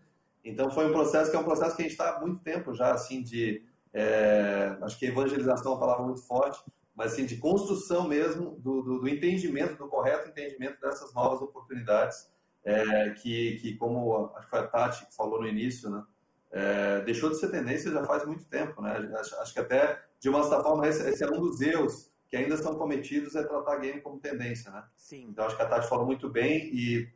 Então 0.44 0.70
foi 0.70 0.86
um 0.86 0.92
processo 0.92 1.32
que 1.32 1.36
é 1.36 1.40
um 1.40 1.44
processo 1.44 1.74
que 1.74 1.82
a 1.82 1.84
gente 1.84 1.90
está 1.90 2.14
há 2.14 2.20
muito 2.20 2.44
tempo 2.44 2.72
já, 2.72 2.92
assim, 2.92 3.24
de, 3.24 3.66
é, 3.92 4.76
acho 4.82 4.96
que 5.00 5.06
evangelização 5.06 5.72
é 5.72 5.74
uma 5.74 5.80
palavra 5.80 6.04
muito 6.04 6.22
forte, 6.22 6.62
mas 6.94 7.12
assim, 7.12 7.26
de 7.26 7.38
construção 7.38 8.06
mesmo 8.06 8.52
do, 8.60 8.82
do, 8.82 8.98
do 9.00 9.08
entendimento, 9.08 9.74
do 9.74 9.88
correto 9.88 10.28
entendimento 10.28 10.80
dessas 10.80 11.12
novas 11.12 11.42
oportunidades, 11.42 12.30
é, 12.64 13.10
que, 13.20 13.56
que 13.56 13.76
como 13.78 14.30
acho 14.36 14.48
que 14.48 14.56
a 14.56 14.64
Tati 14.68 15.06
que 15.06 15.16
falou 15.16 15.40
no 15.40 15.48
início, 15.48 15.90
né, 15.90 16.04
é, 16.52 17.00
deixou 17.00 17.30
de 17.30 17.36
ser 17.36 17.50
tendência 17.50 17.90
já 17.90 18.04
faz 18.04 18.24
muito 18.24 18.44
tempo, 18.44 18.80
né, 18.80 19.10
acho, 19.18 19.34
acho 19.40 19.52
que 19.52 19.58
até, 19.58 20.00
de 20.20 20.28
uma 20.28 20.44
certa 20.44 20.62
forma, 20.62 20.86
esse, 20.86 21.02
esse 21.08 21.24
é 21.24 21.26
um 21.26 21.40
dos 21.40 21.60
erros 21.60 22.09
que 22.30 22.36
ainda 22.36 22.56
são 22.56 22.76
cometidos 22.76 23.34
é 23.34 23.42
tratar 23.42 23.78
game 23.78 24.00
como 24.00 24.20
tendência, 24.20 24.70
né? 24.70 24.84
Sim. 24.96 25.26
Então 25.30 25.44
acho 25.44 25.56
que 25.56 25.62
a 25.62 25.66
Tati 25.66 25.88
falou 25.88 26.06
muito 26.06 26.30
bem 26.30 26.70
e, 26.72 27.12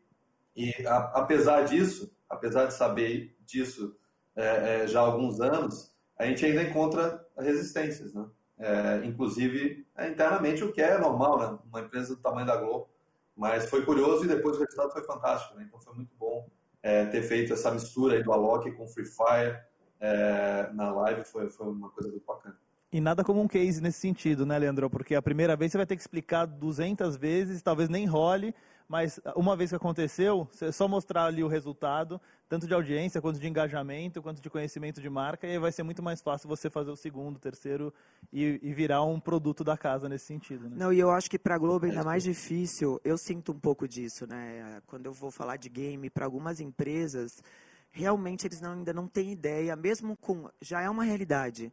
e 0.57 0.87
a, 0.87 0.97
apesar 1.21 1.63
disso, 1.63 2.13
apesar 2.29 2.67
de 2.67 2.75
saber 2.75 3.37
disso 3.47 3.97
é, 4.35 4.83
é, 4.83 4.87
já 4.89 5.01
há 5.01 5.05
alguns 5.05 5.41
anos, 5.41 5.95
a 6.19 6.27
gente 6.27 6.45
ainda 6.45 6.65
encontra 6.65 7.25
resistências, 7.39 8.13
né? 8.13 8.27
É, 8.59 9.05
inclusive 9.05 9.87
é, 9.97 10.09
internamente, 10.09 10.65
o 10.65 10.73
que 10.73 10.83
é 10.83 10.99
normal, 10.99 11.39
né? 11.39 11.59
Uma 11.65 11.81
empresa 11.81 12.17
do 12.17 12.21
tamanho 12.21 12.47
da 12.47 12.57
Globo. 12.57 12.89
Mas 13.37 13.69
foi 13.69 13.85
curioso 13.85 14.25
e 14.25 14.29
depois 14.29 14.57
o 14.57 14.61
resultado 14.61 14.93
foi 14.93 15.05
fantástico, 15.05 15.57
né? 15.57 15.65
Então 15.67 15.81
foi 15.81 15.95
muito 15.95 16.15
bom 16.17 16.49
é, 16.83 17.07
ter 17.07 17.23
feito 17.23 17.53
essa 17.53 17.71
mistura 17.71 18.17
aí 18.17 18.23
do 18.23 18.33
Alok 18.33 18.71
com 18.73 18.89
Free 18.89 19.07
Fire 19.07 19.61
é, 20.01 20.71
na 20.73 20.93
live 20.93 21.25
foi, 21.25 21.49
foi 21.49 21.67
uma 21.67 21.89
coisa 21.91 22.11
muito 22.11 22.27
bacana. 22.27 22.59
E 22.95 23.01
nada 23.01 23.25
como 23.25 23.41
um 23.41 23.49
case 23.49 23.83
nesse 23.83 23.99
sentido, 23.99 24.47
né, 24.47 24.57
Leandro? 24.57 24.89
Porque 24.89 25.17
a 25.17 25.21
primeira 25.21 25.57
vez 25.57 25.73
você 25.73 25.79
vai 25.79 25.85
ter 25.85 25.97
que 25.97 26.01
explicar 26.01 26.47
200 26.47 27.17
vezes, 27.17 27.61
talvez 27.61 27.89
nem 27.89 28.07
role, 28.07 28.55
mas 28.89 29.19
uma 29.35 29.57
vez 29.57 29.71
que 29.71 29.75
aconteceu, 29.75 30.49
é 30.63 30.71
só 30.71 30.87
mostrar 30.87 31.25
ali 31.25 31.43
o 31.43 31.49
resultado, 31.49 32.21
tanto 32.49 32.69
de 32.69 32.73
audiência, 32.73 33.21
quanto 33.21 33.41
de 33.41 33.49
engajamento, 33.49 34.23
quanto 34.23 34.41
de 34.41 34.49
conhecimento 34.49 35.01
de 35.01 35.11
marca, 35.11 35.45
e 35.45 35.51
aí 35.51 35.59
vai 35.59 35.73
ser 35.73 35.83
muito 35.83 36.05
mais 36.05 36.23
fácil 36.23 36.49
você 36.49 36.71
fazer 36.71 36.93
o 36.93 36.95
segundo, 36.95 37.37
terceiro 37.41 37.93
e, 38.33 38.61
e 38.63 38.73
virar 38.73 39.03
um 39.03 39.19
produto 39.19 39.65
da 39.65 39.77
casa 39.77 40.09
nesse 40.09 40.27
sentido. 40.27 40.71
Né? 40.71 40.77
Não, 40.79 40.93
e 40.93 41.01
eu 41.01 41.11
acho 41.11 41.29
que 41.29 41.37
para 41.37 41.57
a 41.57 41.59
Globo 41.59 41.87
é 41.87 41.89
ainda 41.89 42.05
mais 42.05 42.23
difícil, 42.23 43.01
eu 43.05 43.19
sinto 43.19 43.51
um 43.51 43.59
pouco 43.59 43.89
disso, 43.89 44.25
né? 44.25 44.81
Quando 44.87 45.07
eu 45.07 45.13
vou 45.13 45.33
falar 45.33 45.57
de 45.57 45.69
game 45.69 46.09
para 46.11 46.27
algumas 46.27 46.61
empresas, 46.61 47.43
realmente 47.91 48.47
eles 48.47 48.61
não, 48.61 48.75
ainda 48.75 48.93
não 48.93 49.09
têm 49.09 49.33
ideia, 49.33 49.75
mesmo 49.75 50.17
com. 50.17 50.49
Já 50.61 50.81
é 50.81 50.89
uma 50.89 51.03
realidade. 51.03 51.73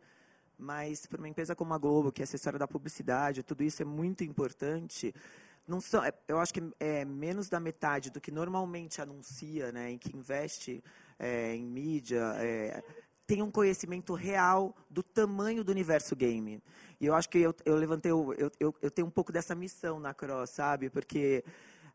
Mas 0.61 1.07
para 1.07 1.17
uma 1.17 1.27
empresa 1.27 1.55
como 1.55 1.73
a 1.73 1.77
Globo, 1.79 2.11
que 2.11 2.21
é 2.21 2.23
assessora 2.23 2.59
da 2.59 2.67
publicidade, 2.67 3.41
tudo 3.41 3.63
isso 3.63 3.81
é 3.81 3.85
muito 3.85 4.23
importante. 4.23 5.13
Não 5.67 5.81
são, 5.81 6.03
é, 6.03 6.13
eu 6.27 6.37
acho 6.37 6.53
que 6.53 6.61
é 6.79 7.03
menos 7.03 7.49
da 7.49 7.59
metade 7.59 8.11
do 8.11 8.21
que 8.21 8.29
normalmente 8.29 9.01
anuncia, 9.01 9.71
né, 9.71 9.89
em 9.89 9.97
que 9.97 10.15
investe 10.15 10.83
é, 11.17 11.55
em 11.55 11.65
mídia, 11.65 12.35
é, 12.37 12.83
tem 13.25 13.41
um 13.41 13.49
conhecimento 13.49 14.13
real 14.13 14.75
do 14.87 15.01
tamanho 15.01 15.63
do 15.63 15.71
universo 15.71 16.15
game. 16.15 16.61
E 16.99 17.07
eu 17.07 17.15
acho 17.15 17.27
que 17.27 17.39
eu, 17.39 17.55
eu 17.65 17.75
levantei, 17.75 18.11
eu, 18.11 18.51
eu, 18.59 18.75
eu 18.79 18.91
tenho 18.91 19.07
um 19.07 19.11
pouco 19.11 19.31
dessa 19.31 19.55
missão 19.55 19.99
na 19.99 20.13
Cross, 20.13 20.51
sabe? 20.51 20.91
Porque 20.91 21.43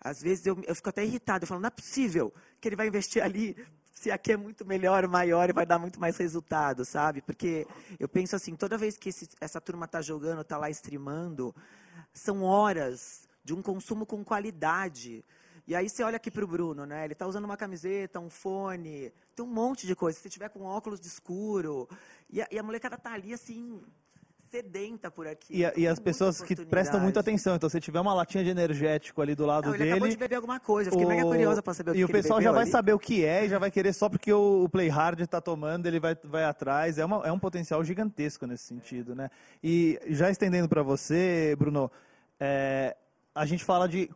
às 0.01 0.21
vezes 0.21 0.45
eu, 0.45 0.61
eu 0.67 0.75
fico 0.75 0.89
até 0.89 1.05
irritado, 1.05 1.45
eu 1.45 1.49
falo, 1.49 1.61
não 1.61 1.69
é 1.69 1.71
possível 1.71 2.35
que 2.61 2.69
ele 2.69 2.75
vai 2.75 2.89
investir 2.89 3.23
ali 3.23 3.57
se 3.97 4.11
aqui 4.11 4.33
é 4.33 4.37
muito 4.37 4.65
melhor, 4.67 5.09
maior 5.09 5.49
e 5.49 5.55
vai 5.55 5.65
dar 5.65 5.79
muito 5.79 5.99
mais 5.99 6.19
resultado, 6.19 6.85
sabe? 6.85 7.23
Porque 7.23 7.67
eu 7.99 8.07
penso 8.07 8.37
assim, 8.37 8.55
toda 8.55 8.77
vez 8.77 8.99
que 8.99 9.09
esse, 9.09 9.27
essa 9.41 9.59
turma 9.59 9.87
está 9.87 10.03
jogando, 10.03 10.43
está 10.43 10.59
lá 10.59 10.69
streamando, 10.69 11.55
são 12.13 12.43
horas 12.43 13.27
de 13.43 13.55
um 13.55 13.63
consumo 13.63 14.05
com 14.05 14.23
qualidade. 14.23 15.25
E 15.67 15.75
aí 15.75 15.89
você 15.89 16.03
olha 16.03 16.17
aqui 16.17 16.31
para 16.31 16.45
o 16.45 16.47
Bruno, 16.47 16.85
né? 16.85 17.05
Ele 17.05 17.15
está 17.15 17.27
usando 17.27 17.47
uma 17.47 17.57
camiseta, 17.57 18.21
um 18.21 18.29
fone, 18.29 19.11
tem 19.35 19.43
um 19.43 19.49
monte 19.49 19.87
de 19.87 19.97
coisa. 19.97 20.19
Se 20.21 20.29
tiver 20.29 20.51
com 20.51 20.63
óculos 20.63 21.01
de 21.01 21.07
escuro, 21.07 21.89
e 22.29 22.43
a, 22.43 22.49
e 22.51 22.59
a 22.59 22.63
molecada 22.63 22.99
tá 22.99 23.15
ali 23.15 23.33
assim 23.33 23.83
sedenta 24.51 25.11
por 25.11 25.27
aqui. 25.27 25.63
E, 25.63 25.81
e 25.81 25.87
as 25.87 25.99
pessoas 25.99 26.41
que 26.41 26.57
prestam 26.67 27.01
muita 27.01 27.21
atenção. 27.21 27.57
Então, 27.57 27.69
se 27.69 27.81
tiver 27.81 28.01
uma 28.01 28.15
latinha 28.15 28.45
de 28.45 28.51
energético 28.51 29.21
ali 29.21 29.35
do 29.35 29.45
lado 29.45 29.67
não, 29.67 29.75
ele 29.75 29.79
dele. 29.79 29.91
Ele 29.91 29.95
acabou 29.95 30.09
de 30.09 30.17
beber 30.17 30.37
alguma 30.37 30.61
coisa. 30.61 30.89
Eu 30.89 30.93
fiquei 30.93 31.07
o... 31.07 31.09
mega 31.09 31.23
curiosa 31.23 31.63
para 31.63 31.75
saber 31.75 31.91
o 31.91 31.95
que 31.95 32.01
E 32.01 32.05
o 32.05 32.09
pessoal 32.09 32.41
já 32.41 32.53
vai 32.53 32.63
ali. 32.63 32.71
saber 32.71 32.93
o 32.93 32.99
que 32.99 33.25
é 33.25 33.47
e 33.47 33.49
já 33.49 33.59
vai 33.59 33.71
querer 33.71 33.93
só 33.93 34.09
porque 34.09 34.33
o, 34.33 34.65
o 34.65 34.69
Play 34.69 34.89
Hard 34.89 35.21
está 35.21 35.41
tomando, 35.41 35.87
ele 35.87 36.01
vai, 36.01 36.17
vai 36.25 36.45
atrás. 36.45 36.99
É, 36.99 37.05
uma, 37.05 37.27
é 37.27 37.33
um 37.33 37.39
potencial 37.39 37.83
gigantesco 37.85 38.47
nesse 38.47 38.65
sentido, 38.65 39.15
né? 39.15 39.31
E 39.63 39.99
já 40.09 40.31
estendendo 40.31 40.69
para 40.69 40.83
você, 40.83 41.55
Bruno, 41.59 41.91
é, 42.39 42.97
a 43.35 43.45
gente 43.45 43.65
fala 43.65 43.89
de. 43.89 44.11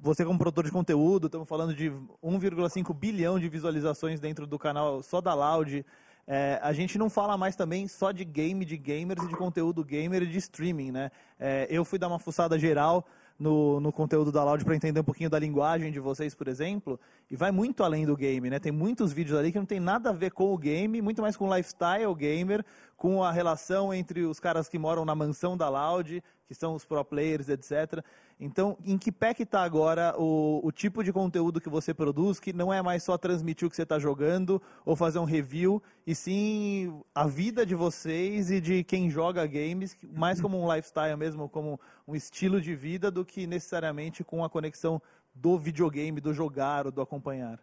Você, 0.00 0.22
como 0.22 0.38
produtor 0.38 0.64
de 0.64 0.70
conteúdo, 0.70 1.26
estamos 1.26 1.48
falando 1.48 1.74
de 1.74 1.90
1,5 2.22 2.94
bilhão 2.94 3.38
de 3.38 3.48
visualizações 3.48 4.20
dentro 4.20 4.46
do 4.46 4.58
canal 4.58 5.02
só 5.02 5.20
da 5.20 5.32
Loud. 5.32 5.84
É, 6.26 6.58
a 6.62 6.72
gente 6.72 6.96
não 6.96 7.10
fala 7.10 7.36
mais 7.36 7.54
também 7.54 7.86
só 7.86 8.10
de 8.10 8.24
game, 8.24 8.64
de 8.64 8.76
gamers 8.76 9.22
e 9.22 9.28
de 9.28 9.36
conteúdo 9.36 9.84
gamer 9.84 10.22
e 10.22 10.26
de 10.26 10.38
streaming, 10.38 10.90
né? 10.90 11.10
É, 11.38 11.66
eu 11.68 11.84
fui 11.84 11.98
dar 11.98 12.08
uma 12.08 12.18
fuçada 12.18 12.58
geral 12.58 13.06
no, 13.38 13.80
no 13.80 13.92
conteúdo 13.92 14.30
da 14.30 14.42
Loud 14.44 14.64
para 14.64 14.76
entender 14.76 15.00
um 15.00 15.04
pouquinho 15.04 15.28
da 15.28 15.38
linguagem 15.38 15.90
de 15.90 16.00
vocês, 16.00 16.34
por 16.34 16.48
exemplo, 16.48 16.98
e 17.30 17.36
vai 17.36 17.50
muito 17.50 17.82
além 17.82 18.06
do 18.06 18.16
game, 18.16 18.48
né? 18.48 18.58
Tem 18.58 18.72
muitos 18.72 19.12
vídeos 19.12 19.38
ali 19.38 19.52
que 19.52 19.58
não 19.58 19.66
tem 19.66 19.80
nada 19.80 20.10
a 20.10 20.12
ver 20.12 20.30
com 20.30 20.52
o 20.52 20.56
game, 20.58 21.02
muito 21.02 21.20
mais 21.20 21.36
com 21.36 21.48
o 21.48 21.54
lifestyle 21.54 22.14
gamer, 22.14 22.64
com 22.96 23.22
a 23.22 23.30
relação 23.30 23.92
entre 23.92 24.22
os 24.22 24.38
caras 24.40 24.68
que 24.68 24.78
moram 24.78 25.04
na 25.04 25.14
mansão 25.14 25.56
da 25.56 25.68
Loud, 25.68 26.22
que 26.46 26.54
são 26.54 26.74
os 26.74 26.84
pro 26.84 27.04
players, 27.04 27.48
etc. 27.48 28.04
Então, 28.38 28.76
em 28.84 28.98
que 28.98 29.12
pé 29.12 29.32
que 29.32 29.44
está 29.44 29.62
agora 29.62 30.14
o, 30.18 30.60
o 30.62 30.72
tipo 30.72 31.04
de 31.04 31.12
conteúdo 31.12 31.60
que 31.60 31.68
você 31.68 31.94
produz, 31.94 32.40
que 32.40 32.52
não 32.52 32.72
é 32.72 32.82
mais 32.82 33.02
só 33.02 33.16
transmitir 33.16 33.66
o 33.66 33.70
que 33.70 33.76
você 33.76 33.84
está 33.84 33.98
jogando 33.98 34.60
ou 34.84 34.96
fazer 34.96 35.18
um 35.18 35.24
review, 35.24 35.82
e 36.06 36.14
sim 36.14 37.00
a 37.14 37.26
vida 37.26 37.64
de 37.64 37.74
vocês 37.74 38.50
e 38.50 38.60
de 38.60 38.82
quem 38.82 39.08
joga 39.08 39.46
games, 39.46 39.96
mais 40.12 40.40
como 40.40 40.60
um 40.60 40.72
lifestyle 40.72 41.16
mesmo, 41.16 41.48
como 41.48 41.80
um 42.06 42.14
estilo 42.16 42.60
de 42.60 42.74
vida, 42.74 43.10
do 43.10 43.24
que 43.24 43.46
necessariamente 43.46 44.24
com 44.24 44.44
a 44.44 44.50
conexão 44.50 45.00
do 45.34 45.56
videogame, 45.56 46.20
do 46.20 46.34
jogar 46.34 46.86
ou 46.86 46.92
do 46.92 47.00
acompanhar. 47.00 47.60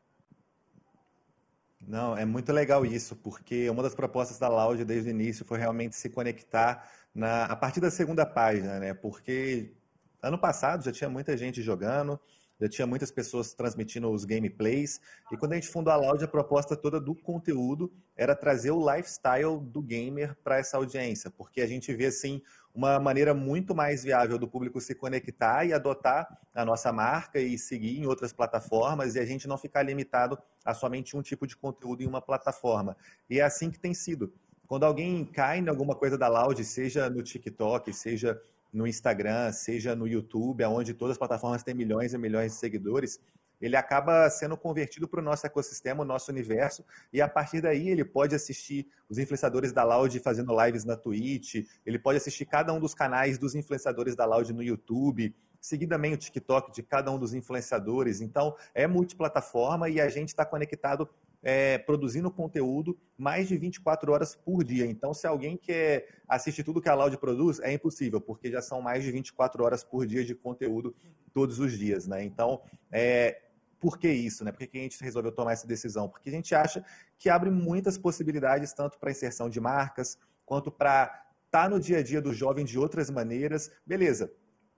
Não, 1.88 2.16
é 2.16 2.26
muito 2.26 2.52
legal 2.54 2.86
isso, 2.86 3.16
porque 3.16 3.70
uma 3.70 3.82
das 3.82 3.96
propostas 3.96 4.38
da 4.38 4.48
Loud 4.48 4.86
desde 4.86 5.10
o 5.10 5.12
início 5.12 5.44
foi 5.44 5.58
realmente 5.58 5.96
se 5.96 6.10
conectar 6.10 6.88
na, 7.14 7.46
a 7.46 7.56
partir 7.56 7.80
da 7.80 7.90
segunda 7.90 8.26
página, 8.26 8.80
né? 8.80 8.94
Porque 8.94 9.74
ano 10.22 10.38
passado 10.38 10.84
já 10.84 10.92
tinha 10.92 11.10
muita 11.10 11.36
gente 11.36 11.62
jogando, 11.62 12.20
já 12.60 12.70
tinha 12.70 12.86
muitas 12.86 13.10
pessoas 13.12 13.54
transmitindo 13.54 14.10
os 14.12 14.24
gameplays, 14.24 15.02
e 15.32 15.38
quando 15.38 15.54
a 15.54 15.56
gente 15.56 15.68
fundou 15.68 15.92
a 15.92 15.96
Loud, 15.96 16.24
a 16.24 16.28
proposta 16.28 16.76
toda 16.76 17.00
do 17.00 17.16
conteúdo 17.16 17.92
era 18.16 18.36
trazer 18.36 18.70
o 18.70 18.94
lifestyle 18.94 19.60
do 19.60 19.82
gamer 19.82 20.38
para 20.44 20.60
essa 20.60 20.78
audiência, 20.78 21.32
porque 21.32 21.62
a 21.62 21.68
gente 21.68 21.92
vê 21.94 22.06
assim 22.06 22.42
uma 22.74 23.00
maneira 23.00 23.34
muito 23.34 23.76
mais 23.76 24.04
viável 24.04 24.38
do 24.38 24.48
público 24.48 24.80
se 24.80 24.96
conectar 24.96 25.66
e 25.66 25.74
adotar 25.74 26.40
a 26.54 26.64
nossa 26.64 26.92
marca 26.92 27.40
e 27.40 27.58
seguir 27.58 28.00
em 28.00 28.06
outras 28.06 28.32
plataformas 28.32 29.16
e 29.16 29.20
a 29.20 29.26
gente 29.26 29.48
não 29.48 29.58
ficar 29.58 29.84
limitado 29.84 30.38
a 30.64 30.74
somente 30.74 31.18
um 31.18 31.22
tipo 31.22 31.46
de 31.46 31.58
conteúdo 31.58 32.02
em 32.02 32.08
uma 32.08 32.22
plataforma. 32.22 32.96
E 33.30 33.40
é 33.40 33.44
assim 33.44 33.70
que 33.70 33.80
tem 33.80 33.94
sido. 33.94 34.34
Quando 34.68 34.86
alguém 34.86 35.26
cai 35.26 35.60
em 35.60 35.68
alguma 35.68 35.96
coisa 35.96 36.18
da 36.18 36.30
Loud, 36.30 36.64
seja 36.64 37.10
no 37.10 37.22
TikTok, 37.22 37.92
seja 37.92 38.42
no 38.72 38.88
Instagram, 38.88 39.52
seja 39.52 39.96
no 39.96 40.08
YouTube, 40.08 40.64
onde 40.66 40.94
todas 40.94 41.14
as 41.14 41.18
plataformas 41.18 41.64
têm 41.64 41.74
milhões 41.74 42.14
e 42.14 42.18
milhões 42.18 42.54
de 42.54 42.58
seguidores, 42.58 43.20
ele 43.62 43.76
acaba 43.76 44.28
sendo 44.30 44.58
convertido 44.58 45.08
para 45.08 45.20
o 45.20 45.24
nosso 45.24 45.46
ecossistema, 45.46 46.02
o 46.02 46.06
nosso 46.06 46.32
universo, 46.32 46.84
e 47.14 47.22
a 47.22 47.28
partir 47.28 47.62
daí 47.62 47.90
ele 47.90 48.04
pode 48.04 48.34
assistir 48.34 48.88
os 49.08 49.20
influenciadores 49.20 49.72
da 49.72 49.84
Loud 49.84 50.20
fazendo 50.20 50.56
lives 50.66 50.84
na 50.84 50.98
Twitch, 50.98 51.64
ele 51.86 52.00
pode 52.00 52.18
assistir 52.18 52.46
cada 52.46 52.74
um 52.74 52.80
dos 52.80 52.96
canais 52.96 53.38
dos 53.38 53.54
influenciadores 53.54 54.16
da 54.16 54.26
Loud 54.26 54.52
no 54.52 54.64
YouTube, 54.64 55.36
seguir 55.62 55.86
também 55.86 56.14
o 56.14 56.18
TikTok 56.18 56.72
de 56.72 56.82
cada 56.82 57.12
um 57.12 57.20
dos 57.20 57.36
influenciadores. 57.36 58.20
Então, 58.20 58.56
é 58.74 58.88
multiplataforma 58.88 59.88
e 59.90 60.02
a 60.02 60.10
gente 60.10 60.30
está 60.30 60.44
conectado 60.44 61.08
é, 61.44 61.78
produzindo 61.78 62.30
conteúdo 62.30 62.98
mais 63.18 63.48
de 63.48 63.58
24 63.58 64.12
horas 64.12 64.36
por 64.36 64.64
dia. 64.64 64.86
Então, 64.86 65.14
se 65.14 65.26
alguém 65.26 65.58
quer 65.58 66.22
assistir 66.28 66.64
tudo 66.64 66.82
que 66.82 66.90
a 66.90 66.96
Loud 66.96 67.18
produz, 67.18 67.60
é 67.60 67.74
impossível, 67.74 68.22
porque 68.22 68.52
já 68.52 68.62
são 68.62 68.82
mais 68.82 69.04
de 69.04 69.12
24 69.12 69.64
horas 69.64 69.84
por 69.84 70.06
dia 70.06 70.24
de 70.24 70.36
conteúdo 70.36 70.96
todos 71.34 71.60
os 71.60 71.78
dias. 71.78 72.08
Né? 72.08 72.24
Então, 72.24 72.62
é, 72.92 73.42
por 73.80 73.98
que 73.98 74.10
isso? 74.10 74.44
Né? 74.44 74.52
Por 74.52 74.68
que 74.68 74.78
a 74.78 74.82
gente 74.82 75.04
resolveu 75.04 75.32
tomar 75.32 75.54
essa 75.54 75.68
decisão? 75.68 76.08
Porque 76.08 76.30
a 76.30 76.34
gente 76.34 76.54
acha 76.54 76.86
que 77.18 77.30
abre 77.30 77.50
muitas 77.50 77.98
possibilidades, 77.98 78.74
tanto 78.74 79.00
para 79.00 79.12
inserção 79.12 79.50
de 79.50 79.60
marcas, 79.60 80.18
quanto 80.46 80.72
para 80.72 81.06
estar 81.46 81.64
tá 81.64 81.70
no 81.70 81.80
dia 81.80 81.98
a 81.98 82.04
dia 82.04 82.22
do 82.22 82.34
jovem 82.34 82.64
de 82.64 82.78
outras 82.78 83.10
maneiras. 83.10 83.72
Beleza, 83.86 84.32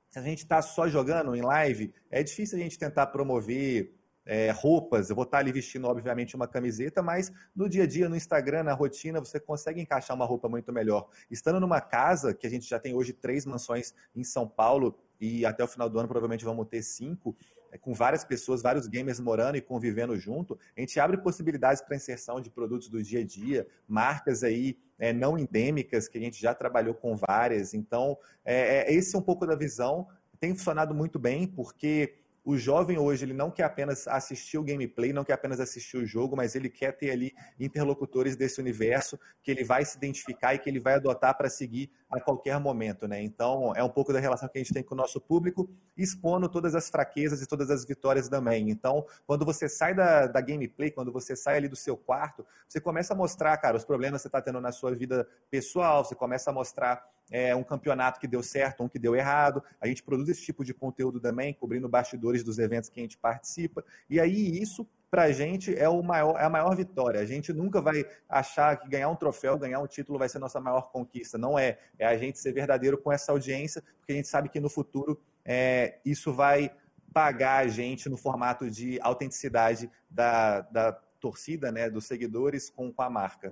se 0.09 0.19
a 0.19 0.21
gente 0.21 0.39
está 0.39 0.61
só 0.61 0.87
jogando 0.87 1.35
em 1.35 1.41
live, 1.41 1.93
é 2.09 2.23
difícil 2.23 2.57
a 2.57 2.61
gente 2.61 2.77
tentar 2.77 3.07
promover 3.07 3.93
é, 4.25 4.51
roupas, 4.51 5.09
eu 5.09 5.15
vou 5.15 5.23
estar 5.23 5.39
ali 5.39 5.51
vestindo, 5.51 5.87
obviamente, 5.87 6.35
uma 6.35 6.47
camiseta, 6.47 7.01
mas 7.01 7.31
no 7.55 7.67
dia 7.67 7.83
a 7.83 7.87
dia, 7.87 8.07
no 8.07 8.15
Instagram, 8.15 8.63
na 8.63 8.73
rotina, 8.73 9.19
você 9.19 9.39
consegue 9.39 9.81
encaixar 9.81 10.15
uma 10.15 10.25
roupa 10.25 10.47
muito 10.47 10.71
melhor. 10.71 11.09
Estando 11.29 11.59
numa 11.59 11.81
casa, 11.81 12.33
que 12.33 12.47
a 12.47 12.49
gente 12.49 12.67
já 12.67 12.79
tem 12.79 12.93
hoje 12.93 13.13
três 13.13 13.45
mansões 13.45 13.93
em 14.15 14.23
São 14.23 14.47
Paulo, 14.47 14.97
e 15.19 15.45
até 15.45 15.63
o 15.63 15.67
final 15.67 15.89
do 15.89 15.99
ano 15.99 16.07
provavelmente 16.07 16.45
vamos 16.45 16.67
ter 16.67 16.81
cinco, 16.81 17.35
é, 17.71 17.77
com 17.77 17.93
várias 17.93 18.23
pessoas, 18.23 18.61
vários 18.61 18.87
gamers 18.87 19.19
morando 19.19 19.57
e 19.57 19.61
convivendo 19.61 20.15
junto, 20.17 20.57
a 20.77 20.79
gente 20.79 20.99
abre 20.99 21.17
possibilidades 21.17 21.81
para 21.81 21.95
inserção 21.95 22.39
de 22.39 22.49
produtos 22.49 22.87
do 22.87 23.01
dia 23.01 23.21
a 23.21 23.25
dia, 23.25 23.67
marcas 23.87 24.43
aí 24.43 24.77
é, 24.99 25.11
não 25.11 25.37
endêmicas, 25.37 26.07
que 26.07 26.17
a 26.17 26.21
gente 26.21 26.39
já 26.39 26.53
trabalhou 26.53 26.93
com 26.93 27.15
várias. 27.15 27.73
Então, 27.73 28.17
é, 28.45 28.89
é 28.89 28.93
esse 28.93 29.15
é 29.15 29.19
um 29.19 29.21
pouco 29.21 29.45
da 29.45 29.55
visão. 29.55 30.07
Tem 30.39 30.53
funcionado 30.53 30.93
muito 30.93 31.17
bem, 31.17 31.47
porque 31.47 32.13
o 32.43 32.57
jovem 32.57 32.97
hoje 32.97 33.23
ele 33.23 33.33
não 33.33 33.49
quer 33.49 33.63
apenas 33.63 34.07
assistir 34.07 34.57
o 34.57 34.63
gameplay, 34.63 35.13
não 35.13 35.23
quer 35.23 35.33
apenas 35.33 35.59
assistir 35.59 35.97
o 35.97 36.05
jogo, 36.05 36.35
mas 36.35 36.55
ele 36.55 36.69
quer 36.69 36.91
ter 36.91 37.11
ali 37.11 37.33
interlocutores 37.57 38.35
desse 38.35 38.59
universo 38.59 39.17
que 39.41 39.49
ele 39.49 39.63
vai 39.63 39.85
se 39.85 39.97
identificar 39.97 40.53
e 40.53 40.59
que 40.59 40.69
ele 40.69 40.79
vai 40.79 40.95
adotar 40.95 41.37
para 41.37 41.49
seguir 41.49 41.89
a 42.11 42.19
qualquer 42.19 42.59
momento, 42.59 43.07
né? 43.07 43.21
Então 43.23 43.73
é 43.75 43.83
um 43.83 43.89
pouco 43.89 44.11
da 44.11 44.19
relação 44.19 44.49
que 44.49 44.57
a 44.57 44.61
gente 44.61 44.73
tem 44.73 44.83
com 44.83 44.93
o 44.93 44.97
nosso 44.97 45.21
público, 45.21 45.69
expondo 45.95 46.49
todas 46.49 46.75
as 46.75 46.89
fraquezas 46.89 47.41
e 47.41 47.47
todas 47.47 47.69
as 47.69 47.85
vitórias 47.85 48.27
também. 48.27 48.69
Então, 48.69 49.05
quando 49.25 49.45
você 49.45 49.69
sai 49.69 49.93
da, 49.93 50.27
da 50.27 50.41
gameplay, 50.41 50.91
quando 50.91 51.11
você 51.11 51.35
sai 51.35 51.57
ali 51.57 51.69
do 51.69 51.75
seu 51.77 51.95
quarto, 51.95 52.45
você 52.67 52.81
começa 52.81 53.13
a 53.13 53.17
mostrar, 53.17 53.55
cara, 53.57 53.77
os 53.77 53.85
problemas 53.85 54.19
que 54.19 54.23
você 54.23 54.27
está 54.27 54.41
tendo 54.41 54.59
na 54.59 54.71
sua 54.71 54.93
vida 54.93 55.27
pessoal, 55.49 56.03
você 56.03 56.13
começa 56.13 56.49
a 56.49 56.53
mostrar 56.53 57.03
é, 57.33 57.55
um 57.55 57.63
campeonato 57.63 58.19
que 58.19 58.27
deu 58.27 58.43
certo, 58.43 58.83
um 58.83 58.87
que 58.87 58.99
deu 58.99 59.15
errado. 59.15 59.63
A 59.81 59.87
gente 59.87 60.03
produz 60.03 60.29
esse 60.29 60.43
tipo 60.43 60.63
de 60.63 60.71
conteúdo 60.71 61.19
também, 61.19 61.51
cobrindo 61.51 61.89
bastidores 61.89 62.43
dos 62.43 62.59
eventos 62.59 62.89
que 62.89 62.99
a 62.99 63.03
gente 63.03 63.17
participa. 63.17 63.83
E 64.07 64.19
aí 64.19 64.61
isso 64.61 64.87
para 65.09 65.23
a 65.23 65.31
gente 65.31 65.75
é, 65.75 65.89
o 65.89 66.03
maior, 66.03 66.39
é 66.39 66.45
a 66.45 66.49
maior 66.49 66.75
vitória. 66.75 67.19
A 67.19 67.25
gente 67.25 67.51
nunca 67.51 67.81
vai 67.81 68.05
achar 68.29 68.77
que 68.77 68.87
ganhar 68.87 69.09
um 69.09 69.15
troféu, 69.15 69.57
ganhar 69.57 69.79
um 69.79 69.87
título 69.87 70.19
vai 70.19 70.29
ser 70.29 70.37
nossa 70.37 70.59
maior 70.59 70.91
conquista. 70.91 71.35
Não 71.35 71.57
é. 71.57 71.79
É 71.97 72.05
a 72.05 72.15
gente 72.15 72.37
ser 72.37 72.53
verdadeiro 72.53 72.99
com 72.99 73.11
essa 73.11 73.31
audiência, 73.31 73.83
porque 73.97 74.13
a 74.13 74.15
gente 74.15 74.27
sabe 74.27 74.47
que 74.47 74.59
no 74.59 74.69
futuro 74.69 75.19
é, 75.43 75.99
isso 76.05 76.31
vai 76.31 76.71
pagar 77.11 77.63
a 77.63 77.67
gente 77.67 78.09
no 78.09 78.17
formato 78.17 78.69
de 78.69 78.99
autenticidade 79.01 79.89
da, 80.09 80.61
da 80.61 80.91
torcida, 81.19 81.71
né, 81.71 81.89
dos 81.89 82.05
seguidores 82.05 82.69
com, 82.69 82.93
com 82.93 83.01
a 83.01 83.09
marca. 83.09 83.51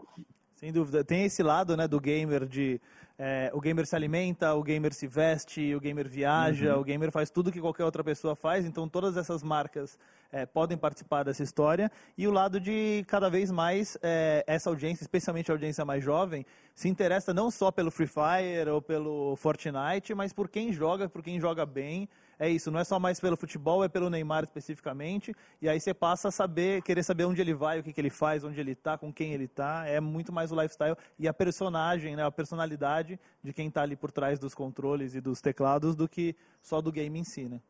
Sem 0.62 0.72
dúvida. 0.72 1.04
Tem 1.04 1.26
esse 1.26 1.42
lado 1.42 1.76
né, 1.76 1.88
do 1.88 2.00
gamer 2.00 2.46
de 2.46 2.80
é, 3.24 3.52
o 3.54 3.62
gamer 3.62 3.86
se 3.86 3.96
alimenta, 3.96 4.56
o 4.56 4.64
gamer 4.64 4.92
se 4.92 5.06
veste, 5.06 5.76
o 5.76 5.80
gamer 5.80 6.10
viaja, 6.10 6.74
uhum. 6.74 6.82
o 6.82 6.84
gamer 6.84 7.12
faz 7.12 7.30
tudo 7.30 7.52
que 7.52 7.62
qualquer 7.62 7.86
outra 7.86 8.04
pessoa 8.04 8.36
faz. 8.36 8.66
Então 8.66 8.90
todas 8.90 9.16
essas 9.16 9.44
marcas 9.44 9.96
é, 10.32 10.44
podem 10.44 10.76
participar 10.76 11.22
dessa 11.22 11.44
história. 11.44 11.92
E 12.18 12.28
o 12.28 12.32
lado 12.32 12.60
de 12.60 13.06
cada 13.08 13.30
vez 13.30 13.52
mais 13.52 13.96
é, 14.02 14.44
essa 14.48 14.72
audiência, 14.72 15.04
especialmente 15.04 15.52
a 15.52 15.54
audiência 15.54 15.86
mais 15.86 16.04
jovem, 16.04 16.44
se 16.74 16.90
interessa 16.90 17.32
não 17.32 17.52
só 17.52 17.70
pelo 17.70 17.92
Free 17.92 18.08
Fire 18.08 18.68
ou 18.72 18.82
pelo 18.82 19.36
Fortnite, 19.36 20.16
mas 20.16 20.34
por 20.34 20.50
quem 20.50 20.74
joga, 20.74 21.08
por 21.08 21.22
quem 21.22 21.40
joga 21.40 21.64
bem 21.64 22.10
é 22.42 22.50
isso, 22.50 22.72
não 22.72 22.80
é 22.80 22.84
só 22.84 23.00
mais 23.00 23.20
pelo 23.20 23.38
futebol, 23.38 23.84
é 23.84 23.88
pelo 23.88 24.10
Neymar 24.10 24.44
especificamente, 24.44 25.32
e 25.62 25.70
aí 25.70 25.80
você 25.80 25.94
passa 25.94 26.30
a 26.30 26.32
saber, 26.32 26.82
querer 26.82 27.04
saber 27.04 27.26
onde 27.26 27.40
ele 27.40 27.54
vai, 27.54 27.80
o 27.80 27.84
que, 27.84 27.94
que 27.94 28.02
ele 28.02 28.10
faz, 28.10 28.44
onde 28.44 28.60
ele 28.60 28.72
está, 28.72 28.98
com 28.98 29.14
quem 29.14 29.32
ele 29.32 29.44
está, 29.44 29.86
é 29.86 30.00
muito 30.00 30.34
mais 30.34 30.52
o 30.52 30.60
lifestyle 30.60 30.98
e 31.20 31.28
a 31.28 31.34
personagem, 31.36 32.16
né, 32.16 32.26
a 32.26 32.32
personalidade 32.32 33.20
de 33.44 33.54
quem 33.54 33.68
está 33.68 33.84
ali 33.84 33.96
por 33.96 34.12
trás 34.12 34.40
dos 34.40 34.56
controles 34.56 35.14
e 35.14 35.22
dos 35.22 35.40
teclados 35.40 35.96
do 35.96 36.10
que 36.10 36.36
só 36.64 36.82
do 36.82 36.92
game 36.92 37.20
em 37.20 37.24
si, 37.24 37.48
né? 37.48 37.62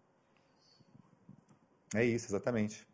É 1.93 2.05
isso, 2.05 2.27
exatamente. 2.27 2.87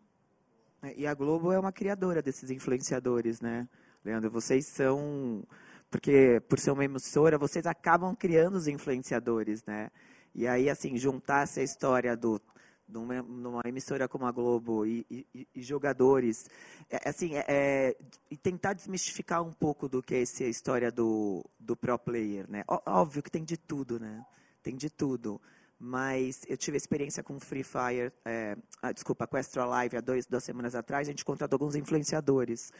É, 0.82 0.96
e 0.98 1.06
a 1.06 1.14
Globo 1.14 1.52
é 1.52 1.60
uma 1.60 1.72
criadora 1.72 2.24
desses 2.24 2.50
influenciadores, 2.50 3.40
né? 3.40 3.70
Leandro, 4.04 4.32
vocês 4.32 4.66
são 4.66 5.44
porque 5.92 6.42
por 6.50 6.60
ser 6.60 6.72
uma 6.72 6.84
emissora, 6.84 7.38
vocês 7.38 7.68
acabam 7.68 8.16
criando 8.16 8.56
os 8.56 8.68
influenciadores, 8.68 9.64
né? 9.64 9.92
E 10.38 10.48
aí, 10.48 10.70
assim, 10.70 10.96
juntar 10.96 11.44
essa 11.44 11.64
história 11.64 12.16
do 12.16 12.40
numa 12.88 13.62
emissora 13.66 14.08
como 14.08 14.26
a 14.26 14.32
Globo 14.32 14.86
e, 14.86 15.06
e, 15.12 15.48
e 15.54 15.62
jogadores, 15.62 16.50
é, 16.90 17.10
assim, 17.10 17.36
é, 17.36 17.44
é, 17.50 17.98
e 18.32 18.38
tentar 18.38 18.72
desmistificar 18.72 19.44
um 19.44 19.52
pouco 19.52 19.90
do 19.90 20.02
que 20.02 20.16
é 20.16 20.22
essa 20.22 20.46
história 20.46 20.90
do, 20.90 21.44
do 21.60 21.76
pro 21.76 22.00
player, 22.00 22.50
né? 22.50 22.64
Óbvio 22.86 23.22
que 23.22 23.30
tem 23.30 23.44
de 23.44 23.58
tudo, 23.58 24.00
né? 24.00 24.26
Tem 24.64 24.74
de 24.74 24.90
tudo. 24.90 25.42
Mas 25.78 26.44
eu 26.48 26.56
tive 26.56 26.78
experiência 26.78 27.22
com 27.22 27.38
Free 27.42 27.64
Fire, 27.64 28.14
é, 28.24 28.56
ah, 28.82 28.94
desculpa, 28.94 29.28
com 29.28 29.38
Extra 29.38 29.66
Live 29.66 29.98
há 29.98 30.02
dois, 30.02 30.26
duas 30.26 30.44
semanas 30.46 30.74
atrás, 30.74 31.10
a 31.10 31.12
gente 31.12 31.26
contratou 31.26 31.58
alguns 31.58 31.76
influenciadores. 31.76 32.72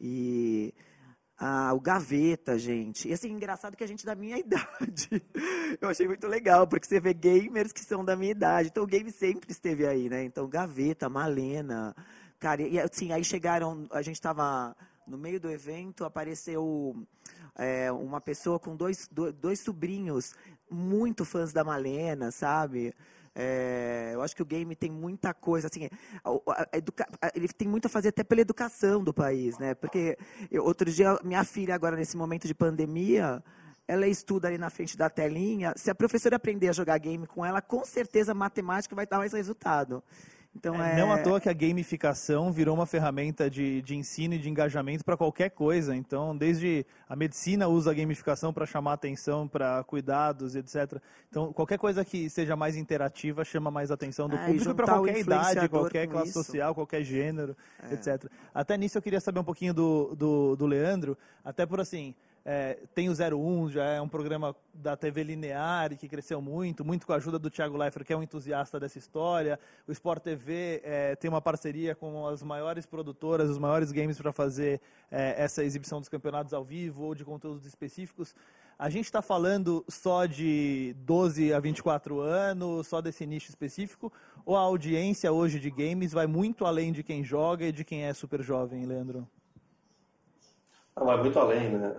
E 0.00 0.72
ah, 1.44 1.74
o 1.74 1.80
Gaveta, 1.80 2.56
gente. 2.56 3.08
E 3.08 3.12
assim, 3.12 3.32
engraçado 3.32 3.76
que 3.76 3.82
a 3.82 3.86
gente 3.86 4.04
é 4.04 4.06
da 4.06 4.14
minha 4.14 4.38
idade. 4.38 5.20
Eu 5.80 5.88
achei 5.88 6.06
muito 6.06 6.28
legal, 6.28 6.68
porque 6.68 6.86
você 6.86 7.00
vê 7.00 7.12
gamers 7.12 7.72
que 7.72 7.80
são 7.80 8.04
da 8.04 8.14
minha 8.14 8.30
idade. 8.30 8.68
Então 8.68 8.84
o 8.84 8.86
game 8.86 9.10
sempre 9.10 9.50
esteve 9.50 9.84
aí, 9.84 10.08
né? 10.08 10.22
Então 10.22 10.48
Gaveta, 10.48 11.08
Malena. 11.08 11.96
Cara, 12.38 12.62
e 12.62 12.78
assim, 12.78 13.10
aí 13.10 13.24
chegaram, 13.24 13.88
a 13.90 14.02
gente 14.02 14.14
estava 14.14 14.76
no 15.04 15.18
meio 15.18 15.40
do 15.40 15.50
evento, 15.50 16.04
apareceu 16.04 16.94
é, 17.56 17.90
uma 17.90 18.20
pessoa 18.20 18.60
com 18.60 18.76
dois, 18.76 19.08
dois 19.40 19.58
sobrinhos 19.58 20.36
muito 20.70 21.24
fãs 21.24 21.52
da 21.52 21.64
Malena, 21.64 22.30
sabe? 22.30 22.94
É, 23.34 24.10
eu 24.12 24.22
acho 24.22 24.36
que 24.36 24.42
o 24.42 24.46
game 24.46 24.74
tem 24.76 24.90
muita 24.90 25.32
coisa, 25.32 25.68
assim, 25.68 25.88
a, 26.22 26.30
a 26.72 26.76
educa, 26.76 27.06
ele 27.34 27.48
tem 27.48 27.66
muito 27.66 27.86
a 27.86 27.88
fazer 27.88 28.08
até 28.08 28.22
pela 28.22 28.42
educação 28.42 29.02
do 29.02 29.12
país, 29.12 29.58
né? 29.58 29.74
Porque 29.74 30.18
eu, 30.50 30.64
outro 30.64 30.90
dia, 30.90 31.18
minha 31.24 31.42
filha 31.44 31.74
agora 31.74 31.96
nesse 31.96 32.16
momento 32.16 32.46
de 32.46 32.54
pandemia, 32.54 33.42
ela 33.88 34.06
estuda 34.06 34.48
ali 34.48 34.58
na 34.58 34.70
frente 34.70 34.96
da 34.96 35.08
telinha. 35.08 35.72
Se 35.76 35.90
a 35.90 35.94
professora 35.94 36.36
aprender 36.36 36.68
a 36.68 36.72
jogar 36.72 36.98
game 36.98 37.26
com 37.26 37.44
ela, 37.44 37.60
com 37.60 37.84
certeza 37.84 38.32
a 38.32 38.34
matemática 38.34 38.94
vai 38.94 39.06
dar 39.06 39.18
mais 39.18 39.32
resultado. 39.32 40.02
Então, 40.54 40.82
é, 40.82 40.92
é... 40.92 40.96
Não 40.96 41.10
à 41.10 41.18
toa 41.18 41.40
que 41.40 41.48
a 41.48 41.52
gamificação 41.52 42.52
virou 42.52 42.74
uma 42.74 42.86
ferramenta 42.86 43.48
de, 43.48 43.80
de 43.82 43.96
ensino 43.96 44.34
e 44.34 44.38
de 44.38 44.48
engajamento 44.50 45.04
para 45.04 45.16
qualquer 45.16 45.50
coisa. 45.50 45.96
Então, 45.96 46.36
desde 46.36 46.84
a 47.08 47.16
medicina 47.16 47.68
usa 47.68 47.90
a 47.90 47.94
gamificação 47.94 48.52
para 48.52 48.66
chamar 48.66 48.92
atenção 48.92 49.48
para 49.48 49.82
cuidados, 49.84 50.54
etc. 50.54 51.00
Então, 51.30 51.52
qualquer 51.52 51.78
coisa 51.78 52.04
que 52.04 52.28
seja 52.28 52.54
mais 52.54 52.76
interativa 52.76 53.44
chama 53.44 53.70
mais 53.70 53.90
atenção 53.90 54.28
do 54.28 54.36
é, 54.36 54.46
público 54.46 54.74
para 54.74 54.86
qualquer 54.86 55.18
idade, 55.18 55.68
qualquer 55.68 56.06
classe 56.06 56.30
isso. 56.30 56.44
social, 56.44 56.74
qualquer 56.74 57.02
gênero, 57.02 57.56
é. 57.90 57.94
etc. 57.94 58.30
Até 58.54 58.76
nisso 58.76 58.98
eu 58.98 59.02
queria 59.02 59.20
saber 59.20 59.40
um 59.40 59.44
pouquinho 59.44 59.72
do, 59.72 60.14
do, 60.14 60.56
do 60.56 60.66
Leandro, 60.66 61.16
até 61.44 61.64
por 61.64 61.80
assim. 61.80 62.14
É, 62.44 62.78
tem 62.94 63.08
o 63.08 63.12
01, 63.12 63.70
já 63.70 63.84
é 63.84 64.00
um 64.00 64.08
programa 64.08 64.54
da 64.74 64.96
TV 64.96 65.22
linear 65.22 65.96
que 65.96 66.08
cresceu 66.08 66.42
muito, 66.42 66.84
muito 66.84 67.06
com 67.06 67.12
a 67.12 67.16
ajuda 67.16 67.38
do 67.38 67.48
Thiago 67.48 67.76
Leifert, 67.76 68.04
que 68.04 68.12
é 68.12 68.16
um 68.16 68.22
entusiasta 68.22 68.80
dessa 68.80 68.98
história. 68.98 69.58
O 69.86 69.92
Sport 69.92 70.22
TV 70.22 70.80
é, 70.82 71.14
tem 71.14 71.28
uma 71.28 71.40
parceria 71.40 71.94
com 71.94 72.26
as 72.26 72.42
maiores 72.42 72.84
produtoras, 72.84 73.48
os 73.48 73.58
maiores 73.58 73.92
games 73.92 74.18
para 74.18 74.32
fazer 74.32 74.80
é, 75.10 75.42
essa 75.42 75.62
exibição 75.62 76.00
dos 76.00 76.08
campeonatos 76.08 76.52
ao 76.52 76.64
vivo 76.64 77.04
ou 77.04 77.14
de 77.14 77.24
conteúdos 77.24 77.64
específicos. 77.64 78.34
A 78.76 78.90
gente 78.90 79.04
está 79.04 79.22
falando 79.22 79.84
só 79.88 80.26
de 80.26 80.96
12 80.98 81.52
a 81.52 81.60
24 81.60 82.18
anos, 82.18 82.88
só 82.88 83.00
desse 83.00 83.24
nicho 83.24 83.48
específico, 83.48 84.12
ou 84.44 84.56
a 84.56 84.60
audiência 84.60 85.30
hoje 85.30 85.60
de 85.60 85.70
games 85.70 86.12
vai 86.12 86.26
muito 86.26 86.64
além 86.64 86.90
de 86.90 87.04
quem 87.04 87.22
joga 87.22 87.66
e 87.66 87.70
de 87.70 87.84
quem 87.84 88.02
é 88.02 88.12
super 88.12 88.42
jovem, 88.42 88.84
Leandro? 88.84 89.28
Não, 90.96 91.06
vai 91.06 91.18
muito 91.18 91.38
além, 91.38 91.70
né? 91.70 91.94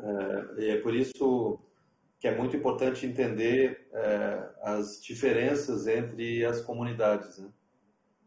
É, 0.57 0.69
é 0.69 0.81
por 0.81 0.93
isso 0.93 1.59
que 2.19 2.27
é 2.27 2.35
muito 2.35 2.55
importante 2.55 3.05
entender 3.05 3.89
é, 3.91 4.49
as 4.61 5.01
diferenças 5.03 5.87
entre 5.87 6.45
as 6.45 6.61
comunidades, 6.61 7.37
né? 7.37 7.49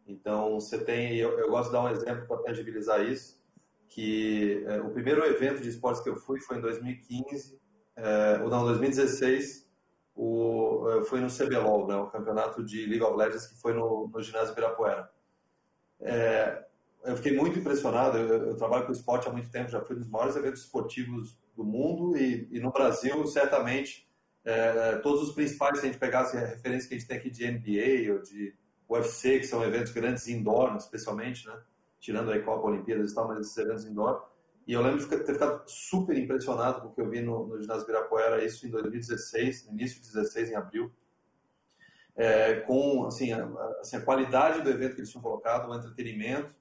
Então, 0.06 0.60
você 0.60 0.84
tem, 0.84 1.16
eu, 1.16 1.48
gosto 1.48 1.68
de 1.68 1.72
dar 1.72 1.82
um 1.82 1.88
exemplo 1.88 2.26
para 2.26 2.42
tangibilizar 2.42 3.02
isso, 3.02 3.42
que 3.88 4.64
é, 4.66 4.80
o 4.80 4.90
primeiro 4.90 5.24
evento 5.24 5.60
de 5.60 5.68
esportes 5.68 6.02
que 6.02 6.08
eu 6.08 6.16
fui 6.16 6.38
foi 6.40 6.58
em 6.58 6.60
2015, 6.60 7.58
é, 7.96 8.40
ou 8.42 8.50
não, 8.50 8.64
2016, 8.64 9.66
o, 10.14 11.02
foi 11.06 11.20
no 11.20 11.28
CBLOL, 11.28 11.86
né, 11.86 11.96
o 11.96 12.06
campeonato 12.06 12.62
de 12.62 12.86
League 12.86 13.02
of 13.02 13.16
Legends 13.16 13.46
que 13.46 13.60
foi 13.60 13.72
no, 13.72 14.08
no 14.08 14.22
ginásio 14.22 14.52
Ibirapuera. 14.52 15.10
É, 16.00 16.64
eu 17.06 17.16
fiquei 17.16 17.36
muito 17.36 17.58
impressionado. 17.58 18.18
Eu, 18.18 18.48
eu, 18.48 18.56
trabalho 18.56 18.86
com 18.86 18.92
esporte 18.92 19.28
há 19.28 19.32
muito 19.32 19.50
tempo, 19.50 19.70
já 19.70 19.80
fui 19.80 19.96
nos 19.96 20.08
maiores 20.08 20.36
eventos 20.36 20.62
esportivos 20.62 21.38
do 21.56 21.64
mundo 21.64 22.16
e, 22.16 22.48
e 22.50 22.60
no 22.60 22.70
Brasil, 22.70 23.26
certamente, 23.26 24.08
é, 24.44 24.96
todos 24.96 25.28
os 25.28 25.34
principais, 25.34 25.78
se 25.78 25.86
a 25.86 25.88
gente 25.88 25.98
pegasse 25.98 26.36
a 26.36 26.40
referência 26.40 26.88
que 26.88 26.94
a 26.94 26.98
gente 26.98 27.08
tem 27.08 27.16
aqui 27.16 27.30
de 27.30 27.50
NBA 27.50 28.12
ou 28.12 28.22
de 28.22 28.54
UFC, 28.88 29.40
que 29.40 29.46
são 29.46 29.64
eventos 29.64 29.92
grandes 29.92 30.28
indoor, 30.28 30.76
especialmente, 30.76 31.46
né? 31.46 31.58
tirando 31.98 32.30
a 32.30 32.40
Copa, 32.40 32.68
Olimpíadas 32.68 33.10
e 33.10 33.14
tal, 33.14 33.26
mas 33.26 33.40
esses 33.40 33.56
eventos 33.56 33.84
indoor. 33.84 34.24
E 34.66 34.72
eu 34.72 34.82
lembro 34.82 34.98
de 34.98 35.06
ter 35.06 35.24
ficado 35.24 35.62
super 35.66 36.16
impressionado 36.16 36.80
com 36.80 36.88
o 36.88 36.92
que 36.92 37.00
eu 37.00 37.08
vi 37.08 37.20
no, 37.20 37.46
no 37.46 37.60
ginásio 37.60 37.84
Ibirapuera, 37.84 38.44
isso 38.44 38.66
em 38.66 38.70
2016, 38.70 39.66
no 39.66 39.72
início 39.72 40.00
de 40.00 40.12
2016, 40.12 40.50
em 40.50 40.54
abril. 40.54 40.92
É, 42.16 42.60
com 42.60 43.06
assim 43.06 43.32
a, 43.32 43.44
assim, 43.80 43.96
a 43.96 44.00
qualidade 44.00 44.62
do 44.62 44.70
evento 44.70 44.94
que 44.94 45.00
eles 45.00 45.10
tinham 45.10 45.22
colocado, 45.22 45.68
o 45.68 45.74
entretenimento, 45.74 46.54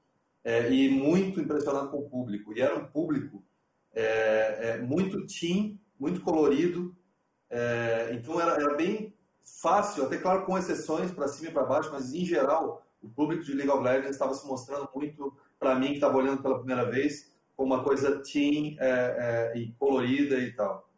é, 0.46 0.72
e 0.72 0.88
muito 0.88 1.42
impressionado 1.42 1.90
com 1.90 1.98
o 1.98 2.10
público. 2.10 2.54
E 2.56 2.62
era 2.62 2.78
um 2.78 2.86
público 2.86 3.44
é, 3.92 4.60
é, 4.70 4.78
muito 4.78 5.26
teen, 5.26 5.82
muito 6.00 6.22
colorido, 6.22 6.96
é, 7.50 8.12
então 8.14 8.40
era, 8.40 8.52
era, 8.52 8.76
bem 8.76 9.14
fácil, 9.62 10.04
até 10.04 10.18
claro 10.18 10.46
com 10.46 10.58
exceções 10.58 11.12
para 11.12 11.28
cima 11.28 11.50
e 11.50 11.54
para 11.54 11.64
baixo, 11.64 11.90
mas 11.92 12.14
em 12.14 12.26
geral 12.26 12.86
o 13.02 13.10
público 13.10 13.44
de 13.44 13.54
League 13.54 13.72
of 13.72 13.84
Legends 13.84 14.12
estava 14.12 14.34
se 14.34 14.46
mostrando 14.46 14.90
muito, 14.94 15.36
para 15.60 15.76
mim 15.76 15.88
que 15.88 15.94
estava 15.94 16.18
olhando 16.18 16.42
pela 16.42 16.58
primeira 16.58 16.90
vez, 16.90 17.34
como 17.56 17.74
uma 17.74 17.84
coisa 17.84 18.22
teen 18.22 18.76
é, 18.80 19.54
é, 19.56 19.58
e 19.58 19.72
colorida 19.74 20.38
e 20.38 20.52
tal. 20.54 20.90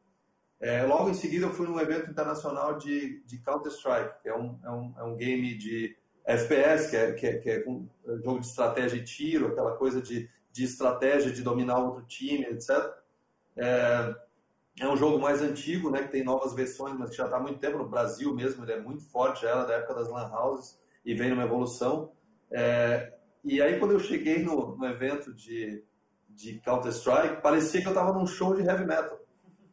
logo 0.88 1.10
em 1.10 1.14
seguida 1.14 1.45
eu 1.45 1.54
fui 1.54 1.68
num 1.68 1.80
evento 1.80 2.10
internacional 2.10 2.78
de, 2.78 3.24
de 3.26 3.38
Counter-Strike, 3.39 4.22
que 4.24 4.30
é 4.30 4.36
um, 4.36 4.60
é 4.64 4.72
um, 4.72 4.93
é 4.98 5.04
um 5.04 5.16
game 5.16 5.56
de 5.56 5.95
FPS, 6.28 6.89
que 6.89 6.97
é, 6.97 7.13
que 7.13 7.25
é, 7.25 7.38
que 7.38 7.49
é 7.49 7.63
um 7.65 7.88
jogo 8.23 8.41
de 8.41 8.47
estratégia 8.47 8.97
e 8.97 9.03
tiro, 9.03 9.47
aquela 9.47 9.78
coisa 9.78 10.01
de, 10.01 10.30
de 10.51 10.63
estratégia 10.65 11.32
de 11.32 11.41
dominar 11.41 11.80
outro 11.80 12.05
time, 12.05 12.43
etc. 12.43 12.69
É, 13.55 14.13
é 14.82 14.88
um 14.88 14.97
jogo 14.97 15.17
mais 15.19 15.41
antigo, 15.41 15.89
né, 15.89 16.03
que 16.03 16.11
tem 16.11 16.23
novas 16.23 16.53
versões, 16.53 16.97
mas 16.97 17.11
que 17.11 17.15
já 17.15 17.25
está 17.25 17.38
há 17.38 17.39
muito 17.39 17.59
tempo 17.59 17.78
no 17.78 17.88
Brasil 17.88 18.36
mesmo, 18.36 18.65
ele 18.65 18.73
é 18.73 18.80
muito 18.80 19.03
forte, 19.05 19.43
já 19.43 19.51
era 19.51 19.63
da 19.63 19.75
época 19.75 19.95
das 19.95 20.09
lan 20.09 20.30
houses 20.32 20.78
e 21.05 21.13
vem 21.13 21.30
numa 21.30 21.43
evolução. 21.43 22.11
É, 22.51 23.13
e 23.43 23.61
aí 23.61 23.80
quando 23.80 23.91
eu 23.91 23.99
cheguei 23.99 24.43
no, 24.43 24.75
no 24.75 24.86
evento 24.86 25.34
de, 25.34 25.82
de 26.30 26.59
Counter-Strike, 26.59 27.41
parecia 27.41 27.82
que 27.82 27.88
eu 27.88 27.91
estava 27.91 28.11
num 28.11 28.28
show 28.28 28.53
de 28.53 28.63
heavy 28.63 28.86
metal. 28.86 29.17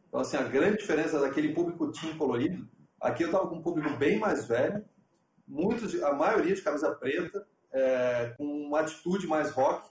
Então 0.07 0.21
assim, 0.21 0.37
a 0.37 0.43
grande 0.43 0.77
diferença 0.77 1.19
daquele 1.19 1.53
público 1.53 1.91
team 1.91 2.17
colorido, 2.17 2.65
aqui 2.99 3.23
eu 3.23 3.27
estava 3.27 3.47
com 3.47 3.57
um 3.57 3.61
público 3.61 3.95
bem 3.97 4.17
mais 4.17 4.45
velho, 4.45 4.83
muitos, 5.47 6.01
a 6.03 6.13
maioria 6.13 6.55
de 6.55 6.61
camisa 6.61 6.93
preta, 6.93 7.45
é, 7.71 8.33
com 8.37 8.45
uma 8.45 8.81
atitude 8.81 9.27
mais 9.27 9.51
rock, 9.51 9.89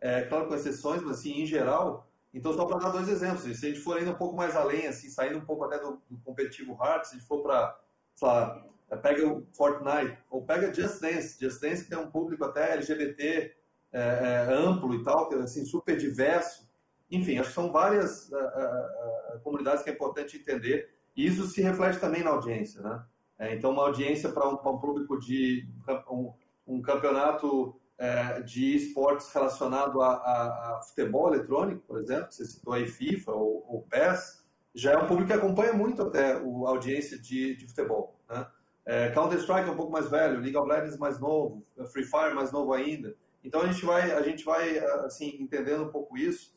é, 0.00 0.22
claro 0.22 0.48
com 0.48 0.54
exceções, 0.54 1.02
mas 1.02 1.18
assim, 1.18 1.42
em 1.42 1.46
geral. 1.46 2.10
Então, 2.32 2.52
só 2.52 2.64
para 2.64 2.78
dar 2.78 2.90
dois 2.90 3.08
exemplos, 3.08 3.42
se 3.42 3.66
a 3.66 3.68
gente 3.68 3.80
for 3.80 3.98
ainda 3.98 4.12
um 4.12 4.16
pouco 4.16 4.36
mais 4.36 4.54
além, 4.54 4.86
assim, 4.86 5.08
saindo 5.08 5.38
um 5.38 5.44
pouco 5.44 5.64
até 5.64 5.78
do, 5.78 6.00
do 6.08 6.18
competitivo 6.22 6.74
hard, 6.74 7.04
se 7.04 7.16
a 7.16 7.18
gente 7.18 7.28
for 7.28 7.42
para, 7.42 7.78
sei 8.14 8.28
lá, 8.28 8.66
pega 9.02 9.26
o 9.26 9.46
Fortnite, 9.52 10.16
ou 10.30 10.44
pega 10.44 10.72
Just 10.72 11.00
Dance, 11.00 11.38
Just 11.40 11.60
Dance 11.60 11.84
que 11.84 11.90
tem 11.90 11.98
um 11.98 12.10
público 12.10 12.44
até 12.44 12.72
LGBT 12.72 13.54
é, 13.92 14.00
é, 14.00 14.52
amplo 14.52 14.94
e 14.94 15.02
tal, 15.02 15.32
é 15.32 15.42
assim, 15.42 15.64
super 15.64 15.96
diverso. 15.96 16.68
Enfim, 17.10 17.38
acho 17.38 17.48
que 17.48 17.54
são 17.54 17.72
várias 17.72 18.28
uh, 18.28 18.36
uh, 18.36 19.36
uh, 19.36 19.40
comunidades 19.42 19.82
que 19.82 19.90
é 19.90 19.92
importante 19.92 20.36
entender, 20.36 20.88
e 21.16 21.26
isso 21.26 21.44
se 21.46 21.60
reflete 21.60 21.98
também 21.98 22.22
na 22.22 22.30
audiência, 22.30 22.80
né? 22.80 23.04
É, 23.40 23.54
então, 23.54 23.70
uma 23.70 23.84
audiência 23.84 24.28
para 24.28 24.46
um, 24.46 24.52
um, 24.52 24.78
público 24.78 25.18
de 25.18 25.66
um, 26.10 26.30
um 26.66 26.82
campeonato 26.82 27.74
é, 27.96 28.42
de 28.42 28.76
esportes 28.76 29.32
relacionado 29.32 30.02
a, 30.02 30.12
a, 30.12 30.76
a, 30.76 30.82
futebol 30.82 31.32
eletrônico, 31.32 31.80
por 31.86 31.98
exemplo, 31.98 32.30
você 32.30 32.44
citou 32.44 32.74
aí 32.74 32.86
FIFA 32.86 33.32
ou, 33.32 33.64
ou 33.66 33.82
PES, 33.88 34.44
já 34.74 34.92
é 34.92 34.98
um 34.98 35.06
público 35.06 35.28
que 35.28 35.36
acompanha 35.38 35.72
muito 35.72 36.02
até 36.02 36.34
a 36.34 36.68
audiência 36.68 37.18
de, 37.18 37.56
de 37.56 37.66
futebol. 37.66 38.14
Né? 38.28 38.46
É, 38.84 39.08
Counter-Strike 39.08 39.70
é 39.70 39.72
um 39.72 39.76
pouco 39.76 39.90
mais 39.90 40.10
velho, 40.10 40.38
League 40.40 40.56
of 40.56 40.68
Legends 40.68 40.98
mais 40.98 41.18
novo, 41.18 41.64
Free 41.92 42.04
Fire 42.04 42.34
mais 42.34 42.52
novo 42.52 42.74
ainda. 42.74 43.16
Então 43.42 43.62
a 43.62 43.66
gente 43.72 43.86
vai, 43.86 44.12
a 44.12 44.20
gente 44.20 44.44
vai 44.44 44.78
assim, 45.06 45.38
entendendo 45.40 45.84
um 45.84 45.90
pouco 45.90 46.18
isso. 46.18 46.54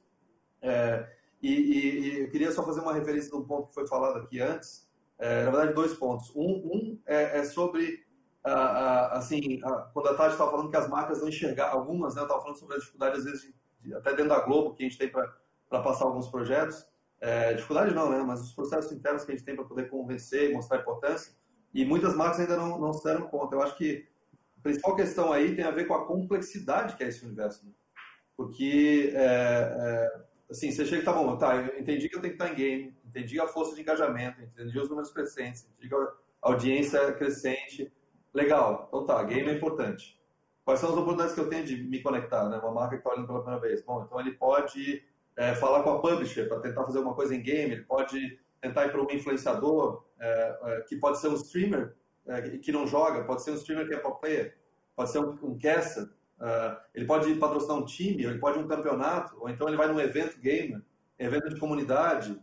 É, 0.62 1.10
e, 1.42 1.54
e, 1.54 2.00
e, 2.00 2.20
eu 2.24 2.30
queria 2.30 2.52
só 2.52 2.66
fazer 2.66 2.82
uma 2.82 2.94
referência 2.94 3.30
de 3.30 3.38
um 3.38 3.46
ponto 3.46 3.70
que 3.70 3.74
foi 3.74 3.88
falado 3.88 4.18
aqui 4.18 4.42
antes. 4.42 4.83
É, 5.24 5.46
na 5.46 5.52
verdade, 5.52 5.74
dois 5.74 5.94
pontos. 5.94 6.30
Um, 6.36 6.52
um 6.66 7.00
é, 7.06 7.40
é 7.40 7.44
sobre 7.46 8.04
assim, 9.12 9.62
quando 9.94 10.10
a 10.10 10.16
Tati 10.16 10.34
estava 10.34 10.52
falando 10.52 10.70
que 10.70 10.76
as 10.76 10.90
marcas 10.90 11.22
não 11.22 11.30
enxergar, 11.30 11.70
algumas, 11.70 12.14
né, 12.14 12.24
estava 12.24 12.42
falando 12.42 12.58
sobre 12.58 12.76
a 12.76 12.80
dificuldade, 12.80 13.18
às 13.18 13.24
vezes, 13.24 13.54
de, 13.80 13.94
até 13.96 14.10
dentro 14.10 14.28
da 14.28 14.42
Globo, 14.42 14.74
que 14.74 14.84
a 14.84 14.86
gente 14.86 14.98
tem 14.98 15.10
para 15.10 15.82
passar 15.82 16.04
alguns 16.04 16.28
projetos. 16.28 16.86
É, 17.22 17.54
dificuldade 17.54 17.96
não, 17.96 18.10
né, 18.10 18.22
mas 18.22 18.42
os 18.42 18.52
processos 18.52 18.92
internos 18.92 19.24
que 19.24 19.32
a 19.32 19.36
gente 19.36 19.46
tem 19.46 19.56
para 19.56 19.64
poder 19.64 19.90
convencer 19.90 20.52
mostrar 20.52 20.78
a 20.78 20.82
importância. 20.82 21.34
E 21.74 21.86
muitas 21.86 22.14
marcas 22.16 22.42
ainda 22.42 22.58
não, 22.58 22.78
não 22.78 22.92
se 22.92 23.02
deram 23.06 23.28
conta. 23.28 23.56
Eu 23.56 23.62
acho 23.62 23.78
que 23.78 24.06
a 24.60 24.62
principal 24.62 24.94
questão 24.94 25.32
aí 25.32 25.56
tem 25.56 25.64
a 25.64 25.72
ver 25.72 25.88
com 25.88 25.94
a 25.94 26.06
complexidade 26.06 26.98
que 26.98 27.04
é 27.04 27.08
esse 27.08 27.26
universo. 27.26 27.66
Né? 27.66 27.72
Porque, 28.36 29.14
é, 29.16 29.24
é, 29.24 30.22
assim, 30.52 30.70
você 30.70 30.86
chega 30.86 31.02
e 31.02 31.06
tá 31.06 31.14
bom, 31.14 31.38
tá, 31.38 31.56
eu 31.56 31.80
entendi 31.80 32.10
que 32.10 32.18
eu 32.18 32.22
tenho 32.22 32.36
que 32.36 32.44
estar 32.44 32.54
em 32.54 32.58
game, 32.58 32.98
entendi 33.14 33.40
a 33.40 33.48
força 33.48 33.76
de 33.76 33.82
engajamento, 33.82 34.42
entendi 34.42 34.80
os 34.80 34.90
números 34.90 35.12
crescentes, 35.12 35.68
entendi 35.78 35.94
a 35.94 36.14
audiência 36.42 37.14
crescente, 37.14 37.92
Legal, 38.34 38.86
então 38.88 39.06
tá, 39.06 39.22
game 39.24 39.48
é 39.48 39.54
importante. 39.54 40.20
Quais 40.66 40.80
são 40.80 40.90
as 40.90 40.96
oportunidades 40.96 41.36
que 41.36 41.42
eu 41.42 41.50
tenho 41.50 41.66
de 41.66 41.84
me 41.84 42.02
conectar, 42.02 42.50
né? 42.50 42.58
Uma 42.58 42.72
marca 42.72 42.96
que 42.96 43.02
está 43.02 43.12
olhando 43.12 43.28
pela 43.28 43.42
primeira 43.42 43.62
vez. 43.62 43.84
Bom, 43.84 44.04
então 44.04 44.20
ele 44.20 44.32
pode 44.32 45.04
é, 45.36 45.54
falar 45.54 45.84
com 45.84 45.92
a 45.92 46.00
publisher 46.00 46.48
para 46.48 46.60
tentar 46.60 46.84
fazer 46.84 46.98
alguma 46.98 47.16
coisa 47.16 47.36
em 47.36 47.42
game, 47.42 47.74
ele 47.74 47.84
pode 47.84 48.40
tentar 48.60 48.86
ir 48.86 48.92
para 48.92 49.02
um 49.02 49.12
influenciador, 49.12 50.04
é, 50.20 50.84
que 50.88 50.96
pode 50.96 51.20
ser 51.20 51.28
um 51.28 51.36
streamer 51.36 51.96
que 52.62 52.72
não 52.72 52.88
joga, 52.88 53.26
pode 53.26 53.44
ser 53.44 53.52
um 53.52 53.56
streamer 53.56 53.86
que 53.86 53.94
é 53.94 53.98
pro 53.98 54.16
player, 54.16 54.58
pode 54.96 55.12
ser 55.12 55.20
um, 55.20 55.38
um 55.44 55.60
caster, 55.60 56.08
ele 56.96 57.06
pode 57.06 57.36
patrocinar 57.36 57.78
um 57.78 57.84
time, 57.84 58.24
ele 58.24 58.40
pode 58.40 58.58
um 58.58 58.66
campeonato, 58.66 59.36
ou 59.42 59.50
então 59.50 59.68
ele 59.68 59.76
vai 59.76 59.90
num 59.90 60.00
evento 60.00 60.40
gamer, 60.40 60.82
evento 61.20 61.50
de 61.50 61.60
comunidade. 61.60 62.42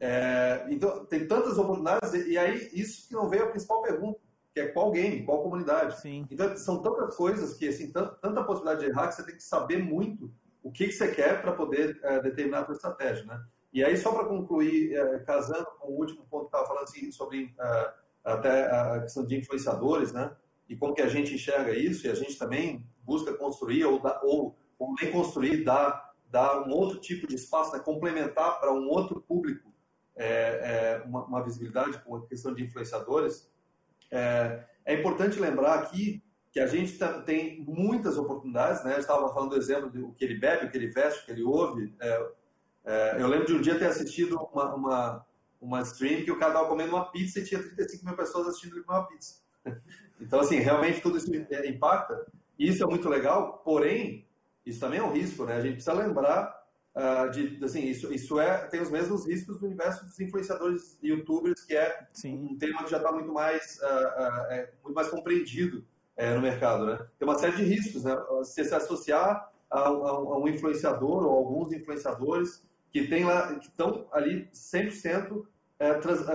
É, 0.00 0.66
então, 0.70 1.04
tem 1.06 1.26
tantas 1.26 1.58
oportunidades, 1.58 2.14
e, 2.14 2.32
e 2.32 2.38
aí 2.38 2.70
isso 2.72 3.08
que 3.08 3.14
não 3.14 3.28
veio 3.28 3.44
a 3.44 3.48
principal 3.48 3.82
pergunta 3.82 4.20
que 4.54 4.60
é 4.60 4.68
qual 4.68 4.90
game, 4.90 5.24
qual 5.24 5.42
comunidade. 5.42 6.00
Sim. 6.00 6.26
Então, 6.30 6.56
são 6.56 6.82
tantas 6.82 7.16
coisas 7.16 7.54
que, 7.54 7.68
assim, 7.68 7.92
tanta 7.92 8.44
possibilidade 8.44 8.84
de 8.84 8.90
errar 8.90 9.08
que 9.08 9.14
você 9.14 9.24
tem 9.24 9.36
que 9.36 9.42
saber 9.42 9.78
muito 9.78 10.32
o 10.62 10.72
que, 10.72 10.86
que 10.86 10.92
você 10.92 11.08
quer 11.14 11.40
para 11.40 11.52
poder 11.52 11.98
é, 12.02 12.20
determinar 12.20 12.60
a 12.60 12.64
sua 12.64 12.74
estratégia, 12.74 13.24
né? 13.24 13.40
E 13.72 13.84
aí, 13.84 13.96
só 13.96 14.12
para 14.12 14.24
concluir, 14.24 14.94
é, 14.94 15.18
casando 15.20 15.66
com 15.78 15.92
o 15.92 15.98
último 15.98 16.26
ponto 16.28 16.42
que 16.42 16.48
estava 16.48 16.66
falando 16.66 16.84
assim, 16.84 17.12
sobre 17.12 17.54
é, 17.58 17.92
até 18.24 18.66
a 18.70 19.00
questão 19.02 19.24
de 19.24 19.36
influenciadores, 19.36 20.12
né? 20.12 20.34
E 20.68 20.76
como 20.76 20.94
que 20.94 21.02
a 21.02 21.08
gente 21.08 21.34
enxerga 21.34 21.72
isso, 21.72 22.06
e 22.06 22.10
a 22.10 22.14
gente 22.14 22.36
também 22.36 22.84
busca 23.04 23.32
construir 23.34 23.84
ou, 23.84 24.00
dá, 24.00 24.20
ou, 24.22 24.58
ou 24.78 24.94
nem 25.00 25.10
construir, 25.10 25.64
dar, 25.64 26.14
dar 26.30 26.66
um 26.66 26.72
outro 26.72 26.98
tipo 26.98 27.26
de 27.26 27.36
espaço, 27.36 27.72
né? 27.72 27.78
complementar 27.78 28.60
para 28.60 28.72
um 28.72 28.88
outro 28.88 29.20
público 29.20 29.72
é, 30.18 30.26
é, 30.26 31.02
uma, 31.06 31.24
uma 31.24 31.42
visibilidade 31.42 31.96
a 31.96 32.26
questão 32.28 32.52
de 32.52 32.64
influenciadores, 32.64 33.48
é, 34.10 34.64
é 34.84 34.94
importante 34.94 35.38
lembrar 35.38 35.74
aqui 35.74 36.22
que 36.50 36.58
a 36.58 36.66
gente 36.66 36.98
tem 37.24 37.62
muitas 37.64 38.18
oportunidades, 38.18 38.82
né? 38.82 38.94
Eu 38.94 38.98
estava 38.98 39.32
falando 39.32 39.50
do 39.50 39.56
exemplo 39.56 39.90
do 39.90 40.12
que 40.12 40.24
ele 40.24 40.38
bebe, 40.38 40.66
o 40.66 40.70
que 40.70 40.76
ele 40.76 40.88
veste, 40.88 41.22
o 41.22 41.24
que 41.26 41.32
ele 41.32 41.44
ouve. 41.44 41.94
É, 42.00 42.30
é, 42.84 43.16
eu 43.22 43.28
lembro 43.28 43.46
de 43.46 43.54
um 43.54 43.60
dia 43.60 43.78
ter 43.78 43.86
assistido 43.86 44.36
uma, 44.52 44.74
uma, 44.74 45.26
uma 45.60 45.82
stream 45.82 46.24
que 46.24 46.32
o 46.32 46.38
cara 46.38 46.52
estava 46.52 46.68
comendo 46.68 46.96
uma 46.96 47.10
pizza 47.12 47.38
e 47.38 47.44
tinha 47.44 47.62
35 47.62 48.04
mil 48.04 48.16
pessoas 48.16 48.48
assistindo 48.48 48.74
ele 48.74 48.84
comer 48.84 48.98
uma 48.98 49.06
pizza. 49.06 49.36
Então, 50.20 50.40
assim, 50.40 50.56
realmente 50.56 51.00
tudo 51.00 51.16
isso 51.16 51.30
impacta. 51.32 52.26
Isso 52.58 52.82
é 52.82 52.86
muito 52.88 53.08
legal, 53.08 53.58
porém, 53.64 54.26
isso 54.66 54.80
também 54.80 54.98
é 54.98 55.02
um 55.04 55.12
risco, 55.12 55.44
né? 55.44 55.54
A 55.54 55.60
gente 55.60 55.74
precisa 55.74 55.92
lembrar 55.92 56.57
Uh, 56.94 57.30
de, 57.30 57.64
assim, 57.64 57.84
isso, 57.84 58.12
isso 58.12 58.40
é, 58.40 58.66
tem 58.66 58.80
os 58.80 58.90
mesmos 58.90 59.26
riscos 59.26 59.58
do 59.58 59.66
universo 59.66 60.04
dos 60.04 60.18
influenciadores 60.18 60.98
e 61.00 61.08
youtubers, 61.08 61.64
que 61.64 61.76
é 61.76 62.08
Sim. 62.12 62.48
um 62.50 62.58
tema 62.58 62.82
que 62.82 62.90
já 62.90 62.96
está 62.96 63.12
muito 63.12 63.32
mais, 63.32 63.78
uh, 63.80 63.86
uh, 63.86 64.52
é, 64.52 64.72
muito 64.82 64.94
mais 64.94 65.08
compreendido 65.08 65.84
é, 66.16 66.34
no 66.34 66.40
mercado. 66.40 66.86
Né? 66.86 66.98
Tem 67.18 67.28
uma 67.28 67.38
série 67.38 67.56
de 67.56 67.62
riscos. 67.62 68.04
Né? 68.04 68.16
Se 68.42 68.64
se 68.64 68.74
associar 68.74 69.52
a, 69.70 69.78
a, 69.80 69.88
a 69.88 70.38
um 70.38 70.48
influenciador 70.48 71.24
ou 71.24 71.30
alguns 71.30 71.72
influenciadores 71.72 72.66
que, 72.90 73.06
tem 73.06 73.24
lá, 73.24 73.54
que 73.54 73.66
estão 73.66 74.08
ali 74.12 74.48
100% 74.52 75.44
é, 75.78 75.94
trans, 75.94 76.26
é, 76.28 76.34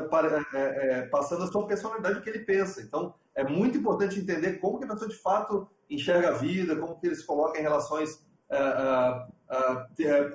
é, 0.54 1.00
é, 1.00 1.02
passando 1.08 1.44
a 1.44 1.48
sua 1.48 1.68
personalidade, 1.68 2.20
o 2.20 2.22
que 2.22 2.30
ele 2.30 2.40
pensa. 2.40 2.82
Então, 2.82 3.14
é 3.36 3.44
muito 3.44 3.78
importante 3.78 4.20
entender 4.20 4.54
como 4.54 4.80
que 4.80 4.86
a 4.86 4.88
pessoa 4.88 5.10
de 5.10 5.18
fato 5.18 5.68
enxerga 5.90 6.30
a 6.30 6.34
vida, 6.34 6.76
como 6.76 6.98
que 7.00 7.08
ele 7.08 7.16
se 7.16 7.26
coloca 7.26 7.60
em 7.60 7.62
relações 7.62 8.26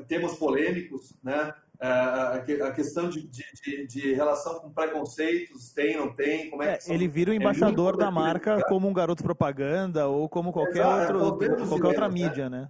temas 0.07 0.35
polêmicos, 0.37 1.15
né? 1.23 1.53
A 1.81 2.73
questão 2.75 3.09
de, 3.09 3.29
de, 3.29 3.87
de, 3.87 4.13
relação 4.13 4.59
com 4.59 4.71
preconceitos, 4.71 5.73
tem, 5.73 5.97
não 5.97 6.13
tem, 6.13 6.51
como 6.51 6.63
é, 6.63 6.75
é 6.75 6.79
Ele 6.93 7.07
vira 7.07 7.31
o 7.31 7.35
embaixador 7.35 7.95
é 7.95 7.99
da 7.99 8.11
marca 8.11 8.65
como 8.65 8.89
um 8.89 8.93
garoto 8.93 9.23
propaganda 9.23 10.09
ou 10.09 10.29
como 10.29 10.53
qualquer, 10.53 11.15
outro, 11.15 11.69
qualquer 11.69 11.87
outra 11.87 12.09
mídia, 12.09 12.51
né? 12.51 12.69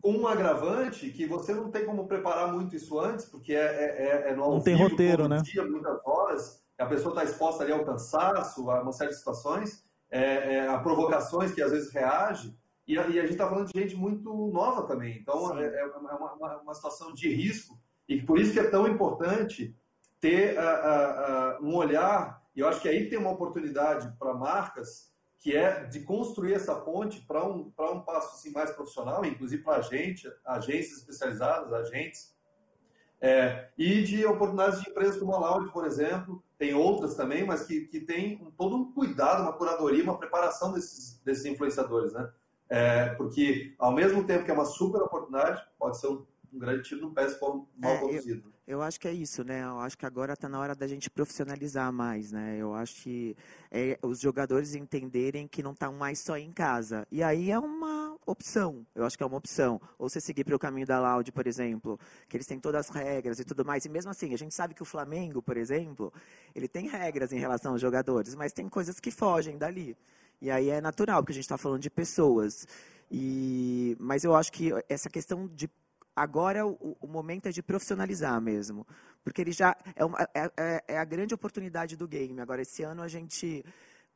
Com 0.00 0.12
um 0.12 0.26
agravante 0.26 1.10
que 1.10 1.26
você 1.26 1.52
não 1.52 1.70
tem 1.70 1.84
como 1.84 2.06
preparar 2.06 2.52
muito 2.52 2.76
isso 2.76 2.98
antes, 2.98 3.24
porque 3.24 3.54
é, 3.54 3.58
é, 3.58 4.28
é, 4.28 4.30
é 4.30 4.36
no 4.36 4.50
Não 4.50 4.60
tem 4.60 4.76
roteiro, 4.76 5.26
né? 5.26 5.40
Dia, 5.42 5.64
muitas 5.64 5.98
horas, 6.04 6.62
a 6.78 6.86
pessoa 6.86 7.12
está 7.12 7.24
exposta 7.24 7.62
ali 7.62 7.72
ao 7.72 7.84
cansaço, 7.84 8.70
a 8.70 8.82
uma 8.82 8.92
série 8.92 9.10
de 9.10 9.16
situações, 9.16 9.84
é, 10.10 10.56
é, 10.56 10.68
a 10.68 10.78
provocações 10.78 11.52
que 11.52 11.62
às 11.62 11.70
vezes 11.70 11.92
reage, 11.92 12.56
e 12.86 12.98
a, 12.98 13.06
e 13.08 13.18
a 13.18 13.22
gente 13.22 13.32
está 13.32 13.48
falando 13.48 13.72
de 13.72 13.80
gente 13.80 13.96
muito 13.96 14.32
nova 14.52 14.86
também. 14.86 15.18
Então, 15.18 15.58
é, 15.58 15.64
é, 15.64 15.86
uma, 15.86 16.34
uma, 16.34 16.60
uma, 16.60 16.74
situação 16.74 17.12
de 17.12 17.32
risco. 17.32 17.78
E 18.08 18.20
por 18.20 18.38
isso 18.38 18.52
que 18.52 18.60
é 18.60 18.68
tão 18.68 18.88
importante 18.88 19.76
ter 20.20 20.56
um 21.60 21.74
olhar. 21.74 22.42
E 22.54 22.60
eu 22.60 22.68
acho 22.68 22.80
que 22.80 22.88
aí 22.88 23.08
tem 23.08 23.18
uma 23.18 23.30
oportunidade 23.30 24.12
para 24.18 24.34
marcas 24.34 25.12
que 25.42 25.56
é 25.56 25.84
de 25.86 26.00
construir 26.00 26.54
essa 26.54 26.72
ponte 26.72 27.20
para 27.26 27.44
um, 27.44 27.72
um 27.76 28.00
passo 28.00 28.36
assim, 28.36 28.52
mais 28.52 28.70
profissional, 28.70 29.24
inclusive 29.24 29.60
para 29.60 29.78
a 29.78 29.80
gente, 29.80 30.32
agências 30.44 30.98
especializadas, 30.98 31.72
agentes, 31.72 32.32
é, 33.20 33.68
e 33.76 34.02
de 34.02 34.24
oportunidades 34.24 34.80
de 34.80 34.90
empresas 34.90 35.16
como 35.16 35.34
a 35.34 35.38
Loud, 35.38 35.72
por 35.72 35.84
exemplo, 35.84 36.42
tem 36.56 36.74
outras 36.74 37.16
também, 37.16 37.44
mas 37.44 37.64
que, 37.64 37.86
que 37.86 38.00
tem 38.00 38.40
um, 38.40 38.52
todo 38.52 38.76
um 38.76 38.92
cuidado, 38.92 39.42
uma 39.42 39.52
curadoria, 39.52 40.04
uma 40.04 40.18
preparação 40.18 40.72
desses, 40.72 41.20
desses 41.24 41.44
influenciadores, 41.44 42.12
né? 42.12 42.30
É, 42.72 43.10
porque, 43.16 43.74
ao 43.78 43.92
mesmo 43.92 44.24
tempo 44.24 44.46
que 44.46 44.50
é 44.50 44.54
uma 44.54 44.64
super 44.64 45.02
oportunidade, 45.02 45.62
pode 45.78 46.00
ser 46.00 46.06
um, 46.06 46.24
um 46.50 46.58
grande 46.58 46.82
tiro 46.82 47.02
no 47.02 47.10
pé 47.10 47.28
se 47.28 47.38
for 47.38 47.66
mal 47.76 47.92
é, 47.92 47.98
conduzido. 47.98 48.50
Eu, 48.66 48.78
eu, 48.78 48.82
acho 48.82 48.98
que 48.98 49.06
é 49.06 49.12
isso, 49.12 49.44
né? 49.44 49.62
Eu 49.62 49.78
acho 49.80 49.98
que 49.98 50.06
agora 50.06 50.32
está 50.32 50.48
na 50.48 50.58
hora 50.58 50.74
da 50.74 50.86
gente 50.86 51.10
profissionalizar 51.10 51.92
mais, 51.92 52.32
né? 52.32 52.56
Eu 52.58 52.72
acho 52.72 53.02
que 53.02 53.36
é, 53.70 53.98
os 54.00 54.20
jogadores 54.20 54.74
entenderem 54.74 55.46
que 55.46 55.62
não 55.62 55.72
estão 55.72 55.92
mais 55.92 56.20
só 56.20 56.38
em 56.38 56.50
casa. 56.50 57.06
E 57.10 57.22
aí 57.22 57.50
é 57.50 57.58
uma 57.58 58.16
opção, 58.24 58.86
eu 58.94 59.04
acho 59.04 59.18
que 59.18 59.22
é 59.22 59.26
uma 59.26 59.36
opção. 59.36 59.78
Ou 59.98 60.08
você 60.08 60.18
seguir 60.18 60.42
pelo 60.42 60.58
caminho 60.58 60.86
da 60.86 60.98
Loud, 60.98 61.30
por 61.30 61.46
exemplo, 61.46 62.00
que 62.26 62.38
eles 62.38 62.46
têm 62.46 62.58
todas 62.58 62.88
as 62.88 62.96
regras 62.96 63.38
e 63.38 63.44
tudo 63.44 63.66
mais. 63.66 63.84
E 63.84 63.90
mesmo 63.90 64.10
assim, 64.10 64.32
a 64.32 64.38
gente 64.38 64.54
sabe 64.54 64.72
que 64.72 64.82
o 64.82 64.86
Flamengo, 64.86 65.42
por 65.42 65.58
exemplo, 65.58 66.10
ele 66.54 66.68
tem 66.68 66.88
regras 66.88 67.34
em 67.34 67.38
relação 67.38 67.72
aos 67.72 67.82
jogadores, 67.82 68.34
mas 68.34 68.50
tem 68.54 68.66
coisas 68.66 68.98
que 68.98 69.10
fogem 69.10 69.58
dali. 69.58 69.94
E 70.42 70.50
aí 70.50 70.70
é 70.70 70.80
natural, 70.80 71.22
porque 71.22 71.30
a 71.30 71.34
gente 71.36 71.44
está 71.44 71.56
falando 71.56 71.80
de 71.80 71.88
pessoas. 71.88 72.66
E, 73.08 73.96
mas 74.00 74.24
eu 74.24 74.34
acho 74.34 74.50
que 74.50 74.72
essa 74.88 75.08
questão 75.08 75.46
de 75.46 75.70
agora 76.16 76.66
o, 76.66 76.96
o, 77.00 77.06
momento 77.06 77.46
é 77.46 77.52
de 77.52 77.62
profissionalizar 77.62 78.40
mesmo, 78.40 78.84
porque 79.22 79.40
ele 79.40 79.52
já 79.52 79.76
é, 79.94 80.04
uma, 80.04 80.18
é, 80.34 80.50
é, 80.56 80.84
é, 80.88 80.98
a 80.98 81.04
grande 81.04 81.32
oportunidade 81.32 81.96
do 81.96 82.08
game. 82.08 82.40
Agora 82.40 82.60
esse 82.60 82.82
ano 82.82 83.02
a 83.02 83.08
gente 83.08 83.64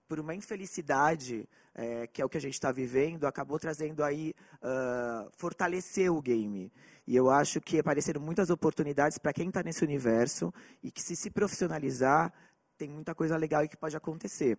por 0.08 0.18
uma 0.18 0.34
infelicidade, 0.34 1.48
é, 1.72 2.08
que 2.08 2.20
é 2.20 2.24
o 2.24 2.28
que 2.28 2.38
a 2.38 2.40
gente 2.40 2.54
está 2.54 2.72
vivendo, 2.72 3.24
acabou 3.24 3.58
trazendo 3.58 4.02
aí, 4.02 4.34
uh, 4.62 5.30
fortalecer 5.36 6.12
o 6.12 6.22
game. 6.22 6.72
E 7.06 7.14
eu 7.14 7.28
acho 7.28 7.60
que 7.60 7.78
apareceram 7.78 8.20
muitas 8.20 8.50
oportunidades 8.50 9.18
para 9.18 9.32
quem 9.32 9.48
está 9.48 9.62
nesse 9.62 9.84
universo 9.84 10.52
e 10.82 10.90
que 10.90 11.02
se 11.02 11.16
se 11.16 11.30
profissionalizar, 11.30 12.32
tem 12.76 12.88
muita 12.88 13.14
coisa 13.14 13.36
legal 13.36 13.66
que 13.68 13.76
pode 13.76 13.96
acontecer. 13.96 14.58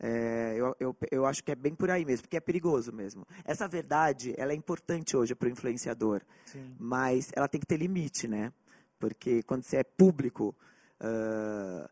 É, 0.00 0.54
eu, 0.56 0.76
eu, 0.78 0.96
eu, 1.10 1.26
acho 1.26 1.42
que 1.42 1.50
é 1.50 1.56
bem 1.56 1.74
por 1.74 1.90
aí 1.90 2.04
mesmo, 2.04 2.22
porque 2.22 2.36
é 2.36 2.40
perigoso 2.40 2.92
mesmo. 2.92 3.26
Essa 3.44 3.66
verdade, 3.66 4.32
ela 4.36 4.52
é 4.52 4.54
importante 4.54 5.16
hoje 5.16 5.34
para 5.34 5.48
o 5.48 5.50
influenciador, 5.50 6.22
Sim. 6.44 6.76
mas 6.78 7.30
ela 7.34 7.48
tem 7.48 7.60
que 7.60 7.66
ter 7.66 7.76
limite, 7.76 8.28
né? 8.28 8.52
Porque 8.98 9.42
quando 9.42 9.64
você 9.64 9.78
é 9.78 9.84
público, 9.84 10.54
uh, 11.00 11.88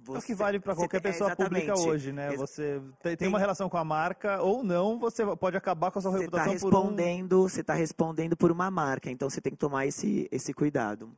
você, 0.00 0.16
é 0.16 0.20
o 0.20 0.22
que 0.22 0.34
vale 0.34 0.60
para 0.60 0.76
qualquer 0.76 1.00
pessoa 1.00 1.34
pública 1.34 1.76
hoje, 1.76 2.12
né? 2.12 2.30
Você 2.36 2.80
tem, 3.02 3.16
tem, 3.16 3.28
uma 3.28 3.38
relação 3.38 3.68
com 3.68 3.76
a 3.76 3.84
marca 3.84 4.40
ou 4.40 4.62
não, 4.62 4.98
você 4.98 5.24
pode 5.36 5.56
acabar 5.56 5.90
com 5.90 5.98
a 5.98 6.02
sua 6.02 6.12
você 6.12 6.18
tá 6.18 6.22
reputação 6.22 6.46
tá 6.46 6.52
respondendo, 6.52 7.28
por 7.28 7.36
um... 7.36 7.48
Você 7.48 7.60
está 7.60 7.74
respondendo 7.74 8.36
por 8.36 8.52
uma 8.52 8.70
marca, 8.70 9.10
então 9.10 9.28
você 9.28 9.40
tem 9.40 9.52
que 9.52 9.58
tomar 9.58 9.86
esse, 9.86 10.28
esse 10.30 10.54
cuidado. 10.54 11.10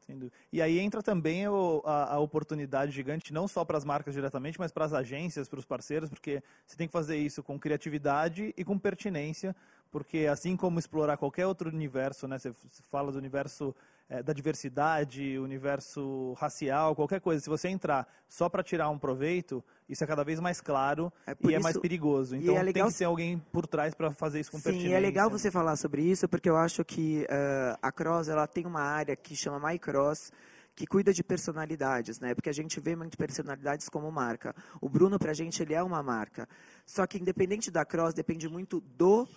E 0.50 0.62
aí 0.62 0.78
entra 0.78 1.02
também 1.02 1.46
o, 1.46 1.82
a, 1.84 2.14
a, 2.14 2.18
oportunidade 2.20 2.92
gigante, 2.92 3.32
não 3.32 3.46
só 3.46 3.64
para 3.64 3.76
as 3.76 3.84
marcas 3.84 4.14
diretamente, 4.14 4.58
mas 4.58 4.72
para 4.72 4.86
as 4.86 4.94
agências, 4.94 5.48
para 5.48 5.58
os 5.58 5.64
parceiros, 5.66 6.08
porque 6.08 6.42
você 6.66 6.76
tem 6.76 6.86
que 6.86 6.92
fazer 6.92 7.18
isso 7.18 7.42
com 7.42 7.58
criatividade 7.58 8.54
e 8.56 8.64
com 8.64 8.78
pertinência, 8.78 9.54
porque 9.90 10.26
assim 10.26 10.56
como 10.56 10.78
explorar 10.78 11.18
qualquer 11.18 11.46
outro 11.46 11.68
universo, 11.68 12.26
né? 12.26 12.38
Você 12.38 12.52
fala 12.90 13.12
do 13.12 13.18
universo 13.18 13.74
é, 14.10 14.24
da 14.24 14.32
diversidade, 14.32 15.38
universo 15.38 16.32
racial, 16.32 16.96
qualquer 16.96 17.20
coisa, 17.20 17.40
se 17.40 17.48
você 17.48 17.68
entrar 17.68 18.08
só 18.28 18.48
para 18.48 18.60
tirar 18.60 18.90
um 18.90 18.98
proveito, 18.98 19.64
isso 19.88 20.02
é 20.02 20.06
cada 20.06 20.24
vez 20.24 20.40
mais 20.40 20.60
claro 20.60 21.12
é 21.24 21.30
e 21.30 21.46
isso, 21.46 21.56
é 21.56 21.58
mais 21.60 21.78
perigoso. 21.78 22.34
Então 22.34 22.56
é 22.56 22.62
legal... 22.62 22.86
tem 22.86 22.92
que 22.92 22.98
ser 22.98 23.04
alguém 23.04 23.38
por 23.52 23.68
trás 23.68 23.94
para 23.94 24.10
fazer 24.10 24.40
isso 24.40 24.50
com 24.50 24.58
Sim, 24.58 24.64
pertinência. 24.64 24.90
Sim, 24.90 24.96
é 24.96 25.00
legal 25.00 25.30
você 25.30 25.48
falar 25.48 25.76
sobre 25.76 26.02
isso, 26.02 26.28
porque 26.28 26.50
eu 26.50 26.56
acho 26.56 26.84
que 26.84 27.22
uh, 27.22 27.78
a 27.80 27.92
Cross 27.92 28.28
ela 28.28 28.48
tem 28.48 28.66
uma 28.66 28.82
área 28.82 29.14
que 29.14 29.36
chama 29.36 29.60
MyCross, 29.68 30.32
que 30.74 30.88
cuida 30.88 31.12
de 31.12 31.22
personalidades, 31.22 32.18
né? 32.18 32.34
Porque 32.34 32.48
a 32.48 32.54
gente 32.54 32.80
vê 32.80 32.96
muito 32.96 33.16
personalidades 33.16 33.88
como 33.88 34.10
marca. 34.10 34.56
O 34.80 34.88
Bruno, 34.88 35.20
para 35.20 35.30
a 35.30 35.34
gente, 35.34 35.62
ele 35.62 35.74
é 35.74 35.82
uma 35.82 36.02
marca. 36.02 36.48
Só 36.84 37.06
que, 37.06 37.16
independente 37.16 37.70
da 37.70 37.84
Cross, 37.84 38.14
depende 38.14 38.48
muito 38.48 38.80
do, 38.80 39.28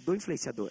do 0.00 0.14
influenciador. 0.14 0.70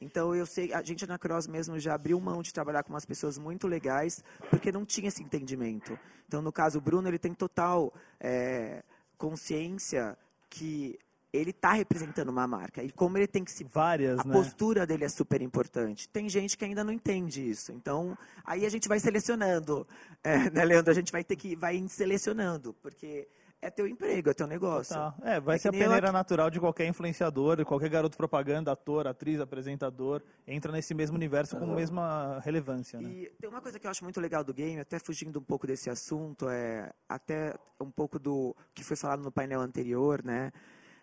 Então 0.00 0.34
eu 0.34 0.46
sei, 0.46 0.72
a 0.72 0.82
gente 0.82 1.06
na 1.06 1.18
Cross 1.18 1.46
mesmo 1.46 1.78
já 1.78 1.94
abriu 1.94 2.20
mão 2.20 2.42
de 2.42 2.52
trabalhar 2.52 2.82
com 2.82 2.92
umas 2.92 3.04
pessoas 3.04 3.38
muito 3.38 3.66
legais, 3.66 4.22
porque 4.50 4.70
não 4.70 4.84
tinha 4.84 5.08
esse 5.08 5.22
entendimento. 5.22 5.98
Então 6.26 6.42
no 6.42 6.52
caso 6.52 6.78
o 6.78 6.80
Bruno 6.80 7.08
ele 7.08 7.18
tem 7.18 7.32
total 7.32 7.92
é, 8.20 8.82
consciência 9.16 10.16
que 10.50 10.98
ele 11.32 11.50
está 11.50 11.72
representando 11.72 12.28
uma 12.28 12.46
marca. 12.46 12.82
E 12.82 12.90
como 12.90 13.18
ele 13.18 13.26
tem 13.26 13.44
que 13.44 13.50
se 13.50 13.64
várias 13.64 14.20
a 14.20 14.24
né? 14.24 14.32
postura 14.32 14.86
dele 14.86 15.04
é 15.04 15.08
super 15.08 15.42
importante. 15.42 16.08
Tem 16.08 16.28
gente 16.28 16.56
que 16.56 16.64
ainda 16.64 16.82
não 16.82 16.92
entende 16.92 17.48
isso. 17.48 17.72
Então 17.72 18.16
aí 18.44 18.64
a 18.64 18.68
gente 18.68 18.88
vai 18.88 18.98
selecionando. 18.98 19.86
É, 20.22 20.50
né 20.50 20.64
Leandro? 20.64 20.90
A 20.90 20.94
gente 20.94 21.12
vai 21.12 21.22
ter 21.22 21.36
que 21.36 21.54
vai 21.54 21.82
selecionando 21.88 22.74
porque 22.82 23.28
é 23.60 23.70
teu 23.70 23.86
emprego, 23.86 24.30
é 24.30 24.34
teu 24.34 24.46
negócio. 24.46 24.94
Tá. 24.94 25.14
É, 25.22 25.40
vai 25.40 25.56
é 25.56 25.58
ser 25.58 25.68
a 25.68 25.72
peneira 25.72 26.08
eu... 26.08 26.12
natural 26.12 26.50
de 26.50 26.60
qualquer 26.60 26.86
influenciador, 26.86 27.56
de 27.56 27.64
qualquer 27.64 27.88
garoto 27.88 28.16
propaganda, 28.16 28.72
ator, 28.72 29.06
atriz, 29.06 29.40
apresentador, 29.40 30.22
entra 30.46 30.70
nesse 30.70 30.94
mesmo 30.94 31.16
universo 31.16 31.56
com 31.56 31.64
a 31.64 31.74
mesma 31.74 32.40
relevância. 32.40 33.00
Né? 33.00 33.08
E 33.08 33.32
tem 33.40 33.48
uma 33.48 33.60
coisa 33.60 33.78
que 33.78 33.86
eu 33.86 33.90
acho 33.90 34.04
muito 34.04 34.20
legal 34.20 34.44
do 34.44 34.52
game, 34.52 34.80
até 34.80 34.98
fugindo 34.98 35.38
um 35.38 35.44
pouco 35.44 35.66
desse 35.66 35.90
assunto, 35.90 36.48
é 36.48 36.92
até 37.08 37.54
um 37.80 37.90
pouco 37.90 38.18
do 38.18 38.54
que 38.74 38.84
foi 38.84 38.96
falado 38.96 39.22
no 39.22 39.32
painel 39.32 39.60
anterior, 39.60 40.22
né? 40.24 40.52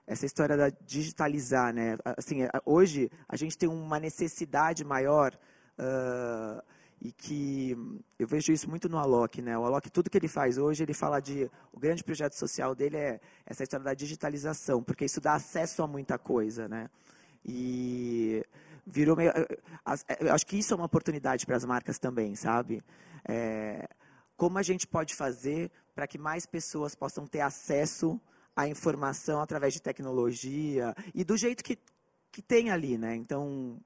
Essa 0.06 0.26
história 0.26 0.58
da 0.58 0.70
digitalizar, 0.70 1.74
né? 1.74 1.98
Assim, 2.18 2.40
hoje 2.66 3.10
a 3.28 3.38
gente 3.38 3.58
tem 3.58 3.70
uma 3.70 4.00
necessidade 4.00 4.84
maior 4.84 5.34
uh, 5.80 6.62
e 7.04 7.12
que 7.12 7.78
eu 8.18 8.26
vejo 8.26 8.54
isso 8.54 8.70
muito 8.70 8.88
no 8.88 8.98
Alok, 8.98 9.42
né? 9.42 9.58
O 9.58 9.66
Alok, 9.66 9.92
tudo 9.92 10.10
que 10.10 10.18
ele 10.18 10.30
faz 10.30 10.58
hoje, 10.58 10.84
ele 10.84 10.94
fala 10.94 11.20
de 11.20 11.52
o 11.74 11.78
grande 11.78 12.02
projeto 12.02 12.32
social 12.34 12.74
dele 12.74 12.96
é 12.96 13.20
essa 13.46 13.62
história 13.62 13.84
da 13.84 13.94
digitalização, 13.94 14.82
porque 14.82 15.04
isso 15.04 15.20
dá 15.20 15.34
acesso 15.34 15.84
a 15.84 15.88
muita 15.88 16.18
coisa, 16.18 16.66
né? 16.70 16.90
E 17.46 18.42
virou 18.88 19.18
meio, 19.18 19.34
eu 20.22 20.34
acho 20.34 20.46
que 20.46 20.58
isso 20.58 20.74
é 20.74 20.78
uma 20.78 20.86
oportunidade 20.86 21.46
para 21.46 21.58
as 21.58 21.66
marcas 21.66 22.00
também, 22.00 22.36
sabe? 22.36 22.82
É, 23.28 23.86
como 24.38 24.58
a 24.58 24.64
gente 24.64 24.88
pode 24.88 25.14
fazer 25.14 25.70
para 25.94 26.08
que 26.08 26.18
mais 26.18 26.46
pessoas 26.46 26.96
possam 26.96 27.28
ter 27.28 27.42
acesso 27.42 28.18
à 28.56 28.66
informação 28.66 29.42
através 29.42 29.74
de 29.74 29.82
tecnologia 29.82 30.96
e 31.14 31.26
do 31.26 31.36
jeito 31.36 31.62
que 31.66 31.78
que 32.34 32.42
tem 32.42 32.72
ali, 32.72 32.98
né? 32.98 33.16
Então, 33.16 33.80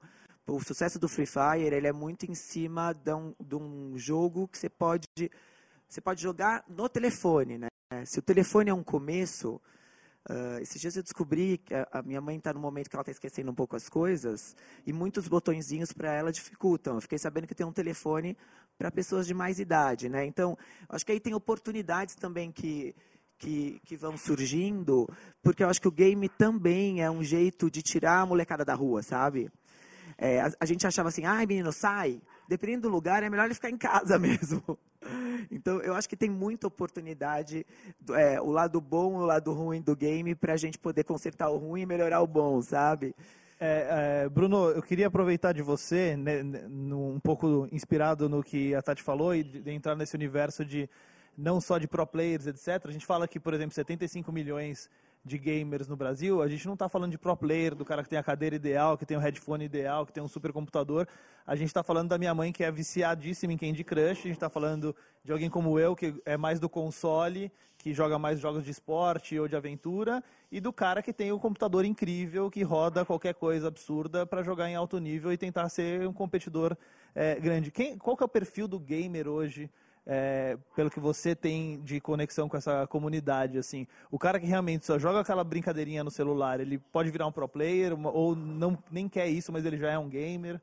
o 0.48 0.60
sucesso 0.60 0.98
do 0.98 1.08
Free 1.08 1.26
Fire 1.26 1.74
ele 1.74 1.86
é 1.86 1.92
muito 1.92 2.24
em 2.24 2.34
cima 2.34 2.92
de 2.94 3.12
um, 3.12 3.34
de 3.38 3.54
um 3.54 3.98
jogo 3.98 4.48
que 4.48 4.58
você 4.58 4.68
pode 4.68 5.06
você 5.86 6.00
pode 6.00 6.20
jogar 6.20 6.64
no 6.68 6.88
telefone, 6.88 7.58
né? 7.58 7.68
Se 8.04 8.18
o 8.18 8.22
telefone 8.22 8.68
é 8.68 8.74
um 8.74 8.82
começo, 8.82 9.58
uh, 10.28 10.58
esses 10.60 10.78
dias 10.78 10.96
eu 10.96 11.02
descobri 11.02 11.56
que 11.56 11.72
a, 11.74 12.02
minha 12.02 12.20
mãe 12.20 12.36
está 12.36 12.52
no 12.52 12.60
momento 12.60 12.90
que 12.90 12.96
ela 12.96 13.00
está 13.02 13.12
esquecendo 13.12 13.50
um 13.50 13.54
pouco 13.54 13.74
as 13.74 13.88
coisas 13.88 14.54
e 14.86 14.92
muitos 14.92 15.26
botõezinhos 15.26 15.90
para 15.92 16.12
ela 16.12 16.30
dificultam. 16.30 16.96
Eu 16.96 17.00
fiquei 17.00 17.18
sabendo 17.18 17.46
que 17.46 17.54
tem 17.54 17.66
um 17.66 17.72
telefone 17.72 18.36
para 18.76 18.90
pessoas 18.90 19.26
de 19.26 19.32
mais 19.32 19.58
idade, 19.58 20.10
né? 20.10 20.26
Então, 20.26 20.58
acho 20.90 21.06
que 21.06 21.12
aí 21.12 21.20
tem 21.20 21.34
oportunidades 21.34 22.14
também 22.14 22.52
que 22.52 22.94
que, 23.38 23.80
que 23.84 23.96
vão 23.96 24.16
surgindo, 24.16 25.08
porque 25.40 25.62
eu 25.62 25.68
acho 25.68 25.80
que 25.80 25.86
o 25.86 25.92
game 25.92 26.28
também 26.28 27.02
é 27.02 27.08
um 27.08 27.22
jeito 27.22 27.70
de 27.70 27.82
tirar 27.82 28.20
a 28.20 28.26
molecada 28.26 28.64
da 28.64 28.74
rua, 28.74 29.00
sabe? 29.00 29.48
É, 30.20 30.40
a, 30.40 30.52
a, 30.58 30.66
gente 30.66 30.84
achava 30.84 31.08
assim, 31.08 31.24
ai 31.24 31.46
menino, 31.46 31.72
sai. 31.72 32.20
Dependendo 32.48 32.88
do 32.88 32.92
lugar, 32.92 33.22
é 33.22 33.30
melhor 33.30 33.44
ele 33.44 33.54
ficar 33.54 33.70
em 33.70 33.78
casa 33.78 34.18
mesmo. 34.20 34.76
Então, 35.50 35.80
eu 35.80 35.94
acho 35.94 36.08
que 36.08 36.16
tem 36.16 36.28
muita 36.28 36.66
oportunidade, 36.66 37.64
é, 38.10 38.40
o 38.40 38.50
lado 38.50 38.80
bom 38.80 39.20
e 39.20 39.22
o 39.22 39.26
lado 39.26 39.52
ruim 39.52 39.80
do 39.80 39.94
game, 39.94 40.34
para 40.34 40.54
a 40.54 40.56
gente 40.56 40.76
poder 40.76 41.04
consertar 41.04 41.48
o 41.50 41.56
ruim 41.56 41.82
e 41.82 41.86
melhorar 41.86 42.20
o 42.20 42.26
bom, 42.26 42.60
sabe? 42.60 43.14
É, 43.60 44.24
é, 44.24 44.28
Bruno, 44.28 44.70
eu 44.70 44.82
queria 44.82 45.06
aproveitar 45.06 45.52
de 45.52 45.62
você, 45.62 46.16
né, 46.16 46.42
um 46.68 47.18
pouco 47.20 47.68
inspirado 47.72 48.28
no 48.28 48.42
que 48.42 48.74
a 48.74 48.82
Tati 48.82 49.02
falou, 49.02 49.34
e 49.34 49.44
de 49.44 49.70
entrar 49.70 49.94
nesse 49.94 50.16
universo 50.16 50.64
de 50.64 50.90
não 51.36 51.60
só 51.60 51.78
de 51.78 51.86
pro 51.86 52.04
players, 52.04 52.46
etc. 52.48 52.84
A 52.84 52.90
gente 52.90 53.06
fala 53.06 53.28
que, 53.28 53.38
por 53.38 53.54
exemplo, 53.54 53.72
75 53.72 54.32
milhões 54.32 54.90
de 55.28 55.38
gamers 55.38 55.86
no 55.86 55.94
Brasil, 55.94 56.42
a 56.42 56.48
gente 56.48 56.66
não 56.66 56.72
está 56.72 56.88
falando 56.88 57.12
de 57.12 57.18
pro 57.18 57.36
player, 57.36 57.74
do 57.74 57.84
cara 57.84 58.02
que 58.02 58.08
tem 58.08 58.18
a 58.18 58.22
cadeira 58.22 58.56
ideal, 58.56 58.98
que 58.98 59.06
tem 59.06 59.16
o 59.16 59.20
headphone 59.20 59.64
ideal, 59.64 60.04
que 60.04 60.12
tem 60.12 60.22
um 60.22 60.28
supercomputador. 60.28 61.06
A 61.46 61.54
gente 61.54 61.68
está 61.68 61.82
falando 61.82 62.08
da 62.08 62.18
minha 62.18 62.34
mãe, 62.34 62.50
que 62.50 62.64
é 62.64 62.70
viciadíssima 62.70 63.52
em 63.52 63.56
Candy 63.56 63.84
Crush. 63.84 64.20
A 64.20 64.28
gente 64.28 64.32
está 64.32 64.50
falando 64.50 64.96
de 65.22 65.30
alguém 65.30 65.48
como 65.48 65.78
eu, 65.78 65.94
que 65.94 66.20
é 66.26 66.36
mais 66.36 66.58
do 66.58 66.68
console, 66.68 67.52
que 67.76 67.94
joga 67.94 68.18
mais 68.18 68.40
jogos 68.40 68.64
de 68.64 68.70
esporte 68.70 69.38
ou 69.38 69.46
de 69.46 69.54
aventura. 69.54 70.24
E 70.50 70.60
do 70.60 70.72
cara 70.72 71.02
que 71.02 71.12
tem 71.12 71.30
o 71.30 71.38
computador 71.38 71.84
incrível, 71.84 72.50
que 72.50 72.62
roda 72.62 73.04
qualquer 73.04 73.34
coisa 73.34 73.68
absurda 73.68 74.26
para 74.26 74.42
jogar 74.42 74.68
em 74.68 74.74
alto 74.74 74.98
nível 74.98 75.32
e 75.32 75.36
tentar 75.36 75.68
ser 75.68 76.08
um 76.08 76.12
competidor 76.12 76.76
é, 77.14 77.38
grande. 77.38 77.70
Quem, 77.70 77.96
qual 77.96 78.16
que 78.16 78.22
é 78.22 78.26
o 78.26 78.28
perfil 78.28 78.66
do 78.66 78.78
gamer 78.78 79.28
hoje? 79.28 79.70
É, 80.10 80.56
pelo 80.74 80.90
que 80.90 80.98
você 80.98 81.36
tem 81.36 81.82
de 81.82 82.00
conexão 82.00 82.48
com 82.48 82.56
essa 82.56 82.86
comunidade, 82.86 83.58
assim, 83.58 83.86
o 84.10 84.18
cara 84.18 84.40
que 84.40 84.46
realmente 84.46 84.86
só 84.86 84.98
joga 84.98 85.20
aquela 85.20 85.44
brincadeirinha 85.44 86.02
no 86.02 86.10
celular, 86.10 86.60
ele 86.60 86.78
pode 86.78 87.10
virar 87.10 87.26
um 87.26 87.32
pro 87.32 87.46
player 87.46 87.92
ou 87.94 88.34
não 88.34 88.82
nem 88.90 89.06
quer 89.06 89.28
isso, 89.28 89.52
mas 89.52 89.66
ele 89.66 89.76
já 89.76 89.92
é 89.92 89.98
um 89.98 90.08
gamer? 90.08 90.58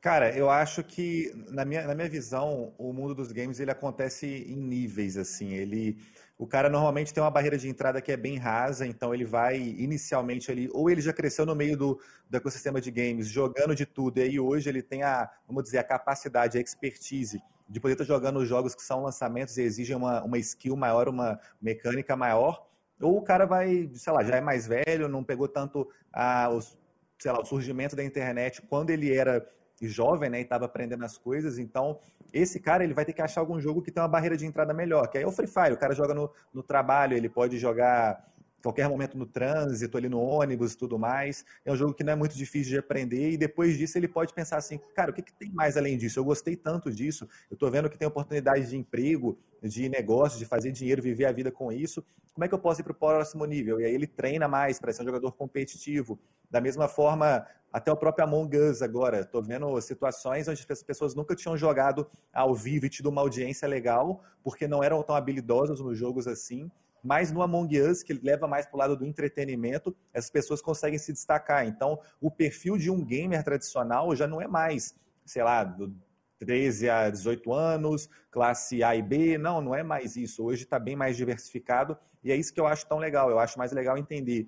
Cara, 0.00 0.30
eu 0.30 0.48
acho 0.48 0.84
que 0.84 1.32
na 1.48 1.64
minha, 1.64 1.84
na 1.84 1.94
minha 1.94 2.08
visão, 2.08 2.72
o 2.78 2.92
mundo 2.92 3.16
dos 3.16 3.32
games 3.32 3.58
ele 3.58 3.72
acontece 3.72 4.26
em 4.26 4.56
níveis 4.56 5.16
assim. 5.16 5.54
Ele, 5.54 5.98
o 6.38 6.46
cara 6.46 6.70
normalmente 6.70 7.12
tem 7.12 7.20
uma 7.20 7.30
barreira 7.30 7.58
de 7.58 7.68
entrada 7.68 8.00
que 8.00 8.12
é 8.12 8.16
bem 8.16 8.38
rasa, 8.38 8.86
então 8.86 9.12
ele 9.12 9.24
vai 9.24 9.58
inicialmente 9.58 10.52
ali, 10.52 10.68
ou 10.72 10.88
ele 10.88 11.00
já 11.00 11.12
cresceu 11.12 11.44
no 11.44 11.54
meio 11.54 11.76
do, 11.76 12.00
do 12.30 12.36
ecossistema 12.36 12.80
de 12.80 12.92
games, 12.92 13.26
jogando 13.26 13.74
de 13.74 13.84
tudo, 13.84 14.18
e 14.18 14.22
aí 14.22 14.40
hoje 14.40 14.68
ele 14.68 14.80
tem 14.80 15.02
a, 15.02 15.28
vamos 15.48 15.64
dizer, 15.64 15.78
a 15.78 15.84
capacidade, 15.84 16.56
a 16.56 16.60
expertise 16.60 17.42
de 17.68 17.80
poder 17.80 17.94
estar 17.94 18.04
jogando 18.04 18.46
jogos 18.46 18.72
que 18.72 18.82
são 18.82 19.02
lançamentos 19.02 19.58
e 19.58 19.62
exigem 19.62 19.96
uma, 19.96 20.22
uma 20.22 20.38
skill 20.38 20.76
maior, 20.76 21.08
uma 21.08 21.40
mecânica 21.60 22.14
maior, 22.14 22.64
ou 23.00 23.18
o 23.18 23.22
cara 23.22 23.44
vai, 23.44 23.90
sei 23.94 24.12
lá, 24.12 24.22
já 24.22 24.36
é 24.36 24.40
mais 24.40 24.66
velho, 24.66 25.08
não 25.08 25.24
pegou 25.24 25.48
tanto 25.48 25.88
a, 26.12 26.48
os, 26.50 26.78
sei 27.18 27.32
lá, 27.32 27.40
o 27.40 27.44
surgimento 27.44 27.96
da 27.96 28.04
internet 28.04 28.62
quando 28.62 28.90
ele 28.90 29.12
era 29.12 29.44
jovem, 29.86 30.30
né, 30.30 30.38
e 30.38 30.42
estava 30.42 30.64
aprendendo 30.64 31.04
as 31.04 31.16
coisas, 31.16 31.58
então 31.58 31.98
esse 32.32 32.58
cara 32.58 32.82
ele 32.82 32.94
vai 32.94 33.04
ter 33.04 33.12
que 33.12 33.22
achar 33.22 33.40
algum 33.40 33.60
jogo 33.60 33.82
que 33.82 33.90
tem 33.90 34.02
uma 34.02 34.08
barreira 34.08 34.36
de 34.36 34.46
entrada 34.46 34.74
melhor, 34.74 35.08
que 35.08 35.18
aí 35.18 35.24
é 35.24 35.26
o 35.26 35.32
Free 35.32 35.46
Fire, 35.46 35.72
o 35.72 35.78
cara 35.78 35.94
joga 35.94 36.14
no, 36.14 36.30
no 36.52 36.62
trabalho, 36.62 37.16
ele 37.16 37.28
pode 37.28 37.58
jogar 37.58 38.26
qualquer 38.62 38.88
momento 38.88 39.16
no 39.16 39.26
trânsito, 39.26 39.96
ali 39.96 40.08
no 40.08 40.20
ônibus 40.20 40.72
e 40.72 40.78
tudo 40.78 40.98
mais. 40.98 41.44
É 41.64 41.72
um 41.72 41.76
jogo 41.76 41.94
que 41.94 42.04
não 42.04 42.12
é 42.12 42.16
muito 42.16 42.36
difícil 42.36 42.70
de 42.70 42.78
aprender 42.78 43.30
e 43.30 43.36
depois 43.36 43.76
disso 43.76 43.98
ele 43.98 44.08
pode 44.08 44.32
pensar 44.32 44.56
assim, 44.56 44.78
cara, 44.94 45.10
o 45.10 45.14
que, 45.14 45.22
que 45.22 45.32
tem 45.32 45.50
mais 45.52 45.76
além 45.76 45.96
disso? 45.96 46.18
Eu 46.18 46.24
gostei 46.24 46.56
tanto 46.56 46.90
disso, 46.90 47.28
eu 47.50 47.54
estou 47.54 47.70
vendo 47.70 47.88
que 47.88 47.98
tem 47.98 48.08
oportunidades 48.08 48.70
de 48.70 48.76
emprego, 48.76 49.38
de 49.62 49.88
negócio, 49.88 50.38
de 50.38 50.44
fazer 50.44 50.72
dinheiro, 50.72 51.02
viver 51.02 51.26
a 51.26 51.32
vida 51.32 51.50
com 51.50 51.72
isso. 51.72 52.04
Como 52.34 52.44
é 52.44 52.48
que 52.48 52.54
eu 52.54 52.58
posso 52.58 52.80
ir 52.80 52.84
para 52.84 52.92
o 52.92 52.94
próximo 52.94 53.44
nível? 53.44 53.80
E 53.80 53.84
aí 53.84 53.92
ele 53.92 54.06
treina 54.06 54.46
mais 54.46 54.78
para 54.78 54.92
ser 54.92 55.02
um 55.02 55.06
jogador 55.06 55.32
competitivo. 55.32 56.18
Da 56.50 56.60
mesma 56.60 56.86
forma, 56.86 57.44
até 57.72 57.92
o 57.92 57.96
próprio 57.96 58.24
Among 58.24 58.56
Us 58.56 58.80
agora. 58.82 59.20
Estou 59.20 59.42
vendo 59.42 59.80
situações 59.80 60.48
onde 60.48 60.64
as 60.68 60.82
pessoas 60.82 61.14
nunca 61.14 61.34
tinham 61.34 61.56
jogado 61.56 62.08
ao 62.32 62.54
vivo 62.54 62.86
e 62.86 62.88
tido 62.88 63.08
uma 63.08 63.20
audiência 63.20 63.66
legal, 63.68 64.22
porque 64.42 64.66
não 64.66 64.82
eram 64.82 65.02
tão 65.02 65.14
habilidosos 65.14 65.80
nos 65.80 65.98
jogos 65.98 66.26
assim. 66.26 66.70
Mas 67.08 67.32
no 67.32 67.40
Among 67.40 67.80
Us, 67.80 68.02
que 68.02 68.12
leva 68.12 68.46
mais 68.46 68.66
para 68.66 68.76
o 68.76 68.78
lado 68.78 68.94
do 68.94 69.06
entretenimento, 69.06 69.96
essas 70.12 70.28
pessoas 70.28 70.60
conseguem 70.60 70.98
se 70.98 71.10
destacar. 71.10 71.66
Então, 71.66 71.98
o 72.20 72.30
perfil 72.30 72.76
de 72.76 72.90
um 72.90 73.02
gamer 73.02 73.42
tradicional 73.42 74.14
já 74.14 74.26
não 74.26 74.42
é 74.42 74.46
mais, 74.46 74.94
sei 75.24 75.42
lá, 75.42 75.64
do 75.64 75.90
13 76.38 76.90
a 76.90 77.08
18 77.08 77.50
anos, 77.50 78.10
classe 78.30 78.84
A 78.84 78.94
e 78.94 79.00
B. 79.00 79.38
Não, 79.38 79.62
não 79.62 79.74
é 79.74 79.82
mais 79.82 80.16
isso. 80.16 80.44
Hoje 80.44 80.64
está 80.64 80.78
bem 80.78 80.96
mais 80.96 81.16
diversificado 81.16 81.96
e 82.22 82.30
é 82.30 82.36
isso 82.36 82.52
que 82.52 82.60
eu 82.60 82.66
acho 82.66 82.86
tão 82.86 82.98
legal. 82.98 83.30
Eu 83.30 83.38
acho 83.38 83.58
mais 83.58 83.72
legal 83.72 83.96
entender 83.96 84.46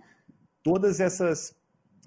todas 0.62 1.00
essas 1.00 1.58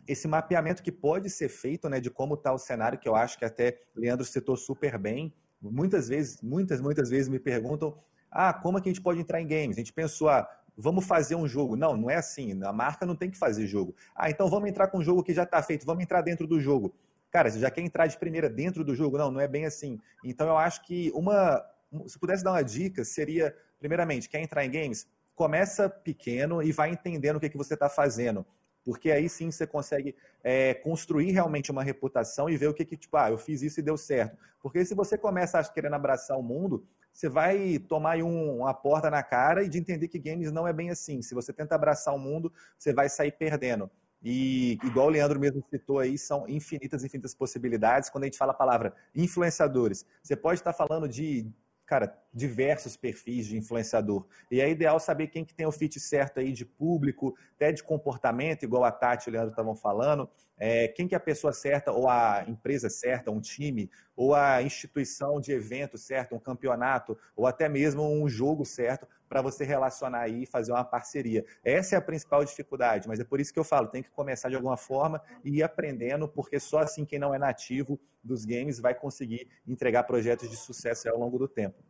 esse 0.05 0.27
mapeamento 0.27 0.83
que 0.83 0.91
pode 0.91 1.31
ser 1.31 1.49
feito, 1.49 1.89
né, 1.89 1.99
de 1.99 2.11
como 2.11 2.35
está 2.35 2.53
o 2.53 2.59
cenário, 2.59 2.99
que 2.99 3.09
eu 3.09 3.15
acho 3.15 3.39
que 3.39 3.45
até 3.45 3.79
Leandro 3.95 4.23
citou 4.23 4.55
super 4.55 4.99
bem. 4.99 5.33
Muitas 5.59 6.09
vezes, 6.09 6.41
muitas, 6.43 6.79
muitas 6.79 7.09
vezes 7.09 7.27
me 7.27 7.39
perguntam 7.39 7.97
ah, 8.33 8.51
como 8.51 8.77
é 8.77 8.81
que 8.81 8.89
a 8.89 8.91
gente 8.91 9.01
pode 9.01 9.19
entrar 9.19 9.39
em 9.39 9.47
games? 9.47 9.77
A 9.77 9.79
gente 9.79 9.93
pensou, 9.93 10.27
ah, 10.27 10.49
vamos 10.75 11.05
fazer 11.05 11.35
um 11.35 11.47
jogo. 11.47 11.75
Não, 11.75 11.95
não 11.95 12.09
é 12.09 12.15
assim. 12.15 12.59
A 12.63 12.73
marca 12.73 13.05
não 13.05 13.15
tem 13.15 13.29
que 13.29 13.37
fazer 13.37 13.67
jogo. 13.67 13.95
Ah, 14.15 14.29
então 14.29 14.49
vamos 14.49 14.67
entrar 14.67 14.87
com 14.87 14.97
um 14.97 15.03
jogo 15.03 15.23
que 15.23 15.33
já 15.33 15.43
está 15.43 15.61
feito, 15.61 15.85
vamos 15.85 16.03
entrar 16.03 16.21
dentro 16.21 16.47
do 16.47 16.59
jogo. 16.59 16.93
Cara, 17.31 17.49
você 17.49 17.59
já 17.59 17.69
quer 17.69 17.81
entrar 17.81 18.07
de 18.07 18.17
primeira 18.17 18.49
dentro 18.49 18.83
do 18.83 18.95
jogo? 18.95 19.17
Não, 19.17 19.31
não 19.31 19.39
é 19.39 19.47
bem 19.47 19.65
assim. 19.65 19.99
Então 20.23 20.47
eu 20.47 20.57
acho 20.57 20.83
que 20.83 21.11
uma. 21.13 21.63
Se 22.07 22.17
pudesse 22.17 22.43
dar 22.43 22.51
uma 22.51 22.63
dica, 22.63 23.05
seria, 23.05 23.55
primeiramente, 23.79 24.27
quer 24.27 24.41
entrar 24.41 24.65
em 24.65 24.71
games? 24.71 25.07
Começa 25.35 25.87
pequeno 25.87 26.61
e 26.61 26.71
vai 26.71 26.89
entendendo 26.89 27.37
o 27.37 27.39
que, 27.39 27.49
que 27.49 27.57
você 27.57 27.75
está 27.75 27.87
fazendo 27.87 28.45
porque 28.83 29.11
aí 29.11 29.29
sim 29.29 29.49
você 29.49 29.65
consegue 29.65 30.15
é, 30.43 30.73
construir 30.73 31.31
realmente 31.31 31.71
uma 31.71 31.83
reputação 31.83 32.49
e 32.49 32.57
ver 32.57 32.67
o 32.67 32.73
que, 32.73 32.83
que, 32.83 32.97
tipo, 32.97 33.15
ah, 33.15 33.31
eu 33.31 33.37
fiz 33.37 33.61
isso 33.61 33.79
e 33.79 33.83
deu 33.83 33.97
certo. 33.97 34.37
Porque 34.61 34.83
se 34.85 34.93
você 34.93 35.17
começa 35.17 35.59
a 35.59 35.63
querendo 35.63 35.93
abraçar 35.93 36.37
o 36.37 36.43
mundo, 36.43 36.85
você 37.13 37.29
vai 37.29 37.77
tomar 37.77 38.17
um, 38.17 38.57
uma 38.57 38.73
porta 38.73 39.09
na 39.09 39.21
cara 39.21 39.63
e 39.63 39.69
de 39.69 39.77
entender 39.77 40.07
que 40.07 40.17
games 40.17 40.51
não 40.51 40.67
é 40.67 40.73
bem 40.73 40.89
assim. 40.89 41.21
Se 41.21 41.35
você 41.35 41.53
tenta 41.53 41.75
abraçar 41.75 42.13
o 42.13 42.19
mundo, 42.19 42.51
você 42.77 42.91
vai 42.91 43.07
sair 43.07 43.31
perdendo. 43.31 43.89
E 44.23 44.79
igual 44.83 45.07
o 45.07 45.09
Leandro 45.09 45.39
mesmo 45.39 45.63
citou 45.69 45.99
aí, 45.99 46.17
são 46.17 46.47
infinitas, 46.47 47.03
infinitas 47.03 47.35
possibilidades. 47.35 48.09
Quando 48.09 48.23
a 48.23 48.27
gente 48.27 48.37
fala 48.37 48.51
a 48.51 48.55
palavra 48.55 48.95
influenciadores, 49.13 50.05
você 50.23 50.35
pode 50.35 50.59
estar 50.59 50.73
falando 50.73 51.07
de 51.07 51.45
cara, 51.85 52.17
diversos 52.33 52.97
perfis 52.97 53.45
de 53.45 53.57
influenciador. 53.57 54.25
E 54.49 54.59
é 54.59 54.69
ideal 54.69 54.99
saber 54.99 55.27
quem 55.27 55.45
que 55.45 55.53
tem 55.53 55.65
o 55.65 55.71
fit 55.71 55.99
certo 55.99 56.39
aí 56.39 56.51
de 56.51 56.65
público, 56.65 57.35
até 57.55 57.71
de 57.71 57.83
comportamento, 57.83 58.63
igual 58.63 58.83
a 58.83 58.91
Tati 58.91 59.27
e 59.27 59.29
o 59.29 59.33
Leandro 59.33 59.51
estavam 59.51 59.75
falando, 59.75 60.29
é, 60.57 60.87
quem 60.87 61.07
que 61.07 61.15
é 61.15 61.17
a 61.17 61.21
pessoa 61.21 61.51
certa, 61.51 61.91
ou 61.91 62.07
a 62.07 62.43
empresa 62.47 62.89
certa, 62.89 63.29
um 63.29 63.41
time, 63.41 63.89
ou 64.15 64.33
a 64.33 64.61
instituição 64.61 65.39
de 65.39 65.51
evento 65.51 65.97
certo, 65.97 66.35
um 66.35 66.39
campeonato, 66.39 67.17
ou 67.35 67.45
até 67.45 67.67
mesmo 67.67 68.03
um 68.03 68.27
jogo 68.29 68.65
certo, 68.65 69.07
para 69.27 69.41
você 69.41 69.63
relacionar 69.63 70.21
aí 70.21 70.43
e 70.43 70.45
fazer 70.45 70.71
uma 70.71 70.83
parceria. 70.83 71.43
Essa 71.63 71.95
é 71.95 71.97
a 71.97 72.01
principal 72.01 72.45
dificuldade, 72.45 73.07
mas 73.07 73.19
é 73.19 73.23
por 73.23 73.39
isso 73.39 73.51
que 73.51 73.59
eu 73.59 73.63
falo, 73.63 73.87
tem 73.87 74.03
que 74.03 74.11
começar 74.11 74.47
de 74.49 74.55
alguma 74.55 74.77
forma 74.77 75.21
e 75.43 75.57
ir 75.57 75.63
aprendendo, 75.63 76.27
porque 76.27 76.59
só 76.59 76.79
assim 76.79 77.03
quem 77.03 77.17
não 77.17 77.33
é 77.33 77.39
nativo 77.39 77.99
dos 78.23 78.45
games 78.45 78.79
vai 78.79 78.93
conseguir 78.93 79.47
entregar 79.67 80.03
projetos 80.03 80.49
de 80.49 80.55
sucesso 80.55 81.09
ao 81.09 81.17
longo 81.17 81.39
do 81.39 81.47
tempo. 81.47 81.83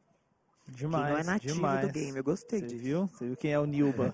Demais, 0.68 1.05
quem 1.05 1.14
não 1.14 1.20
é 1.20 1.24
nativo 1.24 1.53
demais. 1.55 1.88
do 1.88 1.93
game, 1.93 2.18
eu 2.18 2.24
gostei 2.24 2.59
Você 2.61 2.76
viu? 2.76 3.07
Você 3.07 3.26
viu 3.26 3.38
quem 3.38 3.51
é 3.51 3.59
o 3.59 3.66
Nilba? 3.66 4.14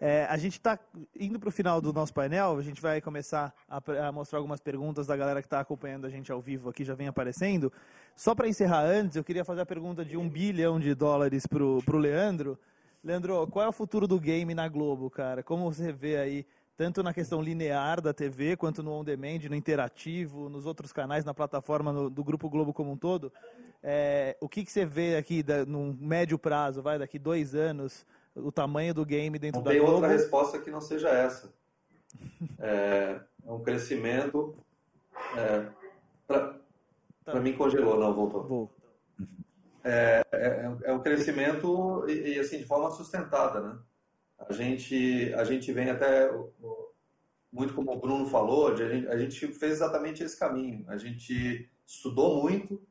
É, 0.00 0.26
a 0.28 0.36
gente 0.36 0.54
está 0.54 0.78
indo 1.18 1.38
para 1.38 1.48
o 1.48 1.52
final 1.52 1.80
do 1.80 1.92
nosso 1.92 2.12
painel, 2.12 2.58
a 2.58 2.62
gente 2.62 2.80
vai 2.82 3.00
começar 3.00 3.54
a, 3.68 3.80
a 4.08 4.12
mostrar 4.12 4.38
algumas 4.38 4.60
perguntas 4.60 5.06
da 5.06 5.16
galera 5.16 5.40
que 5.40 5.46
está 5.46 5.60
acompanhando 5.60 6.04
a 6.06 6.10
gente 6.10 6.30
ao 6.30 6.40
vivo 6.40 6.68
aqui, 6.68 6.84
já 6.84 6.94
vem 6.94 7.06
aparecendo. 7.06 7.72
Só 8.16 8.34
para 8.34 8.48
encerrar 8.48 8.82
antes, 8.82 9.16
eu 9.16 9.24
queria 9.24 9.44
fazer 9.44 9.62
a 9.62 9.66
pergunta 9.66 10.04
de 10.04 10.16
um 10.16 10.28
bilhão 10.28 10.78
de 10.78 10.94
dólares 10.94 11.46
para 11.46 11.62
o 11.62 11.98
Leandro. 11.98 12.58
Leandro, 13.02 13.46
qual 13.46 13.64
é 13.64 13.68
o 13.68 13.72
futuro 13.72 14.06
do 14.06 14.18
game 14.18 14.54
na 14.54 14.68
Globo, 14.68 15.08
cara? 15.08 15.42
Como 15.42 15.72
você 15.72 15.92
vê 15.92 16.16
aí, 16.16 16.46
tanto 16.76 17.02
na 17.02 17.14
questão 17.14 17.40
linear 17.40 18.00
da 18.00 18.12
TV, 18.12 18.56
quanto 18.56 18.82
no 18.82 18.92
on-demand, 18.92 19.40
no 19.48 19.54
interativo, 19.54 20.48
nos 20.48 20.66
outros 20.66 20.92
canais, 20.92 21.24
na 21.24 21.32
plataforma 21.32 21.92
no, 21.92 22.10
do 22.10 22.24
Grupo 22.24 22.48
Globo 22.50 22.72
como 22.72 22.92
um 22.92 22.96
todo? 22.96 23.32
É, 23.86 24.34
o 24.40 24.48
que, 24.48 24.64
que 24.64 24.72
você 24.72 24.86
vê 24.86 25.14
aqui 25.14 25.42
da, 25.42 25.66
no 25.66 25.92
médio 26.00 26.38
prazo, 26.38 26.80
vai, 26.80 26.98
daqui 26.98 27.18
dois 27.18 27.54
anos, 27.54 28.06
o 28.34 28.50
tamanho 28.50 28.94
do 28.94 29.04
game 29.04 29.38
dentro 29.38 29.58
não 29.58 29.64
da 29.64 29.72
tem 29.72 29.80
Globo. 29.80 29.96
outra 29.96 30.08
resposta 30.08 30.58
que 30.58 30.70
não 30.70 30.80
seja 30.80 31.10
essa. 31.10 31.52
É, 32.58 33.20
é 33.46 33.52
um 33.52 33.62
crescimento. 33.62 34.56
É, 35.36 35.66
para 36.26 36.54
tá. 37.24 37.40
mim 37.40 37.52
congelou, 37.52 38.00
não 38.00 38.14
voltou. 38.14 38.44
Vou. 38.44 38.70
É, 39.84 40.24
é, 40.32 40.76
é, 40.84 40.92
um 40.92 41.00
crescimento 41.00 42.06
e, 42.08 42.36
e, 42.36 42.38
assim 42.38 42.56
de 42.56 42.64
forma 42.64 42.90
sustentada, 42.90 43.60
né? 43.60 43.78
A 44.38 44.52
gente 44.52 45.32
a 45.34 45.44
gente 45.44 45.70
vem 45.72 45.90
até 45.90 46.30
muito 47.52 47.74
como 47.74 47.92
o 47.92 48.00
Bruno 48.00 48.26
falou, 48.26 48.68
a 48.68 48.74
gente, 48.74 49.06
a 49.08 49.16
gente 49.18 49.48
fez 49.48 49.72
exatamente 49.72 50.22
esse 50.22 50.38
caminho. 50.38 50.84
A 50.88 50.96
gente 50.96 51.70
estudou 51.86 52.42
muito, 52.42 52.82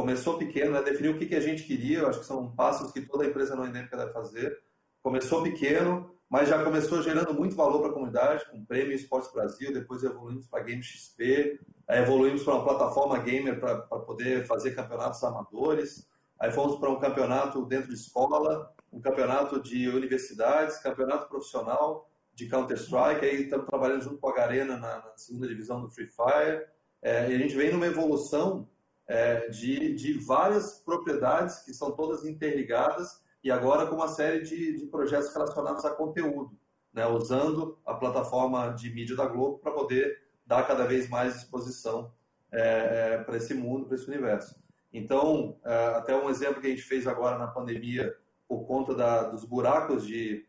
começou 0.00 0.38
pequeno, 0.38 0.72
né? 0.72 0.82
definiu 0.82 1.12
o 1.12 1.18
que, 1.18 1.26
que 1.26 1.34
a 1.34 1.40
gente 1.40 1.64
queria. 1.64 2.06
Acho 2.06 2.20
que 2.20 2.26
são 2.26 2.50
passos 2.52 2.92
que 2.92 3.00
toda 3.00 3.26
empresa 3.26 3.56
não 3.56 3.66
endêmica 3.66 3.96
deve 3.96 4.12
fazer 4.12 4.56
Começou 5.02 5.42
pequeno, 5.42 6.10
mas 6.28 6.48
já 6.48 6.62
começou 6.62 7.00
gerando 7.00 7.32
muito 7.32 7.56
valor 7.56 7.80
para 7.80 7.90
a 7.90 7.92
comunidade, 7.92 8.44
com 8.50 8.64
Prêmio 8.64 8.94
Esportes 8.94 9.32
Brasil, 9.32 9.72
depois 9.72 10.02
evoluímos 10.02 10.46
para 10.46 10.62
Game 10.64 10.82
XP, 10.82 11.58
evoluímos 11.88 12.42
para 12.42 12.54
uma 12.54 12.64
plataforma 12.64 13.18
gamer 13.20 13.58
para 13.60 13.78
poder 14.00 14.44
fazer 14.46 14.74
campeonatos 14.74 15.22
amadores, 15.22 16.06
aí 16.38 16.50
fomos 16.50 16.78
para 16.78 16.90
um 16.90 16.98
campeonato 16.98 17.64
dentro 17.64 17.88
de 17.88 17.94
escola, 17.94 18.70
um 18.92 19.00
campeonato 19.00 19.62
de 19.62 19.88
universidades, 19.88 20.78
campeonato 20.78 21.28
profissional 21.28 22.10
de 22.34 22.48
Counter-Strike, 22.48 23.24
aí 23.24 23.42
estamos 23.44 23.66
trabalhando 23.66 24.02
junto 24.02 24.18
com 24.18 24.28
a 24.28 24.34
Garena 24.34 24.76
na, 24.76 24.98
na 24.98 25.16
segunda 25.16 25.46
divisão 25.46 25.80
do 25.80 25.88
Free 25.88 26.08
Fire, 26.08 26.66
é, 27.00 27.30
e 27.30 27.34
a 27.34 27.38
gente 27.38 27.56
vem 27.56 27.72
numa 27.72 27.86
evolução 27.86 28.68
é, 29.08 29.48
de, 29.48 29.94
de 29.94 30.12
várias 30.18 30.80
propriedades 30.80 31.60
que 31.60 31.72
são 31.72 31.92
todas 31.92 32.26
interligadas 32.26 33.22
e 33.42 33.50
agora 33.50 33.86
com 33.86 33.96
uma 33.96 34.08
série 34.08 34.42
de, 34.42 34.78
de 34.78 34.86
projetos 34.86 35.32
relacionados 35.32 35.84
a 35.84 35.90
conteúdo, 35.90 36.56
né, 36.92 37.06
usando 37.06 37.78
a 37.86 37.94
plataforma 37.94 38.68
de 38.70 38.90
mídia 38.90 39.16
da 39.16 39.26
Globo 39.26 39.58
para 39.58 39.72
poder 39.72 40.22
dar 40.44 40.66
cada 40.66 40.84
vez 40.84 41.08
mais 41.08 41.36
exposição 41.36 42.12
é, 42.52 43.14
é, 43.14 43.18
para 43.18 43.36
esse 43.36 43.54
mundo, 43.54 43.86
para 43.86 43.96
esse 43.96 44.08
universo. 44.08 44.56
Então, 44.92 45.58
é, 45.64 45.86
até 45.96 46.14
um 46.14 46.28
exemplo 46.28 46.60
que 46.60 46.66
a 46.66 46.70
gente 46.70 46.82
fez 46.82 47.06
agora 47.06 47.38
na 47.38 47.46
pandemia, 47.46 48.14
por 48.46 48.66
conta 48.66 48.94
da, 48.94 49.24
dos 49.24 49.44
buracos 49.44 50.06
de, 50.06 50.46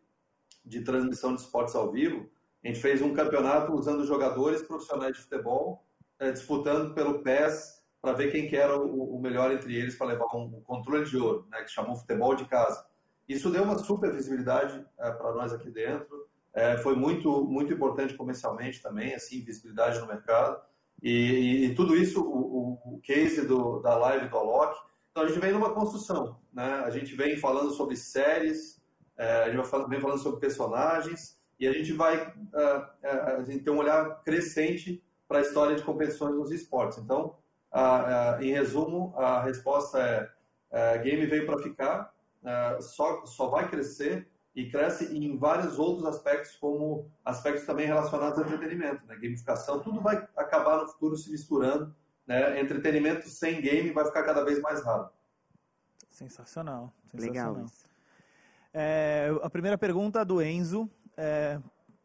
de 0.66 0.82
transmissão 0.82 1.36
de 1.36 1.42
esportes 1.42 1.76
ao 1.76 1.92
vivo, 1.92 2.30
a 2.64 2.68
gente 2.68 2.80
fez 2.80 3.02
um 3.02 3.14
campeonato 3.14 3.74
usando 3.74 4.06
jogadores 4.06 4.62
profissionais 4.62 5.16
de 5.16 5.24
futebol, 5.24 5.86
é, 6.18 6.32
disputando 6.32 6.94
pelo 6.94 7.20
PES 7.20 7.79
para 8.02 8.14
ver 8.14 8.32
quem 8.32 8.48
que 8.48 8.56
era 8.56 8.78
o, 8.78 9.16
o, 9.16 9.22
melhor 9.22 9.52
entre 9.52 9.76
eles 9.76 9.96
para 9.96 10.08
levar 10.08 10.26
um, 10.36 10.62
controle 10.62 11.06
de 11.06 11.18
ouro, 11.18 11.46
né, 11.50 11.64
que 11.64 11.72
chamou 11.72 11.96
futebol 11.96 12.34
de 12.34 12.46
casa. 12.46 12.86
Isso 13.28 13.50
deu 13.50 13.64
uma 13.64 13.78
super 13.78 14.12
visibilidade 14.12 14.84
é, 15.00 15.12
para 15.12 15.34
nós 15.34 15.54
aqui 15.54 15.70
dentro. 15.70 16.28
É, 16.54 16.78
foi 16.78 16.96
muito 16.96 17.44
muito 17.44 17.72
importante 17.72 18.16
comercialmente 18.16 18.82
também, 18.82 19.14
assim, 19.14 19.44
visibilidade 19.44 20.00
no 20.00 20.08
mercado. 20.08 20.60
E, 21.02 21.12
e, 21.12 21.66
e 21.66 21.76
tudo 21.76 21.96
isso, 21.96 22.22
o, 22.22 22.80
o, 22.86 23.00
case 23.02 23.46
do, 23.46 23.80
da 23.80 23.96
live 23.98 24.28
do 24.28 24.38
Alok. 24.38 24.78
Então 25.12 25.24
a 25.24 25.28
gente 25.28 25.40
vem 25.40 25.52
numa 25.52 25.74
construção, 25.74 26.40
né? 26.52 26.82
A 26.86 26.90
gente 26.90 27.16
vem 27.16 27.38
falando 27.38 27.72
sobre 27.72 27.96
séries, 27.96 28.82
é, 29.18 29.44
a 29.44 29.52
gente 29.52 29.90
vem 29.90 30.02
falando 30.02 30.20
sobre 30.20 30.40
personagens 30.40 31.40
e 31.60 31.68
a 31.68 31.72
gente 31.72 31.94
vai 31.94 32.16
é, 32.54 32.86
é, 33.04 33.10
a 33.10 33.44
gente 33.44 33.64
tem 33.64 33.74
um 33.74 33.78
olhar 33.78 34.24
crescente 34.24 35.04
para 35.28 35.40
a 35.40 35.42
história 35.42 35.76
de 35.76 35.84
competições 35.84 36.36
nos 36.36 36.52
esportes. 36.52 36.98
Então 36.98 37.36
ah, 37.72 38.36
ah, 38.38 38.44
em 38.44 38.52
resumo, 38.52 39.14
a 39.18 39.42
resposta 39.44 40.00
é, 40.00 40.30
é 40.72 40.98
game 41.00 41.26
veio 41.26 41.46
para 41.46 41.60
ficar, 41.60 42.14
é, 42.44 42.82
só, 42.82 43.26
só 43.26 43.48
vai 43.48 43.70
crescer 43.70 44.28
e 44.56 44.70
cresce 44.70 45.16
em 45.16 45.38
vários 45.38 45.78
outros 45.78 46.06
aspectos, 46.06 46.56
como 46.56 47.10
aspectos 47.24 47.66
também 47.66 47.86
relacionados 47.86 48.40
ao 48.40 48.46
entretenimento, 48.46 49.06
né? 49.06 49.16
gamificação, 49.16 49.80
tudo 49.80 50.02
vai 50.02 50.28
acabar 50.36 50.82
no 50.82 50.88
futuro 50.88 51.16
se 51.16 51.32
misturando. 51.32 51.96
Né? 52.26 52.60
Entretenimento 52.60 53.28
sem 53.30 53.62
game 53.62 53.92
vai 53.92 54.06
ficar 54.06 54.24
cada 54.24 54.44
vez 54.44 54.60
mais 54.62 54.84
raro. 54.84 55.10
Sensacional. 56.12 56.94
sensacional. 57.12 57.54
Legal. 57.54 57.66
É, 58.74 59.30
a 59.42 59.50
primeira 59.50 59.78
pergunta 59.78 60.24
do 60.24 60.42
Enzo 60.42 60.90
é, 61.18 61.60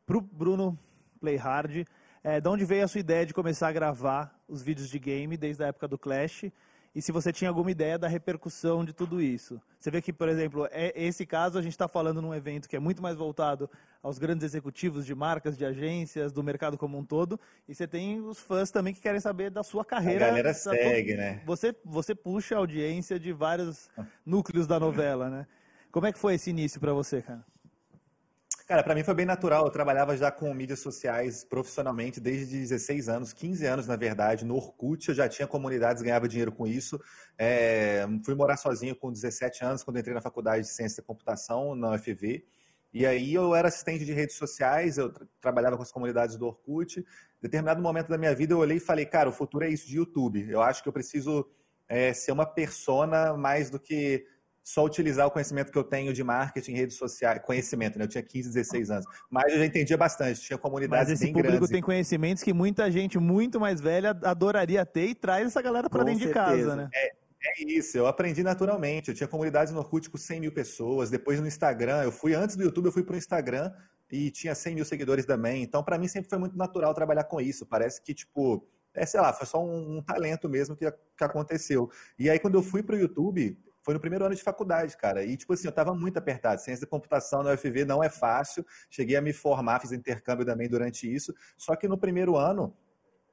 para 0.07 0.17
o 0.17 0.21
Bruno 0.21 0.79
Playhard, 1.21 1.87
é, 2.23 2.41
de 2.41 2.49
onde 2.49 2.65
veio 2.65 2.85
a 2.85 2.89
sua 2.89 3.01
ideia 3.01 3.27
de 3.27 3.35
começar 3.35 3.69
a 3.69 3.73
gravar 3.73 4.34
os 4.49 4.63
vídeos 4.63 4.89
de 4.89 4.99
game 4.99 5.37
desde 5.37 5.63
a 5.65 5.69
época 5.69 5.89
do 5.89 5.99
Clash? 5.99 6.51
E 6.95 7.03
se 7.03 7.11
você 7.11 7.33
tinha 7.33 7.51
alguma 7.51 7.73
ideia 7.73 7.99
da 7.99 8.07
repercussão 8.07 8.85
de 8.85 8.93
tudo 8.93 9.21
isso? 9.21 9.61
Você 9.81 9.91
vê 9.91 10.01
que, 10.01 10.13
por 10.13 10.29
exemplo, 10.29 10.69
é, 10.71 10.93
esse 10.95 11.27
caso 11.27 11.59
a 11.59 11.63
gente 11.63 11.73
está 11.73 11.89
falando 11.89 12.23
num 12.23 12.33
evento 12.33 12.69
que 12.69 12.77
é 12.77 12.79
muito 12.79 13.03
mais 13.03 13.17
voltado 13.17 13.69
aos 14.01 14.17
grandes 14.17 14.45
executivos 14.45 15.05
de 15.05 15.13
marcas, 15.13 15.59
de 15.59 15.65
agências, 15.65 16.31
do 16.31 16.41
mercado 16.41 16.79
como 16.79 16.97
um 16.97 17.05
todo. 17.05 17.39
E 17.69 17.75
você 17.75 17.89
tem 17.89 18.21
os 18.21 18.39
fãs 18.39 18.71
também 18.71 18.95
que 18.95 19.01
querem 19.01 19.19
saber 19.19 19.51
da 19.51 19.65
sua 19.65 19.85
carreira. 19.85 20.27
A 20.27 20.29
galera 20.29 20.55
segue, 20.55 21.17
né? 21.17 21.43
Você, 21.45 21.75
você 21.85 22.15
puxa 22.15 22.55
a 22.55 22.59
audiência 22.59 23.19
de 23.19 23.33
vários 23.33 23.91
núcleos 24.25 24.69
da 24.69 24.79
novela, 24.79 25.29
né? 25.29 25.47
Como 25.91 26.07
é 26.07 26.13
que 26.13 26.19
foi 26.19 26.35
esse 26.35 26.51
início 26.51 26.81
para 26.81 26.93
você, 26.93 27.21
cara? 27.21 27.45
Cara, 28.67 28.83
para 28.83 28.95
mim 28.95 29.05
foi 29.05 29.13
bem 29.13 29.27
natural. 29.27 29.67
Eu 29.67 29.71
trabalhava 29.71 30.17
já 30.17 30.31
com 30.31 30.53
mídias 30.55 30.79
sociais 30.79 31.45
profissionalmente 31.45 32.19
desde 32.19 32.61
16 32.61 33.11
anos, 33.11 33.33
15 33.35 33.67
anos 33.67 33.87
na 33.87 33.95
verdade. 33.95 34.43
No 34.43 34.57
Orkut 34.57 35.07
eu 35.07 35.15
já 35.15 35.29
tinha 35.29 35.47
comunidades, 35.47 36.03
ganhava 36.03 36.27
dinheiro 36.27 36.51
com 36.51 36.67
isso. 36.67 36.99
É, 37.37 38.07
fui 38.25 38.35
morar 38.35 38.57
sozinho 38.57 38.97
com 38.97 39.13
17 39.13 39.63
anos 39.63 39.85
quando 39.85 39.99
entrei 39.99 40.15
na 40.15 40.23
faculdade 40.23 40.63
de 40.63 40.71
Ciência 40.71 41.03
da 41.03 41.07
Computação 41.07 41.75
na 41.75 41.91
UFV. 41.91 42.43
E 42.91 43.05
aí 43.05 43.35
eu 43.35 43.55
era 43.55 43.69
assistente 43.69 44.03
de 44.03 44.15
redes 44.15 44.37
sociais, 44.37 44.97
eu 44.97 45.13
tra 45.13 45.27
trabalhava 45.43 45.77
com 45.77 45.83
as 45.83 45.93
comunidades 45.93 46.37
do 46.37 46.47
Orkut. 46.47 47.01
Em 47.01 47.05
determinado 47.43 47.83
momento 47.83 48.09
da 48.09 48.17
minha 48.17 48.35
vida 48.35 48.55
eu 48.55 48.59
olhei 48.59 48.79
e 48.79 48.81
falei, 48.81 49.05
cara, 49.05 49.29
o 49.29 49.33
futuro 49.33 49.65
é 49.67 49.69
isso 49.69 49.87
de 49.87 49.97
YouTube. 49.99 50.49
Eu 50.49 50.63
acho 50.63 50.83
que 50.83 50.89
eu 50.89 50.93
preciso 50.93 51.47
é, 51.87 52.15
ser 52.15 52.33
uma 52.33 52.47
persona 52.47 53.37
mais 53.37 53.69
do 53.69 53.79
que 53.79 54.25
só 54.65 54.83
utilizar 54.83 55.27
o 55.27 55.31
conhecimento 55.31 55.71
que 55.71 55.77
eu 55.77 55.85
tenho 55.85 56.11
de 56.15 56.25
marketing, 56.25 56.73
redes 56.73 56.97
sociais, 56.97 57.39
conhecimento, 57.45 57.99
né? 57.99 58.07
Eu 58.07 58.09
tinha 58.09 58.23
15, 58.23 58.49
16 58.49 58.91
anos. 58.91 59.07
Mas 59.31 59.53
eu 59.53 59.59
já 59.59 59.67
entendia 59.67 59.97
bastante, 59.99 60.41
tinha 60.41 60.59
comunidades 60.59 61.11
Mas 61.11 61.21
esse 61.21 61.31
público 61.31 61.51
grandes. 61.51 61.69
tem 61.69 61.83
conhecimentos 61.83 62.43
que 62.43 62.55
muita 62.55 62.91
gente 62.91 63.19
muito 63.19 63.61
mais 63.61 63.79
velha 63.79 64.19
adoraria 64.23 64.85
ter 64.87 65.09
e 65.09 65.15
traz 65.15 65.49
essa 65.49 65.61
galera 65.61 65.91
para 65.91 66.03
dentro 66.03 66.25
certeza. 66.25 66.47
de 66.47 66.63
casa, 66.63 66.77
né? 66.77 66.89
É, 66.95 67.13
é 67.45 67.63
isso, 67.63 67.99
eu 67.99 68.07
aprendi 68.07 68.43
naturalmente. 68.43 69.11
Eu 69.11 69.15
tinha 69.15 69.29
comunidades 69.29 69.71
no 69.71 69.81
Orkut 69.81 70.09
com 70.09 70.17
100 70.17 70.41
mil 70.41 70.53
pessoas, 70.53 71.11
depois 71.11 71.39
no 71.39 71.47
Instagram, 71.47 72.03
eu 72.03 72.11
fui 72.11 72.35
antes 72.35 72.57
do 72.57 72.63
YouTube, 72.63 72.87
eu 72.87 72.93
fui 72.93 73.03
para 73.03 73.15
o 73.15 73.19
Instagram 73.19 73.71
e 74.11 74.31
tinha 74.31 74.55
100 74.55 74.77
mil 74.77 74.85
seguidores 74.87 75.27
também. 75.27 75.63
Então, 75.63 75.85
para 75.85 75.99
mim, 75.99 76.09
sempre 76.09 76.31
foi 76.31 76.39
muito 76.39 76.57
natural 76.57 76.95
trabalhar 76.95 77.25
com 77.25 77.39
isso. 77.39 77.67
Parece 77.67 78.01
que, 78.01 78.15
tipo, 78.15 78.67
é, 78.95 79.05
sei 79.05 79.21
lá, 79.21 79.31
foi 79.31 79.47
só 79.47 79.63
um, 79.63 79.99
um 79.99 80.03
talento 80.03 80.49
mesmo 80.49 80.75
que, 80.75 80.91
que 80.91 81.25
aconteceu. 81.25 81.91
E 82.19 82.31
aí, 82.31 82.39
quando 82.39 82.55
eu 82.55 82.63
fui 82.63 82.83
para 82.83 82.97
o 82.97 82.99
YouTube, 82.99 83.59
foi 83.85 83.93
no 83.93 84.01
primeiro 84.01 84.25
ano 84.25 84.35
de 84.35 84.43
faculdade, 84.43 84.97
cara. 84.97 85.23
E, 85.23 85.37
tipo 85.37 85.53
assim, 85.53 85.67
eu 85.67 85.71
estava 85.71 85.95
muito 85.95 86.17
apertado. 86.17 86.61
Ciência 86.61 86.87
da 86.87 86.91
computação 86.91 87.43
na 87.43 87.53
UFV 87.53 87.85
não 87.85 88.03
é 88.03 88.09
fácil. 88.09 88.65
Cheguei 88.89 89.15
a 89.15 89.21
me 89.21 89.33
formar, 89.33 89.81
fiz 89.81 89.93
intercâmbio 89.93 90.47
também 90.47 90.69
durante 90.69 91.13
isso. 91.13 91.35
Só 91.57 91.77
que 91.77 91.87
no 91.87 91.99
primeiro 91.99 92.35
ano, 92.35 92.75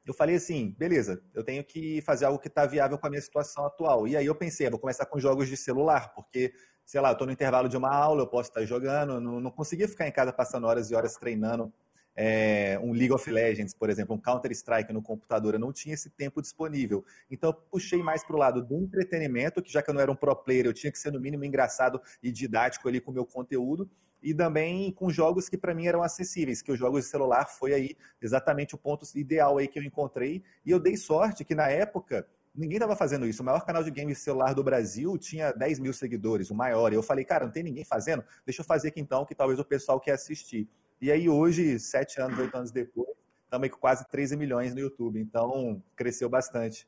eu 0.06 0.14
falei 0.14 0.36
assim, 0.36 0.76
beleza, 0.78 1.24
eu 1.34 1.42
tenho 1.42 1.64
que 1.64 2.02
fazer 2.02 2.26
algo 2.26 2.38
que 2.38 2.50
está 2.50 2.66
viável 2.66 2.98
com 2.98 3.08
a 3.08 3.10
minha 3.10 3.22
situação 3.22 3.66
atual. 3.66 4.06
E 4.08 4.18
aí 4.18 4.26
eu 4.26 4.36
pensei, 4.36 4.70
vou 4.70 4.80
começar 4.80 5.06
com 5.06 5.18
jogos 5.20 5.48
de 5.48 5.56
celular, 5.56 6.14
porque, 6.14 6.52
sei 6.86 7.00
lá, 7.00 7.10
eu 7.10 7.14
estou 7.14 7.26
no 7.26 7.32
intervalo 7.32 7.70
de 7.70 7.78
uma 7.78 7.96
aula, 7.96 8.24
eu 8.24 8.28
posso 8.28 8.50
estar 8.50 8.66
jogando, 8.66 9.22
não, 9.22 9.40
não 9.40 9.52
conseguia 9.52 9.88
ficar 9.88 10.06
em 10.06 10.12
casa 10.12 10.34
passando 10.34 10.68
horas 10.68 10.92
e 10.92 10.96
horas 10.96 11.16
treinando 11.16 11.72
é, 12.16 12.80
um 12.82 12.92
League 12.92 13.12
of 13.12 13.30
Legends, 13.30 13.74
por 13.74 13.90
exemplo, 13.90 14.16
um 14.16 14.20
Counter-Strike 14.20 14.92
no 14.92 15.02
computador, 15.02 15.54
eu 15.54 15.60
não 15.60 15.72
tinha 15.72 15.94
esse 15.94 16.10
tempo 16.10 16.42
disponível. 16.42 17.06
Então, 17.30 17.50
eu 17.50 17.54
puxei 17.54 18.02
mais 18.04 18.24
para 18.24 18.36
o 18.36 18.40
lado 18.40 18.62
do 18.62 18.76
entretenimento, 18.76 19.62
que 19.62 19.72
já 19.72 19.82
que 19.82 19.90
eu 19.90 19.94
não 19.94 20.02
era 20.02 20.12
um 20.12 20.16
pro 20.16 20.36
player, 20.36 20.66
eu 20.66 20.74
tinha 20.74 20.92
que 20.92 21.00
ser 21.00 21.12
no 21.12 21.20
mínimo 21.20 21.46
engraçado 21.46 22.02
e 22.22 22.32
didático 22.32 22.88
ali 22.88 23.00
com 23.00 23.12
o 23.12 23.14
meu 23.14 23.26
conteúdo, 23.26 23.90
e 24.22 24.34
também 24.34 24.92
com 24.92 25.10
jogos 25.10 25.50
que 25.50 25.58
para 25.58 25.74
mim 25.74 25.88
eram 25.88 26.04
acessíveis, 26.04 26.62
que 26.62 26.72
os 26.72 26.78
jogos 26.78 27.06
de 27.06 27.10
celular 27.10 27.46
foi 27.46 27.74
aí 27.74 27.98
exatamente 28.22 28.76
o 28.76 28.78
ponto 28.78 29.06
ideal 29.16 29.58
aí 29.58 29.68
que 29.68 29.80
eu 29.80 29.84
encontrei, 29.84 30.44
e 30.66 30.72
eu 30.72 30.80
dei 30.80 30.96
sorte 30.96 31.44
que 31.44 31.56
na 31.56 31.70
época 31.70 32.28
ninguém 32.54 32.78
estava 32.78 32.96
fazendo 32.96 33.26
isso. 33.26 33.42
O 33.42 33.46
maior 33.46 33.66
canal 33.66 33.84
de 33.84 33.90
games 33.90 34.20
celular 34.20 34.54
do 34.54 34.64
Brasil 34.64 35.18
tinha 35.18 35.52
10 35.52 35.80
mil 35.80 35.94
seguidores, 35.94 36.52
o 36.52 36.56
maior. 36.56 36.92
E 36.92 36.96
eu 36.96 37.04
falei, 37.04 37.24
cara, 37.24 37.46
não 37.46 37.52
tem 37.52 37.64
ninguém 37.64 37.86
fazendo? 37.86 38.24
Deixa 38.46 38.62
eu 38.62 38.66
fazer 38.66 38.90
aqui 38.90 39.00
então, 39.00 39.26
que 39.26 39.34
talvez 39.34 39.60
o 39.60 39.66
pessoal 39.66 40.00
quer 40.00 40.12
assistir. 40.12 40.70
E 41.02 41.12
aí 41.12 41.28
hoje, 41.28 41.80
sete 41.80 42.22
anos, 42.22 42.38
oito 42.38 42.56
anos 42.56 42.70
depois, 42.70 43.10
estamos 43.44 43.70
com 43.70 43.78
quase 43.80 44.08
13 44.08 44.38
milhões 44.38 44.76
no 44.76 44.80
YouTube. 44.80 45.20
Então, 45.20 45.82
cresceu 45.96 46.30
bastante. 46.30 46.88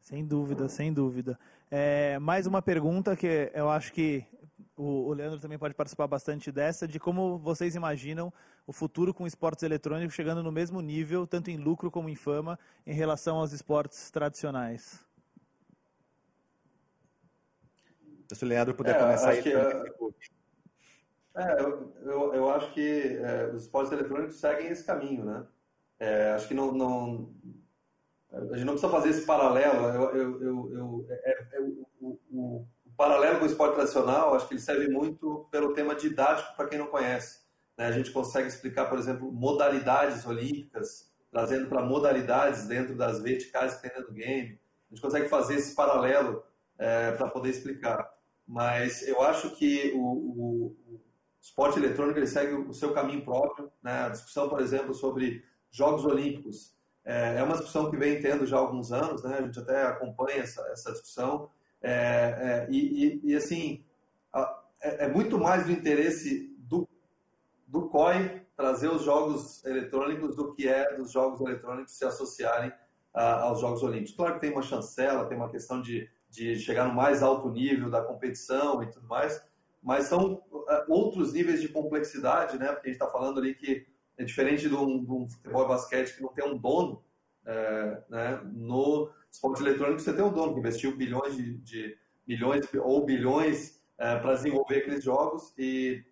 Sem 0.00 0.24
dúvida, 0.24 0.66
sem 0.66 0.90
dúvida. 0.90 1.38
É, 1.70 2.18
mais 2.18 2.46
uma 2.46 2.62
pergunta 2.62 3.14
que 3.14 3.50
eu 3.52 3.68
acho 3.68 3.92
que 3.92 4.24
o, 4.74 5.12
Leandro 5.12 5.38
também 5.38 5.58
pode 5.58 5.74
participar 5.74 6.06
bastante 6.06 6.50
dessa, 6.50 6.88
de 6.88 6.98
como 6.98 7.36
vocês 7.36 7.74
imaginam 7.74 8.32
o 8.66 8.72
futuro 8.72 9.12
com 9.12 9.26
esportes 9.26 9.62
eletrônicos 9.62 10.14
chegando 10.14 10.42
no 10.42 10.50
mesmo 10.50 10.80
nível, 10.80 11.26
tanto 11.26 11.50
em 11.50 11.58
lucro 11.58 11.90
como 11.90 12.08
em 12.08 12.14
fama, 12.16 12.58
em 12.86 12.94
relação 12.94 13.36
aos 13.36 13.52
esportes 13.52 14.10
tradicionais. 14.10 15.04
Se 18.32 18.44
o 18.44 18.48
Leandro 18.48 18.74
puder 18.74 18.96
é, 18.96 18.98
começar 18.98 19.30
aí. 19.30 19.42
Que, 19.42 19.52
é, 21.36 21.60
eu, 21.60 21.92
eu, 22.02 22.34
eu, 22.34 22.50
acho 22.50 22.72
que 22.72 23.18
é, 23.18 23.50
os 23.54 23.64
esportes 23.64 23.92
eletrônicos 23.92 24.36
seguem 24.36 24.68
esse 24.68 24.84
caminho, 24.84 25.24
né? 25.24 25.46
É, 25.98 26.32
acho 26.32 26.48
que 26.48 26.54
não, 26.54 26.72
não, 26.72 27.34
a 28.32 28.56
gente 28.56 28.64
não 28.64 28.72
precisa 28.74 28.92
fazer 28.92 29.10
esse 29.10 29.26
paralelo. 29.26 29.84
Eu, 29.86 30.16
eu, 30.16 30.76
eu 30.76 31.06
é, 31.08 31.46
é 31.52 31.60
o, 31.60 31.86
o, 32.00 32.18
o, 32.30 32.66
paralelo 32.96 33.38
com 33.38 33.44
o 33.44 33.48
esporte 33.48 33.74
tradicional, 33.74 34.34
acho 34.34 34.48
que 34.48 34.54
ele 34.54 34.60
serve 34.60 34.88
muito 34.88 35.46
pelo 35.50 35.74
tema 35.74 35.94
didático 35.94 36.56
para 36.56 36.68
quem 36.68 36.78
não 36.78 36.86
conhece. 36.86 37.40
Né? 37.76 37.86
A 37.86 37.92
gente 37.92 38.10
consegue 38.10 38.48
explicar, 38.48 38.86
por 38.86 38.98
exemplo, 38.98 39.30
modalidades 39.30 40.26
olímpicas, 40.26 41.12
trazendo 41.30 41.68
para 41.68 41.82
modalidades 41.82 42.66
dentro 42.66 42.96
das 42.96 43.20
verticais 43.20 43.74
que 43.74 43.82
tem 43.82 43.90
dentro 43.90 44.08
do 44.08 44.14
game. 44.14 44.58
A 44.90 44.94
gente 44.94 45.02
consegue 45.02 45.28
fazer 45.28 45.56
esse 45.56 45.74
paralelo 45.74 46.42
é, 46.78 47.12
para 47.12 47.28
poder 47.28 47.50
explicar. 47.50 48.10
Mas 48.46 49.06
eu 49.06 49.20
acho 49.22 49.50
que 49.56 49.92
o, 49.96 50.74
esporte 51.46 51.78
eletrônico 51.78 52.18
ele 52.18 52.26
segue 52.26 52.54
o 52.54 52.74
seu 52.74 52.92
caminho 52.92 53.24
próprio. 53.24 53.70
Né? 53.80 53.92
A 53.92 54.08
discussão, 54.08 54.48
por 54.48 54.60
exemplo, 54.60 54.92
sobre 54.92 55.44
Jogos 55.70 56.04
Olímpicos 56.04 56.74
é, 57.04 57.36
é 57.38 57.42
uma 57.42 57.54
discussão 57.54 57.88
que 57.88 57.96
vem 57.96 58.20
tendo 58.20 58.44
já 58.44 58.56
há 58.56 58.60
alguns 58.60 58.90
anos, 58.90 59.22
né? 59.22 59.38
a 59.38 59.42
gente 59.42 59.58
até 59.60 59.84
acompanha 59.84 60.42
essa, 60.42 60.60
essa 60.72 60.90
discussão. 60.90 61.48
É, 61.80 61.92
é, 61.92 62.68
e, 62.68 63.20
e, 63.22 63.36
assim, 63.36 63.84
é, 64.82 65.04
é, 65.04 65.08
muito 65.08 65.38
mais 65.38 65.66
do 65.66 65.70
interesse 65.70 66.52
do, 66.58 66.88
do 67.66 67.88
COI 67.88 68.42
trazer 68.56 68.88
os 68.88 69.02
jogos 69.02 69.64
eletrônicos 69.64 70.34
do 70.34 70.52
que 70.52 70.66
é 70.66 70.96
dos 70.96 71.12
jogos 71.12 71.40
eletrônicos 71.40 71.92
se 71.92 72.04
associarem 72.04 72.72
a, 73.14 73.42
aos 73.42 73.60
Jogos 73.60 73.84
Olímpicos. 73.84 74.16
Claro 74.16 74.34
que 74.34 74.40
tem 74.40 74.50
uma 74.50 74.62
chancela, 74.62 75.26
tem 75.26 75.36
uma 75.36 75.50
questão 75.50 75.80
de, 75.80 76.10
de 76.28 76.58
chegar 76.58 76.88
no 76.88 76.94
mais 76.94 77.22
alto 77.22 77.48
nível 77.50 77.88
da 77.88 78.02
competição 78.02 78.82
e 78.82 78.90
tudo 78.90 79.06
mais, 79.06 79.40
mas 79.86 80.06
são 80.06 80.42
é, 80.68 80.84
outros 80.88 81.32
níveis 81.32 81.62
de 81.62 81.68
complexidade, 81.68 82.58
né? 82.58 82.72
Porque 82.72 82.88
a 82.88 82.92
gente 82.92 83.00
está 83.00 83.06
falando 83.06 83.38
ali 83.38 83.54
que 83.54 83.86
é 84.18 84.24
diferente 84.24 84.68
de 84.68 84.74
um, 84.74 85.04
de 85.04 85.12
um 85.12 85.30
futebol 85.30 85.64
e 85.64 85.68
basquete 85.68 86.16
que 86.16 86.22
não 86.22 86.30
tem 86.30 86.44
um 86.44 86.58
dono, 86.58 87.04
é, 87.46 88.02
né? 88.08 88.40
No 88.52 89.08
esporte 89.30 89.62
eletrônico 89.62 90.00
você 90.00 90.12
tem 90.12 90.24
um 90.24 90.32
dono 90.32 90.54
que 90.54 90.58
investiu 90.58 90.96
bilhões 90.96 91.36
de, 91.36 91.58
de 91.58 91.96
milhões 92.26 92.66
ou 92.74 93.06
bilhões 93.06 93.80
é, 93.96 94.18
para 94.18 94.34
desenvolver 94.34 94.78
aqueles 94.78 95.04
jogos 95.04 95.54
e 95.56 96.04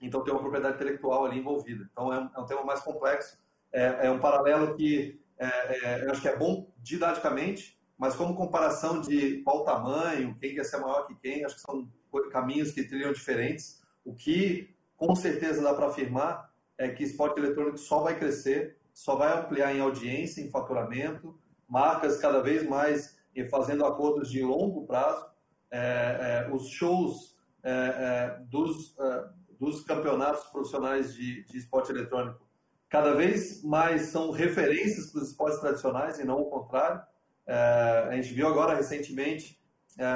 então 0.00 0.24
tem 0.24 0.34
uma 0.34 0.40
propriedade 0.40 0.74
intelectual 0.74 1.24
ali 1.24 1.38
envolvida. 1.38 1.88
Então 1.92 2.12
é 2.12 2.18
um, 2.18 2.30
é 2.34 2.40
um 2.40 2.46
tema 2.46 2.64
mais 2.64 2.80
complexo. 2.80 3.38
É, 3.72 4.08
é 4.08 4.10
um 4.10 4.18
paralelo 4.18 4.74
que 4.74 5.20
é, 5.38 5.46
é, 5.46 6.04
eu 6.04 6.10
acho 6.10 6.20
que 6.20 6.28
é 6.28 6.36
bom 6.36 6.68
didaticamente, 6.78 7.80
mas 7.96 8.16
como 8.16 8.34
comparação 8.34 9.00
de 9.00 9.40
qual 9.42 9.62
tamanho, 9.62 10.36
quem 10.40 10.52
quer 10.52 10.64
ser 10.64 10.78
maior 10.78 11.06
que 11.06 11.14
quem, 11.14 11.44
acho 11.44 11.54
que 11.54 11.60
são 11.60 11.88
caminhos 12.30 12.72
que 12.72 12.84
trilham 12.84 13.12
diferentes. 13.12 13.82
O 14.04 14.14
que 14.14 14.74
com 14.96 15.14
certeza 15.14 15.62
dá 15.62 15.74
para 15.74 15.86
afirmar 15.86 16.50
é 16.76 16.88
que 16.88 17.04
esporte 17.04 17.38
eletrônico 17.38 17.78
só 17.78 18.00
vai 18.00 18.18
crescer, 18.18 18.76
só 18.92 19.16
vai 19.16 19.38
ampliar 19.38 19.74
em 19.74 19.80
audiência, 19.80 20.42
em 20.42 20.50
faturamento, 20.50 21.38
marcas 21.68 22.18
cada 22.18 22.40
vez 22.40 22.66
mais 22.66 23.18
fazendo 23.48 23.84
acordos 23.86 24.30
de 24.30 24.42
longo 24.42 24.86
prazo, 24.86 25.24
é, 25.70 26.46
é, 26.48 26.54
os 26.54 26.68
shows 26.68 27.38
é, 27.62 27.70
é 27.70 28.42
dos, 28.48 28.98
é, 28.98 29.24
dos 29.58 29.82
campeonatos 29.84 30.44
profissionais 30.48 31.14
de, 31.14 31.44
de 31.44 31.58
esporte 31.58 31.92
eletrônico 31.92 32.48
cada 32.88 33.14
vez 33.14 33.62
mais 33.62 34.06
são 34.06 34.32
referências 34.32 35.12
para 35.12 35.22
os 35.22 35.28
esportes 35.28 35.60
tradicionais 35.60 36.18
e 36.18 36.24
não 36.24 36.40
o 36.40 36.50
contrário. 36.50 37.00
É, 37.46 38.08
a 38.10 38.16
gente 38.16 38.34
viu 38.34 38.48
agora 38.48 38.74
recentemente 38.74 39.60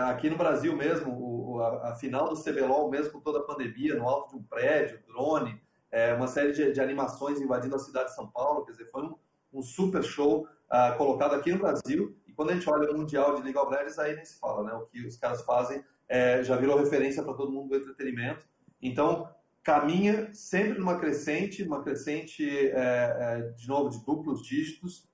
aqui 0.09 0.29
no 0.29 0.37
Brasil 0.37 0.75
mesmo, 0.75 1.13
a, 1.61 1.91
a, 1.91 1.95
final 1.95 2.29
do 2.29 2.43
CBLOL, 2.43 2.91
mesmo 2.91 3.13
com 3.13 3.21
toda 3.21 3.39
a 3.41 3.43
pandemia, 3.43 3.95
no 3.95 4.09
alto 4.09 4.31
de 4.31 4.37
um 4.37 4.43
prédio, 4.43 5.01
drone, 5.07 5.61
é, 5.91 6.13
uma 6.15 6.27
série 6.27 6.53
de, 6.53 6.73
de, 6.73 6.81
animações 6.81 7.41
invadindo 7.41 7.77
a 7.77 7.79
cidade 7.79 8.11
de 8.11 8.15
São 8.15 8.27
Paulo, 8.27 8.65
quer 8.65 8.73
dizer, 8.73 8.91
foi 8.91 9.03
um, 9.03 9.15
um 9.53 9.63
super 9.63 10.03
show 10.03 10.43
uh, 10.43 10.97
colocado 10.97 11.35
aqui 11.35 11.53
no 11.53 11.59
Brasil. 11.59 12.17
E 12.27 12.33
quando 12.33 12.51
a 12.51 12.55
gente 12.55 12.69
olha 12.69 12.91
o 12.91 12.97
Mundial 12.97 13.37
de 13.37 13.43
League 13.43 13.59
of 13.59 13.71
Legends, 13.71 13.99
aí 13.99 14.17
nem 14.17 14.25
se 14.25 14.39
fala, 14.39 14.65
né? 14.65 14.73
O 14.75 14.87
que 14.87 15.07
os 15.07 15.17
caras 15.17 15.43
fazem 15.43 15.85
é, 16.09 16.43
já 16.43 16.57
virou 16.57 16.79
referência 16.79 17.23
para 17.23 17.35
todo 17.35 17.53
mundo 17.53 17.69
do 17.69 17.77
entretenimento. 17.77 18.45
Então, 18.83 19.29
caminha 19.63 20.31
sempre 20.35 20.79
numa 20.79 20.99
crescente, 20.99 21.63
uma 21.63 21.83
crescente, 21.83 22.45
é, 22.71 22.73
é, 22.75 23.41
de 23.57 23.67
novo, 23.67 23.89
de 23.89 24.05
duplos 24.05 24.43
dígitos, 24.43 25.09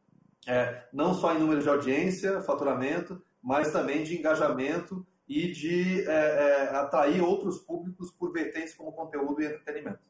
é, 0.47 0.85
não 0.93 1.15
só 1.15 1.35
em 1.35 1.39
número 1.39 1.63
de 1.63 1.69
audiência, 1.69 2.41
faturamento, 2.41 3.23
mas 3.43 3.71
também 3.73 4.03
de 4.03 4.19
engajamento 4.19 5.07
e 5.31 5.53
de 5.53 6.05
é, 6.09 6.13
é, 6.13 6.63
atrair 6.75 7.23
outros 7.23 7.61
públicos 7.61 8.11
por 8.11 8.33
vertentes 8.33 8.75
como 8.75 8.91
conteúdo 8.91 9.41
e 9.41 9.47
entretenimento. 9.47 10.01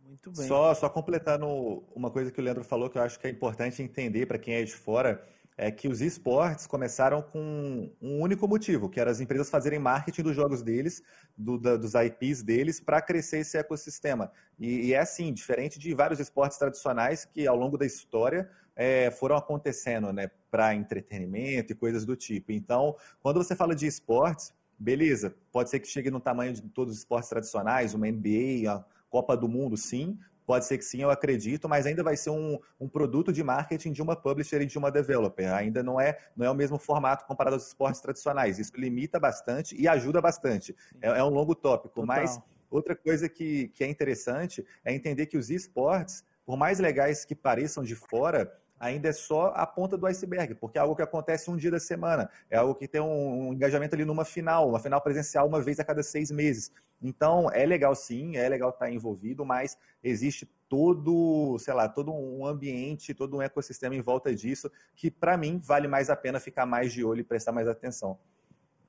Muito 0.00 0.30
bem. 0.30 0.46
Só, 0.46 0.72
só 0.74 0.88
completando 0.88 1.44
uma 1.92 2.08
coisa 2.08 2.30
que 2.30 2.40
o 2.40 2.44
Leandro 2.44 2.62
falou 2.62 2.88
que 2.88 2.96
eu 2.96 3.02
acho 3.02 3.18
que 3.18 3.26
é 3.26 3.30
importante 3.30 3.82
entender 3.82 4.24
para 4.26 4.38
quem 4.38 4.54
é 4.54 4.62
de 4.62 4.76
fora, 4.76 5.26
é 5.58 5.72
que 5.72 5.88
os 5.88 6.00
esportes 6.00 6.68
começaram 6.68 7.20
com 7.20 7.90
um 8.00 8.20
único 8.20 8.46
motivo, 8.46 8.88
que 8.88 9.00
era 9.00 9.10
as 9.10 9.18
empresas 9.18 9.50
fazerem 9.50 9.80
marketing 9.80 10.22
dos 10.22 10.36
jogos 10.36 10.62
deles, 10.62 11.02
do, 11.36 11.58
da, 11.58 11.76
dos 11.76 11.94
IPs 11.94 12.44
deles, 12.44 12.78
para 12.78 13.02
crescer 13.02 13.38
esse 13.38 13.58
ecossistema. 13.58 14.30
E, 14.56 14.86
e, 14.86 14.94
é 14.94 15.00
assim, 15.00 15.32
diferente 15.32 15.80
de 15.80 15.92
vários 15.94 16.20
esportes 16.20 16.58
tradicionais 16.58 17.24
que 17.24 17.44
ao 17.44 17.56
longo 17.56 17.76
da 17.76 17.84
história 17.84 18.48
é, 18.76 19.10
foram 19.10 19.36
acontecendo, 19.36 20.12
né, 20.12 20.30
para 20.50 20.74
entretenimento 20.74 21.72
e 21.72 21.74
coisas 21.74 22.04
do 22.04 22.14
tipo. 22.14 22.52
Então, 22.52 22.94
quando 23.22 23.42
você 23.42 23.56
fala 23.56 23.74
de 23.74 23.86
esportes, 23.86 24.52
beleza, 24.78 25.34
pode 25.50 25.70
ser 25.70 25.80
que 25.80 25.88
chegue 25.88 26.10
no 26.10 26.20
tamanho 26.20 26.52
de 26.52 26.62
todos 26.62 26.92
os 26.92 26.98
esportes 27.00 27.28
tradicionais, 27.28 27.94
uma 27.94 28.06
NBA, 28.06 28.70
a 28.70 28.84
Copa 29.08 29.36
do 29.36 29.48
Mundo, 29.48 29.76
sim, 29.76 30.18
Pode 30.46 30.64
ser 30.64 30.78
que 30.78 30.84
sim, 30.84 31.02
eu 31.02 31.10
acredito, 31.10 31.68
mas 31.68 31.86
ainda 31.86 32.04
vai 32.04 32.16
ser 32.16 32.30
um, 32.30 32.58
um 32.78 32.88
produto 32.88 33.32
de 33.32 33.42
marketing 33.42 33.90
de 33.90 34.00
uma 34.00 34.14
publisher 34.14 34.62
e 34.62 34.66
de 34.66 34.78
uma 34.78 34.92
developer. 34.92 35.52
Ainda 35.52 35.82
não 35.82 36.00
é, 36.00 36.16
não 36.36 36.46
é 36.46 36.50
o 36.50 36.54
mesmo 36.54 36.78
formato 36.78 37.26
comparado 37.26 37.56
aos 37.56 37.66
esportes 37.66 38.00
tradicionais. 38.00 38.60
Isso 38.60 38.70
limita 38.76 39.18
bastante 39.18 39.74
e 39.76 39.88
ajuda 39.88 40.20
bastante. 40.20 40.74
É, 41.02 41.08
é, 41.08 41.24
um 41.24 41.30
longo 41.30 41.52
tópico, 41.52 42.00
Total. 42.00 42.06
mas 42.06 42.40
outra 42.70 42.94
coisa 42.94 43.28
que, 43.28 43.68
que 43.68 43.82
é 43.82 43.88
interessante 43.88 44.64
é 44.84 44.94
entender 44.94 45.26
que 45.26 45.36
os 45.36 45.50
esportes, 45.50 46.24
por 46.44 46.56
mais 46.56 46.78
legais 46.78 47.24
que 47.24 47.34
pareçam 47.34 47.82
de 47.82 47.96
fora, 47.96 48.52
ainda 48.78 49.08
é 49.08 49.12
só 49.12 49.52
a 49.54 49.66
ponta 49.66 49.96
do 49.96 50.06
iceberg, 50.06 50.54
porque 50.54 50.78
é 50.78 50.80
algo 50.80 50.94
que 50.94 51.02
acontece 51.02 51.50
um 51.50 51.56
dia 51.56 51.70
da 51.70 51.80
semana, 51.80 52.30
é 52.50 52.56
algo 52.56 52.74
que 52.74 52.86
tem 52.86 53.00
um, 53.00 53.48
um, 53.48 53.52
engajamento 53.52 53.94
ali 53.94 54.04
numa 54.04 54.24
final, 54.24 54.68
uma 54.68 54.78
final 54.78 55.00
presencial 55.00 55.46
uma 55.46 55.60
vez 55.60 55.80
a 55.80 55.84
cada 55.84 56.02
seis 56.02 56.30
meses. 56.30 56.72
Então, 57.00 57.50
é 57.52 57.64
legal 57.66 57.94
sim, 57.94 58.36
é 58.36 58.48
legal 58.48 58.70
estar 58.70 58.90
envolvido, 58.90 59.44
mas 59.44 59.76
existe 60.02 60.48
todo, 60.68 61.58
sei 61.58 61.74
lá, 61.74 61.88
todo 61.88 62.12
um 62.12 62.46
ambiente, 62.46 63.14
todo 63.14 63.36
um 63.36 63.42
ecossistema 63.42 63.94
em 63.94 64.00
volta 64.00 64.34
disso, 64.34 64.70
que 64.94 65.10
para 65.10 65.36
mim 65.36 65.60
vale 65.62 65.86
mais 65.88 66.10
a 66.10 66.16
pena 66.16 66.40
ficar 66.40 66.66
mais 66.66 66.92
de 66.92 67.04
olho 67.04 67.20
e 67.20 67.24
prestar 67.24 67.52
mais 67.52 67.68
atenção. 67.68 68.18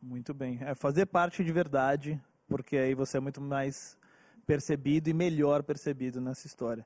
Muito 0.01 0.33
bem. 0.33 0.59
É 0.61 0.73
fazer 0.73 1.05
parte 1.05 1.43
de 1.43 1.51
verdade, 1.51 2.21
porque 2.47 2.77
aí 2.77 2.93
você 2.95 3.17
é 3.17 3.19
muito 3.19 3.41
mais 3.41 3.97
percebido 4.45 5.09
e 5.09 5.13
melhor 5.13 5.61
percebido 5.61 6.21
nessa 6.21 6.47
história. 6.47 6.85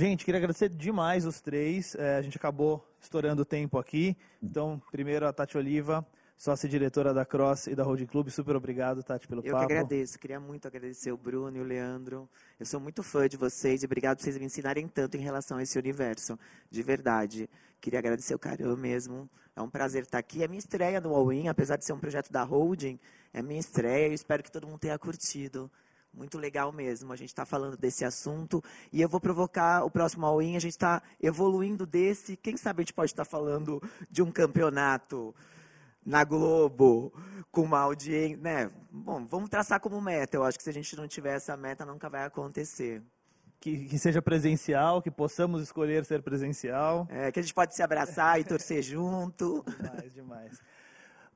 Gente, 0.00 0.24
queria 0.24 0.38
agradecer 0.38 0.70
demais 0.70 1.26
os 1.26 1.42
três. 1.42 1.94
É, 1.94 2.16
a 2.16 2.22
gente 2.22 2.34
acabou 2.34 2.82
estourando 2.98 3.42
o 3.42 3.44
tempo 3.44 3.76
aqui. 3.76 4.16
Então, 4.42 4.80
primeiro 4.90 5.26
a 5.26 5.32
Tati 5.32 5.58
Oliva, 5.58 6.06
sócia 6.38 6.66
diretora 6.66 7.12
da 7.12 7.26
Cross 7.26 7.66
e 7.66 7.74
da 7.74 7.82
Road 7.82 8.06
Club. 8.06 8.30
Super 8.30 8.56
obrigado, 8.56 9.02
Tati, 9.02 9.28
pelo 9.28 9.42
eu 9.42 9.52
papo. 9.52 9.64
Eu 9.64 9.68
que 9.68 9.74
agradeço. 9.74 10.18
Queria 10.18 10.40
muito 10.40 10.66
agradecer 10.66 11.12
o 11.12 11.18
Bruno 11.18 11.54
e 11.54 11.60
o 11.60 11.64
Leandro. 11.64 12.26
Eu 12.58 12.64
sou 12.64 12.80
muito 12.80 13.02
fã 13.02 13.28
de 13.28 13.36
vocês 13.36 13.82
e 13.82 13.84
obrigado 13.84 14.16
por 14.16 14.22
vocês 14.22 14.38
me 14.38 14.46
ensinarem 14.46 14.88
tanto 14.88 15.18
em 15.18 15.20
relação 15.20 15.58
a 15.58 15.62
esse 15.62 15.78
universo. 15.78 16.38
De 16.70 16.82
verdade. 16.82 17.46
Queria 17.78 17.98
agradecer 17.98 18.34
o 18.34 18.38
Caramba 18.38 18.78
mesmo. 18.78 19.28
É 19.54 19.60
um 19.60 19.68
prazer 19.68 20.04
estar 20.04 20.16
aqui. 20.16 20.42
É 20.42 20.48
minha 20.48 20.60
estreia 20.60 20.98
no 20.98 21.14
All 21.14 21.30
In, 21.30 21.48
apesar 21.48 21.76
de 21.76 21.84
ser 21.84 21.92
um 21.92 21.98
projeto 21.98 22.32
da 22.32 22.42
Holding. 22.42 22.98
É 23.34 23.42
minha 23.42 23.60
estreia. 23.60 24.06
Eu 24.06 24.14
espero 24.14 24.42
que 24.42 24.50
todo 24.50 24.66
mundo 24.66 24.78
tenha 24.78 24.98
curtido. 24.98 25.70
Muito 26.12 26.38
legal 26.38 26.72
mesmo. 26.72 27.12
A 27.12 27.16
gente 27.16 27.28
está 27.28 27.46
falando 27.46 27.76
desse 27.76 28.04
assunto 28.04 28.62
e 28.92 29.00
eu 29.00 29.08
vou 29.08 29.20
provocar 29.20 29.84
o 29.84 29.90
próximo 29.90 30.26
all-in. 30.26 30.56
A 30.56 30.60
gente 30.60 30.72
está 30.72 31.02
evoluindo 31.20 31.86
desse. 31.86 32.36
Quem 32.36 32.56
sabe 32.56 32.80
a 32.80 32.82
gente 32.82 32.94
pode 32.94 33.12
estar 33.12 33.24
tá 33.24 33.30
falando 33.30 33.82
de 34.10 34.22
um 34.22 34.30
campeonato 34.30 35.34
na 36.04 36.24
Globo 36.24 37.12
com 37.50 37.62
uma 37.62 37.80
audiência, 37.80 38.36
né? 38.38 38.70
Bom, 38.90 39.24
vamos 39.24 39.48
traçar 39.48 39.80
como 39.80 40.00
meta. 40.00 40.36
Eu 40.36 40.44
acho 40.44 40.58
que 40.58 40.64
se 40.64 40.70
a 40.70 40.72
gente 40.72 40.96
não 40.96 41.06
tiver 41.06 41.36
essa 41.36 41.56
meta, 41.56 41.84
nunca 41.84 42.08
vai 42.08 42.24
acontecer. 42.24 43.02
Que, 43.60 43.84
que, 43.86 43.98
seja 43.98 44.22
presencial, 44.22 45.02
que 45.02 45.10
possamos 45.10 45.62
escolher 45.62 46.04
ser 46.06 46.22
presencial. 46.22 47.06
É, 47.10 47.30
que 47.30 47.38
a 47.38 47.42
gente 47.42 47.52
pode 47.52 47.74
se 47.74 47.82
abraçar 47.82 48.40
e 48.40 48.44
torcer 48.44 48.82
junto. 48.82 49.62
Demais, 49.78 50.14
demais. 50.14 50.60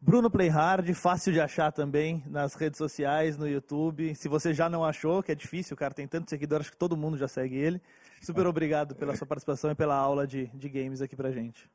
Bruno 0.07 0.30
Playhard, 0.30 0.92
fácil 0.92 1.32
de 1.32 1.40
achar 1.40 1.72
também 1.72 2.22
nas 2.26 2.55
redes 2.55 2.76
sociais, 2.76 3.38
no 3.38 3.48
YouTube. 3.48 4.14
Se 4.14 4.28
você 4.28 4.52
já 4.52 4.68
não 4.68 4.84
achou, 4.84 5.22
que 5.22 5.32
é 5.32 5.34
difícil, 5.34 5.72
o 5.72 5.78
cara 5.78 5.94
tem 5.94 6.07
tantos 6.07 6.28
seguidores, 6.28 6.66
acho 6.66 6.72
que 6.72 6.76
todo 6.76 6.94
mundo 6.94 7.16
já 7.16 7.26
segue 7.26 7.57
ele. 7.57 7.80
Super 8.20 8.46
obrigado 8.46 8.94
pela 8.94 9.16
sua 9.16 9.26
participação 9.26 9.70
e 9.70 9.74
pela 9.74 9.96
aula 9.96 10.26
de, 10.26 10.48
de 10.48 10.68
games 10.68 11.00
aqui 11.00 11.16
pra 11.16 11.30
gente. 11.30 11.70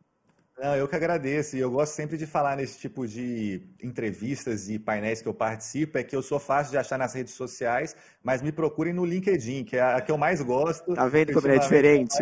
Não, 0.62 0.76
eu 0.76 0.88
que 0.88 0.96
agradeço. 0.96 1.56
E 1.56 1.60
eu 1.60 1.72
gosto 1.72 1.94
sempre 1.94 2.18
de 2.18 2.26
falar 2.26 2.58
nesse 2.58 2.78
tipo 2.78 3.08
de 3.08 3.62
entrevistas 3.82 4.70
e 4.70 4.78
painéis 4.78 5.22
que 5.22 5.28
eu 5.28 5.34
participo, 5.34 5.98
é 5.98 6.04
que 6.04 6.16
eu 6.16 6.22
sou 6.22 6.38
fácil 6.40 6.72
de 6.72 6.78
achar 6.78 6.98
nas 6.98 7.14
redes 7.14 7.34
sociais, 7.34 7.96
mas 8.22 8.42
me 8.42 8.52
procurem 8.52 8.94
no 8.94 9.06
LinkedIn, 9.06 9.64
que 9.64 9.78
é 9.78 9.82
a 9.82 10.02
que 10.02 10.12
eu 10.12 10.18
mais 10.18 10.42
gosto. 10.42 10.94
Tá 10.94 11.08
vendo 11.08 11.32
como 11.32 11.48
é 11.48 11.58
diferente? 11.58 12.16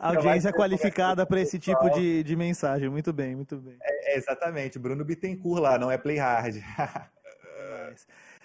a 0.00 0.08
audiência 0.08 0.52
qualificada 0.54 1.26
para 1.26 1.40
esse 1.40 1.58
tipo 1.58 1.90
de, 1.90 2.22
de 2.22 2.34
mensagem. 2.34 2.88
Muito 2.88 3.12
bem, 3.12 3.36
muito 3.36 3.56
bem. 3.56 3.76
É, 3.82 4.14
é 4.14 4.16
exatamente. 4.16 4.78
Bruno 4.78 5.04
Bittencourt 5.04 5.60
lá, 5.60 5.78
não 5.78 5.90
é 5.90 5.98
Play 5.98 6.16
Hard. 6.16 6.56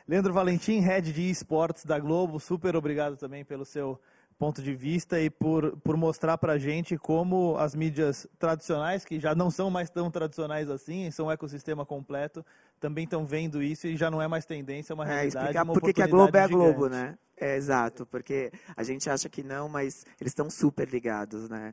Leandro 0.07 0.33
Valentim, 0.33 0.79
head 0.79 1.13
de 1.13 1.29
esportes 1.29 1.85
da 1.85 1.97
Globo, 1.97 2.37
super 2.37 2.75
obrigado 2.75 3.15
também 3.15 3.45
pelo 3.45 3.63
seu 3.63 3.97
ponto 4.41 4.59
de 4.59 4.73
vista 4.73 5.21
e 5.21 5.29
por, 5.29 5.77
por 5.81 5.95
mostrar 5.95 6.35
para 6.35 6.53
a 6.53 6.57
gente 6.57 6.97
como 6.97 7.55
as 7.59 7.75
mídias 7.75 8.25
tradicionais, 8.39 9.05
que 9.05 9.19
já 9.19 9.35
não 9.35 9.51
são 9.51 9.69
mais 9.69 9.87
tão 9.87 10.09
tradicionais 10.09 10.67
assim, 10.67 11.11
são 11.11 11.27
um 11.27 11.31
ecossistema 11.31 11.85
completo, 11.85 12.43
também 12.79 13.03
estão 13.03 13.23
vendo 13.23 13.61
isso 13.61 13.85
e 13.85 13.95
já 13.95 14.09
não 14.09 14.19
é 14.19 14.27
mais 14.27 14.43
tendência, 14.43 14.93
é 14.93 14.95
uma 14.95 15.05
é, 15.05 15.09
realidade. 15.09 15.45
Explicar 15.45 15.63
uma 15.63 15.73
por 15.75 15.93
que 15.93 16.01
a 16.01 16.07
Globo 16.07 16.35
é 16.35 16.39
a 16.39 16.47
Globo, 16.47 16.89
né? 16.89 17.19
É, 17.37 17.55
exato, 17.55 18.03
porque 18.07 18.51
a 18.75 18.81
gente 18.81 19.07
acha 19.11 19.29
que 19.29 19.43
não, 19.43 19.69
mas 19.69 20.07
eles 20.19 20.31
estão 20.31 20.49
super 20.49 20.89
ligados, 20.89 21.47
né? 21.47 21.71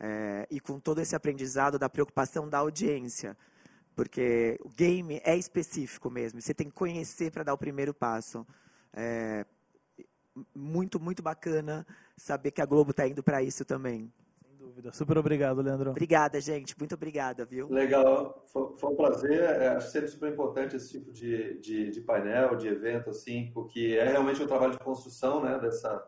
É, 0.00 0.44
e 0.50 0.58
com 0.58 0.80
todo 0.80 1.00
esse 1.00 1.14
aprendizado 1.14 1.78
da 1.78 1.88
preocupação 1.88 2.48
da 2.48 2.58
audiência. 2.58 3.36
Porque 3.94 4.58
o 4.64 4.68
game 4.70 5.20
é 5.24 5.36
específico 5.36 6.10
mesmo, 6.10 6.40
você 6.40 6.52
tem 6.52 6.68
que 6.68 6.74
conhecer 6.74 7.30
para 7.30 7.44
dar 7.44 7.54
o 7.54 7.58
primeiro 7.58 7.94
passo. 7.94 8.44
É, 8.92 9.46
muito, 10.54 11.00
muito 11.00 11.22
bacana 11.22 11.86
saber 12.18 12.50
que 12.50 12.60
a 12.60 12.66
Globo 12.66 12.90
está 12.90 13.06
indo 13.06 13.22
para 13.22 13.42
isso 13.42 13.64
também. 13.64 14.12
Sem 14.42 14.56
dúvida. 14.56 14.92
Super 14.92 15.18
obrigado, 15.18 15.62
Leandro. 15.62 15.90
Obrigada, 15.90 16.40
gente. 16.40 16.76
Muito 16.78 16.94
obrigada, 16.94 17.44
viu? 17.44 17.68
Legal. 17.68 18.44
Foi, 18.52 18.76
foi 18.76 18.90
um 18.90 18.96
prazer. 18.96 19.40
É, 19.40 19.68
acho 19.68 19.90
sempre 19.90 20.08
super 20.08 20.32
importante 20.32 20.76
esse 20.76 20.90
tipo 20.90 21.12
de, 21.12 21.58
de, 21.60 21.90
de, 21.90 22.00
painel, 22.00 22.56
de 22.56 22.68
evento, 22.68 23.10
assim, 23.10 23.50
porque 23.54 23.96
é 23.98 24.08
realmente 24.08 24.42
um 24.42 24.46
trabalho 24.46 24.72
de 24.72 24.78
construção, 24.78 25.42
né, 25.42 25.58
dessa, 25.58 26.06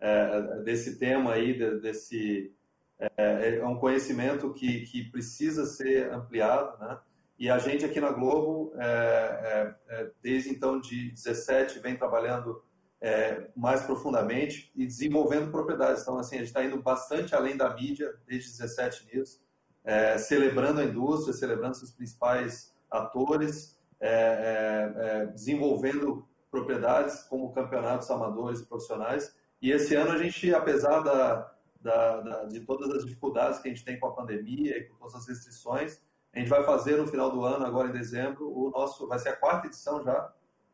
é, 0.00 0.62
desse 0.62 0.98
tema 0.98 1.32
aí, 1.32 1.58
desse... 1.80 2.52
É, 2.98 3.56
é 3.56 3.66
um 3.66 3.76
conhecimento 3.76 4.52
que, 4.52 4.82
que 4.82 5.04
precisa 5.10 5.64
ser 5.64 6.12
ampliado, 6.12 6.78
né? 6.78 6.98
E 7.40 7.48
a 7.48 7.56
gente 7.56 7.86
aqui 7.86 7.98
na 7.98 8.12
Globo, 8.12 8.70
é, 8.76 8.84
é, 8.84 9.74
é 9.88 10.10
desde 10.20 10.50
então 10.50 10.78
de 10.78 11.10
17, 11.12 11.78
vem 11.78 11.96
trabalhando 11.96 12.62
é, 13.00 13.48
mais 13.56 13.82
profundamente 13.82 14.70
e 14.76 14.86
desenvolvendo 14.86 15.50
propriedades. 15.50 16.02
Então, 16.02 16.18
assim, 16.18 16.36
a 16.36 16.38
gente 16.38 16.48
está 16.48 16.62
indo 16.62 16.80
bastante 16.82 17.34
além 17.34 17.56
da 17.56 17.74
mídia 17.74 18.14
desde 18.26 18.50
17 18.50 19.08
nisso, 19.12 19.42
é, 19.82 20.18
celebrando 20.18 20.80
a 20.80 20.84
indústria, 20.84 21.32
celebrando 21.32 21.76
seus 21.76 21.92
principais 21.92 22.74
atores, 22.90 23.78
é, 23.98 24.08
é, 24.08 25.06
é, 25.06 25.26
desenvolvendo 25.26 26.26
propriedades 26.50 27.22
como 27.22 27.52
campeonatos 27.52 28.10
amadores 28.10 28.60
e 28.60 28.66
profissionais. 28.66 29.34
E 29.62 29.70
esse 29.70 29.94
ano 29.94 30.10
a 30.12 30.18
gente, 30.18 30.52
apesar 30.54 31.00
da, 31.00 31.52
da, 31.80 32.20
da, 32.20 32.44
de 32.44 32.60
todas 32.60 32.90
as 32.90 33.04
dificuldades 33.04 33.60
que 33.60 33.68
a 33.68 33.70
gente 33.70 33.84
tem 33.84 33.98
com 33.98 34.08
a 34.08 34.14
pandemia 34.14 34.76
e 34.76 34.84
com 34.84 34.96
todas 34.96 35.14
as 35.14 35.28
restrições, 35.28 36.00
a 36.32 36.38
gente 36.38 36.48
vai 36.48 36.62
fazer 36.64 36.96
no 36.96 37.06
final 37.06 37.30
do 37.30 37.44
ano, 37.44 37.64
agora 37.64 37.88
em 37.88 37.92
dezembro, 37.92 38.50
o 38.50 38.70
nosso 38.70 39.06
vai 39.08 39.18
ser 39.18 39.30
a 39.30 39.36
quarta 39.36 39.66
edição 39.66 40.02
já 40.02 40.32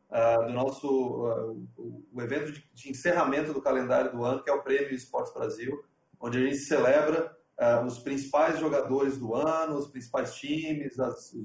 uh, 0.09 0.45
do 0.45 0.53
nosso 0.53 0.87
uh, 0.87 2.03
o 2.13 2.21
evento 2.21 2.51
de, 2.51 2.63
de, 2.73 2.89
encerramento 2.89 3.53
do 3.53 3.61
calendário 3.61 4.11
do 4.11 4.23
ano, 4.23 4.43
que 4.43 4.49
é 4.49 4.53
o 4.53 4.61
Prêmio 4.61 4.93
Esportes 4.93 5.33
Brasil, 5.33 5.83
onde 6.19 6.37
a 6.37 6.41
gente 6.41 6.57
celebra 6.57 7.35
uh, 7.59 7.85
os 7.85 7.99
principais 7.99 8.59
jogadores 8.59 9.17
do 9.17 9.35
ano, 9.35 9.77
os 9.77 9.87
principais 9.87 10.35
times, 10.35 10.99
as, 10.99 11.35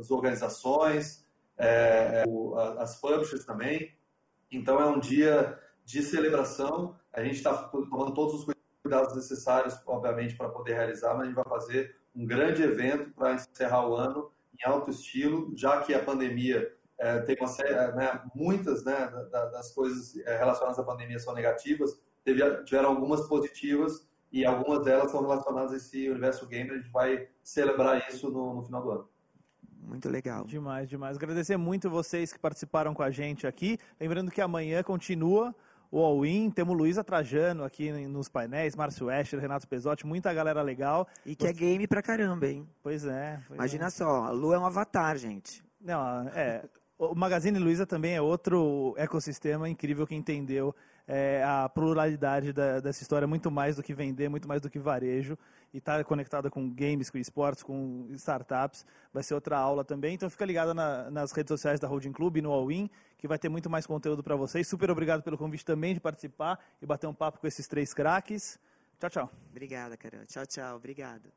as 0.00 0.10
organizações, 0.10 1.26
é, 1.58 2.24
as 2.78 3.00
publishers 3.00 3.44
também. 3.44 3.94
Então 4.50 4.80
é 4.80 4.86
um 4.86 4.98
dia 4.98 5.58
de 5.84 6.02
celebração. 6.02 6.96
A 7.12 7.22
gente 7.22 7.36
está 7.36 7.54
tomando 7.54 8.14
todos 8.14 8.34
os 8.34 8.54
cuidados 8.82 9.14
necessários, 9.14 9.78
obviamente, 9.86 10.34
para 10.34 10.48
poder 10.48 10.74
realizar, 10.74 11.14
mas 11.14 11.22
a 11.22 11.26
gente 11.26 11.34
vai 11.34 11.44
fazer 11.44 11.96
um 12.14 12.26
grande 12.26 12.62
evento 12.62 13.10
para 13.10 13.34
encerrar 13.34 13.88
o 13.88 13.94
ano 13.94 14.30
em 14.58 14.68
alto 14.68 14.90
estilo, 14.90 15.52
já 15.56 15.80
que 15.82 15.94
a 15.94 16.02
pandemia 16.02 16.74
é, 17.02 17.18
tem 17.18 17.36
uma 17.40 17.48
série, 17.48 17.74
né, 17.96 18.22
muitas 18.32 18.84
né, 18.84 19.10
das 19.32 19.72
coisas 19.72 20.16
é, 20.18 20.38
relacionadas 20.38 20.78
à 20.78 20.84
pandemia 20.84 21.18
são 21.18 21.34
negativas, 21.34 22.00
teve, 22.22 22.62
tiveram 22.62 22.90
algumas 22.90 23.26
positivas 23.26 24.08
e 24.30 24.44
algumas 24.44 24.84
delas 24.84 25.10
são 25.10 25.20
relacionadas 25.20 25.72
a 25.72 25.76
esse 25.76 26.08
universo 26.08 26.46
gamer. 26.46 26.74
A 26.74 26.76
gente 26.76 26.92
vai 26.92 27.28
celebrar 27.42 28.08
isso 28.08 28.30
no, 28.30 28.54
no 28.54 28.62
final 28.62 28.82
do 28.82 28.90
ano. 28.92 29.08
Muito 29.80 30.08
legal. 30.08 30.44
Demais, 30.44 30.88
demais. 30.88 31.16
Agradecer 31.16 31.56
muito 31.56 31.90
vocês 31.90 32.32
que 32.32 32.38
participaram 32.38 32.94
com 32.94 33.02
a 33.02 33.10
gente 33.10 33.48
aqui. 33.48 33.78
Lembrando 33.98 34.30
que 34.30 34.40
amanhã 34.40 34.80
continua 34.84 35.52
o 35.90 35.98
All-In, 35.98 36.50
temos 36.50 36.76
Luísa 36.76 37.02
Trajano 37.02 37.64
aqui 37.64 37.90
nos 38.06 38.28
painéis, 38.28 38.76
Márcio 38.76 39.10
Escher, 39.10 39.40
Renato 39.40 39.66
Pesotti, 39.66 40.06
muita 40.06 40.32
galera 40.32 40.62
legal. 40.62 41.06
E 41.26 41.34
que 41.34 41.48
é 41.48 41.52
game 41.52 41.86
pra 41.88 42.00
caramba, 42.00 42.46
hein? 42.46 42.66
Pois 42.80 43.04
é. 43.04 43.40
Pois 43.48 43.58
Imagina 43.58 43.86
é. 43.86 43.90
só, 43.90 44.24
a 44.24 44.30
Lu 44.30 44.54
é 44.54 44.58
um 44.58 44.64
avatar, 44.64 45.18
gente. 45.18 45.62
Não, 45.80 46.28
é 46.28 46.64
o 46.98 47.14
Magazine 47.14 47.58
Luiza 47.58 47.86
também 47.86 48.14
é 48.14 48.20
outro 48.20 48.94
ecossistema 48.96 49.68
incrível 49.68 50.06
que 50.06 50.14
entendeu 50.14 50.74
é, 51.06 51.42
a 51.44 51.68
pluralidade 51.68 52.52
da, 52.52 52.80
dessa 52.80 53.02
história 53.02 53.26
muito 53.26 53.50
mais 53.50 53.76
do 53.76 53.82
que 53.82 53.92
vender, 53.92 54.28
muito 54.28 54.46
mais 54.46 54.60
do 54.60 54.70
que 54.70 54.78
varejo, 54.78 55.36
e 55.72 55.78
está 55.78 56.02
conectada 56.04 56.50
com 56.50 56.70
games, 56.70 57.10
com 57.10 57.18
esportes, 57.18 57.62
com 57.62 58.08
startups. 58.12 58.86
Vai 59.12 59.22
ser 59.22 59.34
outra 59.34 59.58
aula 59.58 59.84
também. 59.84 60.14
Então 60.14 60.30
fica 60.30 60.44
ligado 60.44 60.74
na, 60.74 61.10
nas 61.10 61.32
redes 61.32 61.48
sociais 61.48 61.80
da 61.80 61.88
Holding 61.88 62.12
Club, 62.12 62.36
e 62.36 62.42
no 62.42 62.52
All-In, 62.52 62.88
que 63.18 63.26
vai 63.26 63.38
ter 63.38 63.48
muito 63.48 63.68
mais 63.68 63.86
conteúdo 63.86 64.22
para 64.22 64.36
vocês. 64.36 64.68
Super 64.68 64.90
obrigado 64.90 65.22
pelo 65.22 65.38
convite 65.38 65.64
também 65.64 65.94
de 65.94 66.00
participar 66.00 66.58
e 66.80 66.86
bater 66.86 67.06
um 67.06 67.14
papo 67.14 67.40
com 67.40 67.46
esses 67.46 67.66
três 67.66 67.92
craques. 67.92 68.58
Tchau, 68.98 69.10
tchau. 69.10 69.30
Obrigada, 69.50 69.96
Carol. 69.96 70.24
Tchau, 70.26 70.46
tchau. 70.46 70.76
Obrigado. 70.76 71.32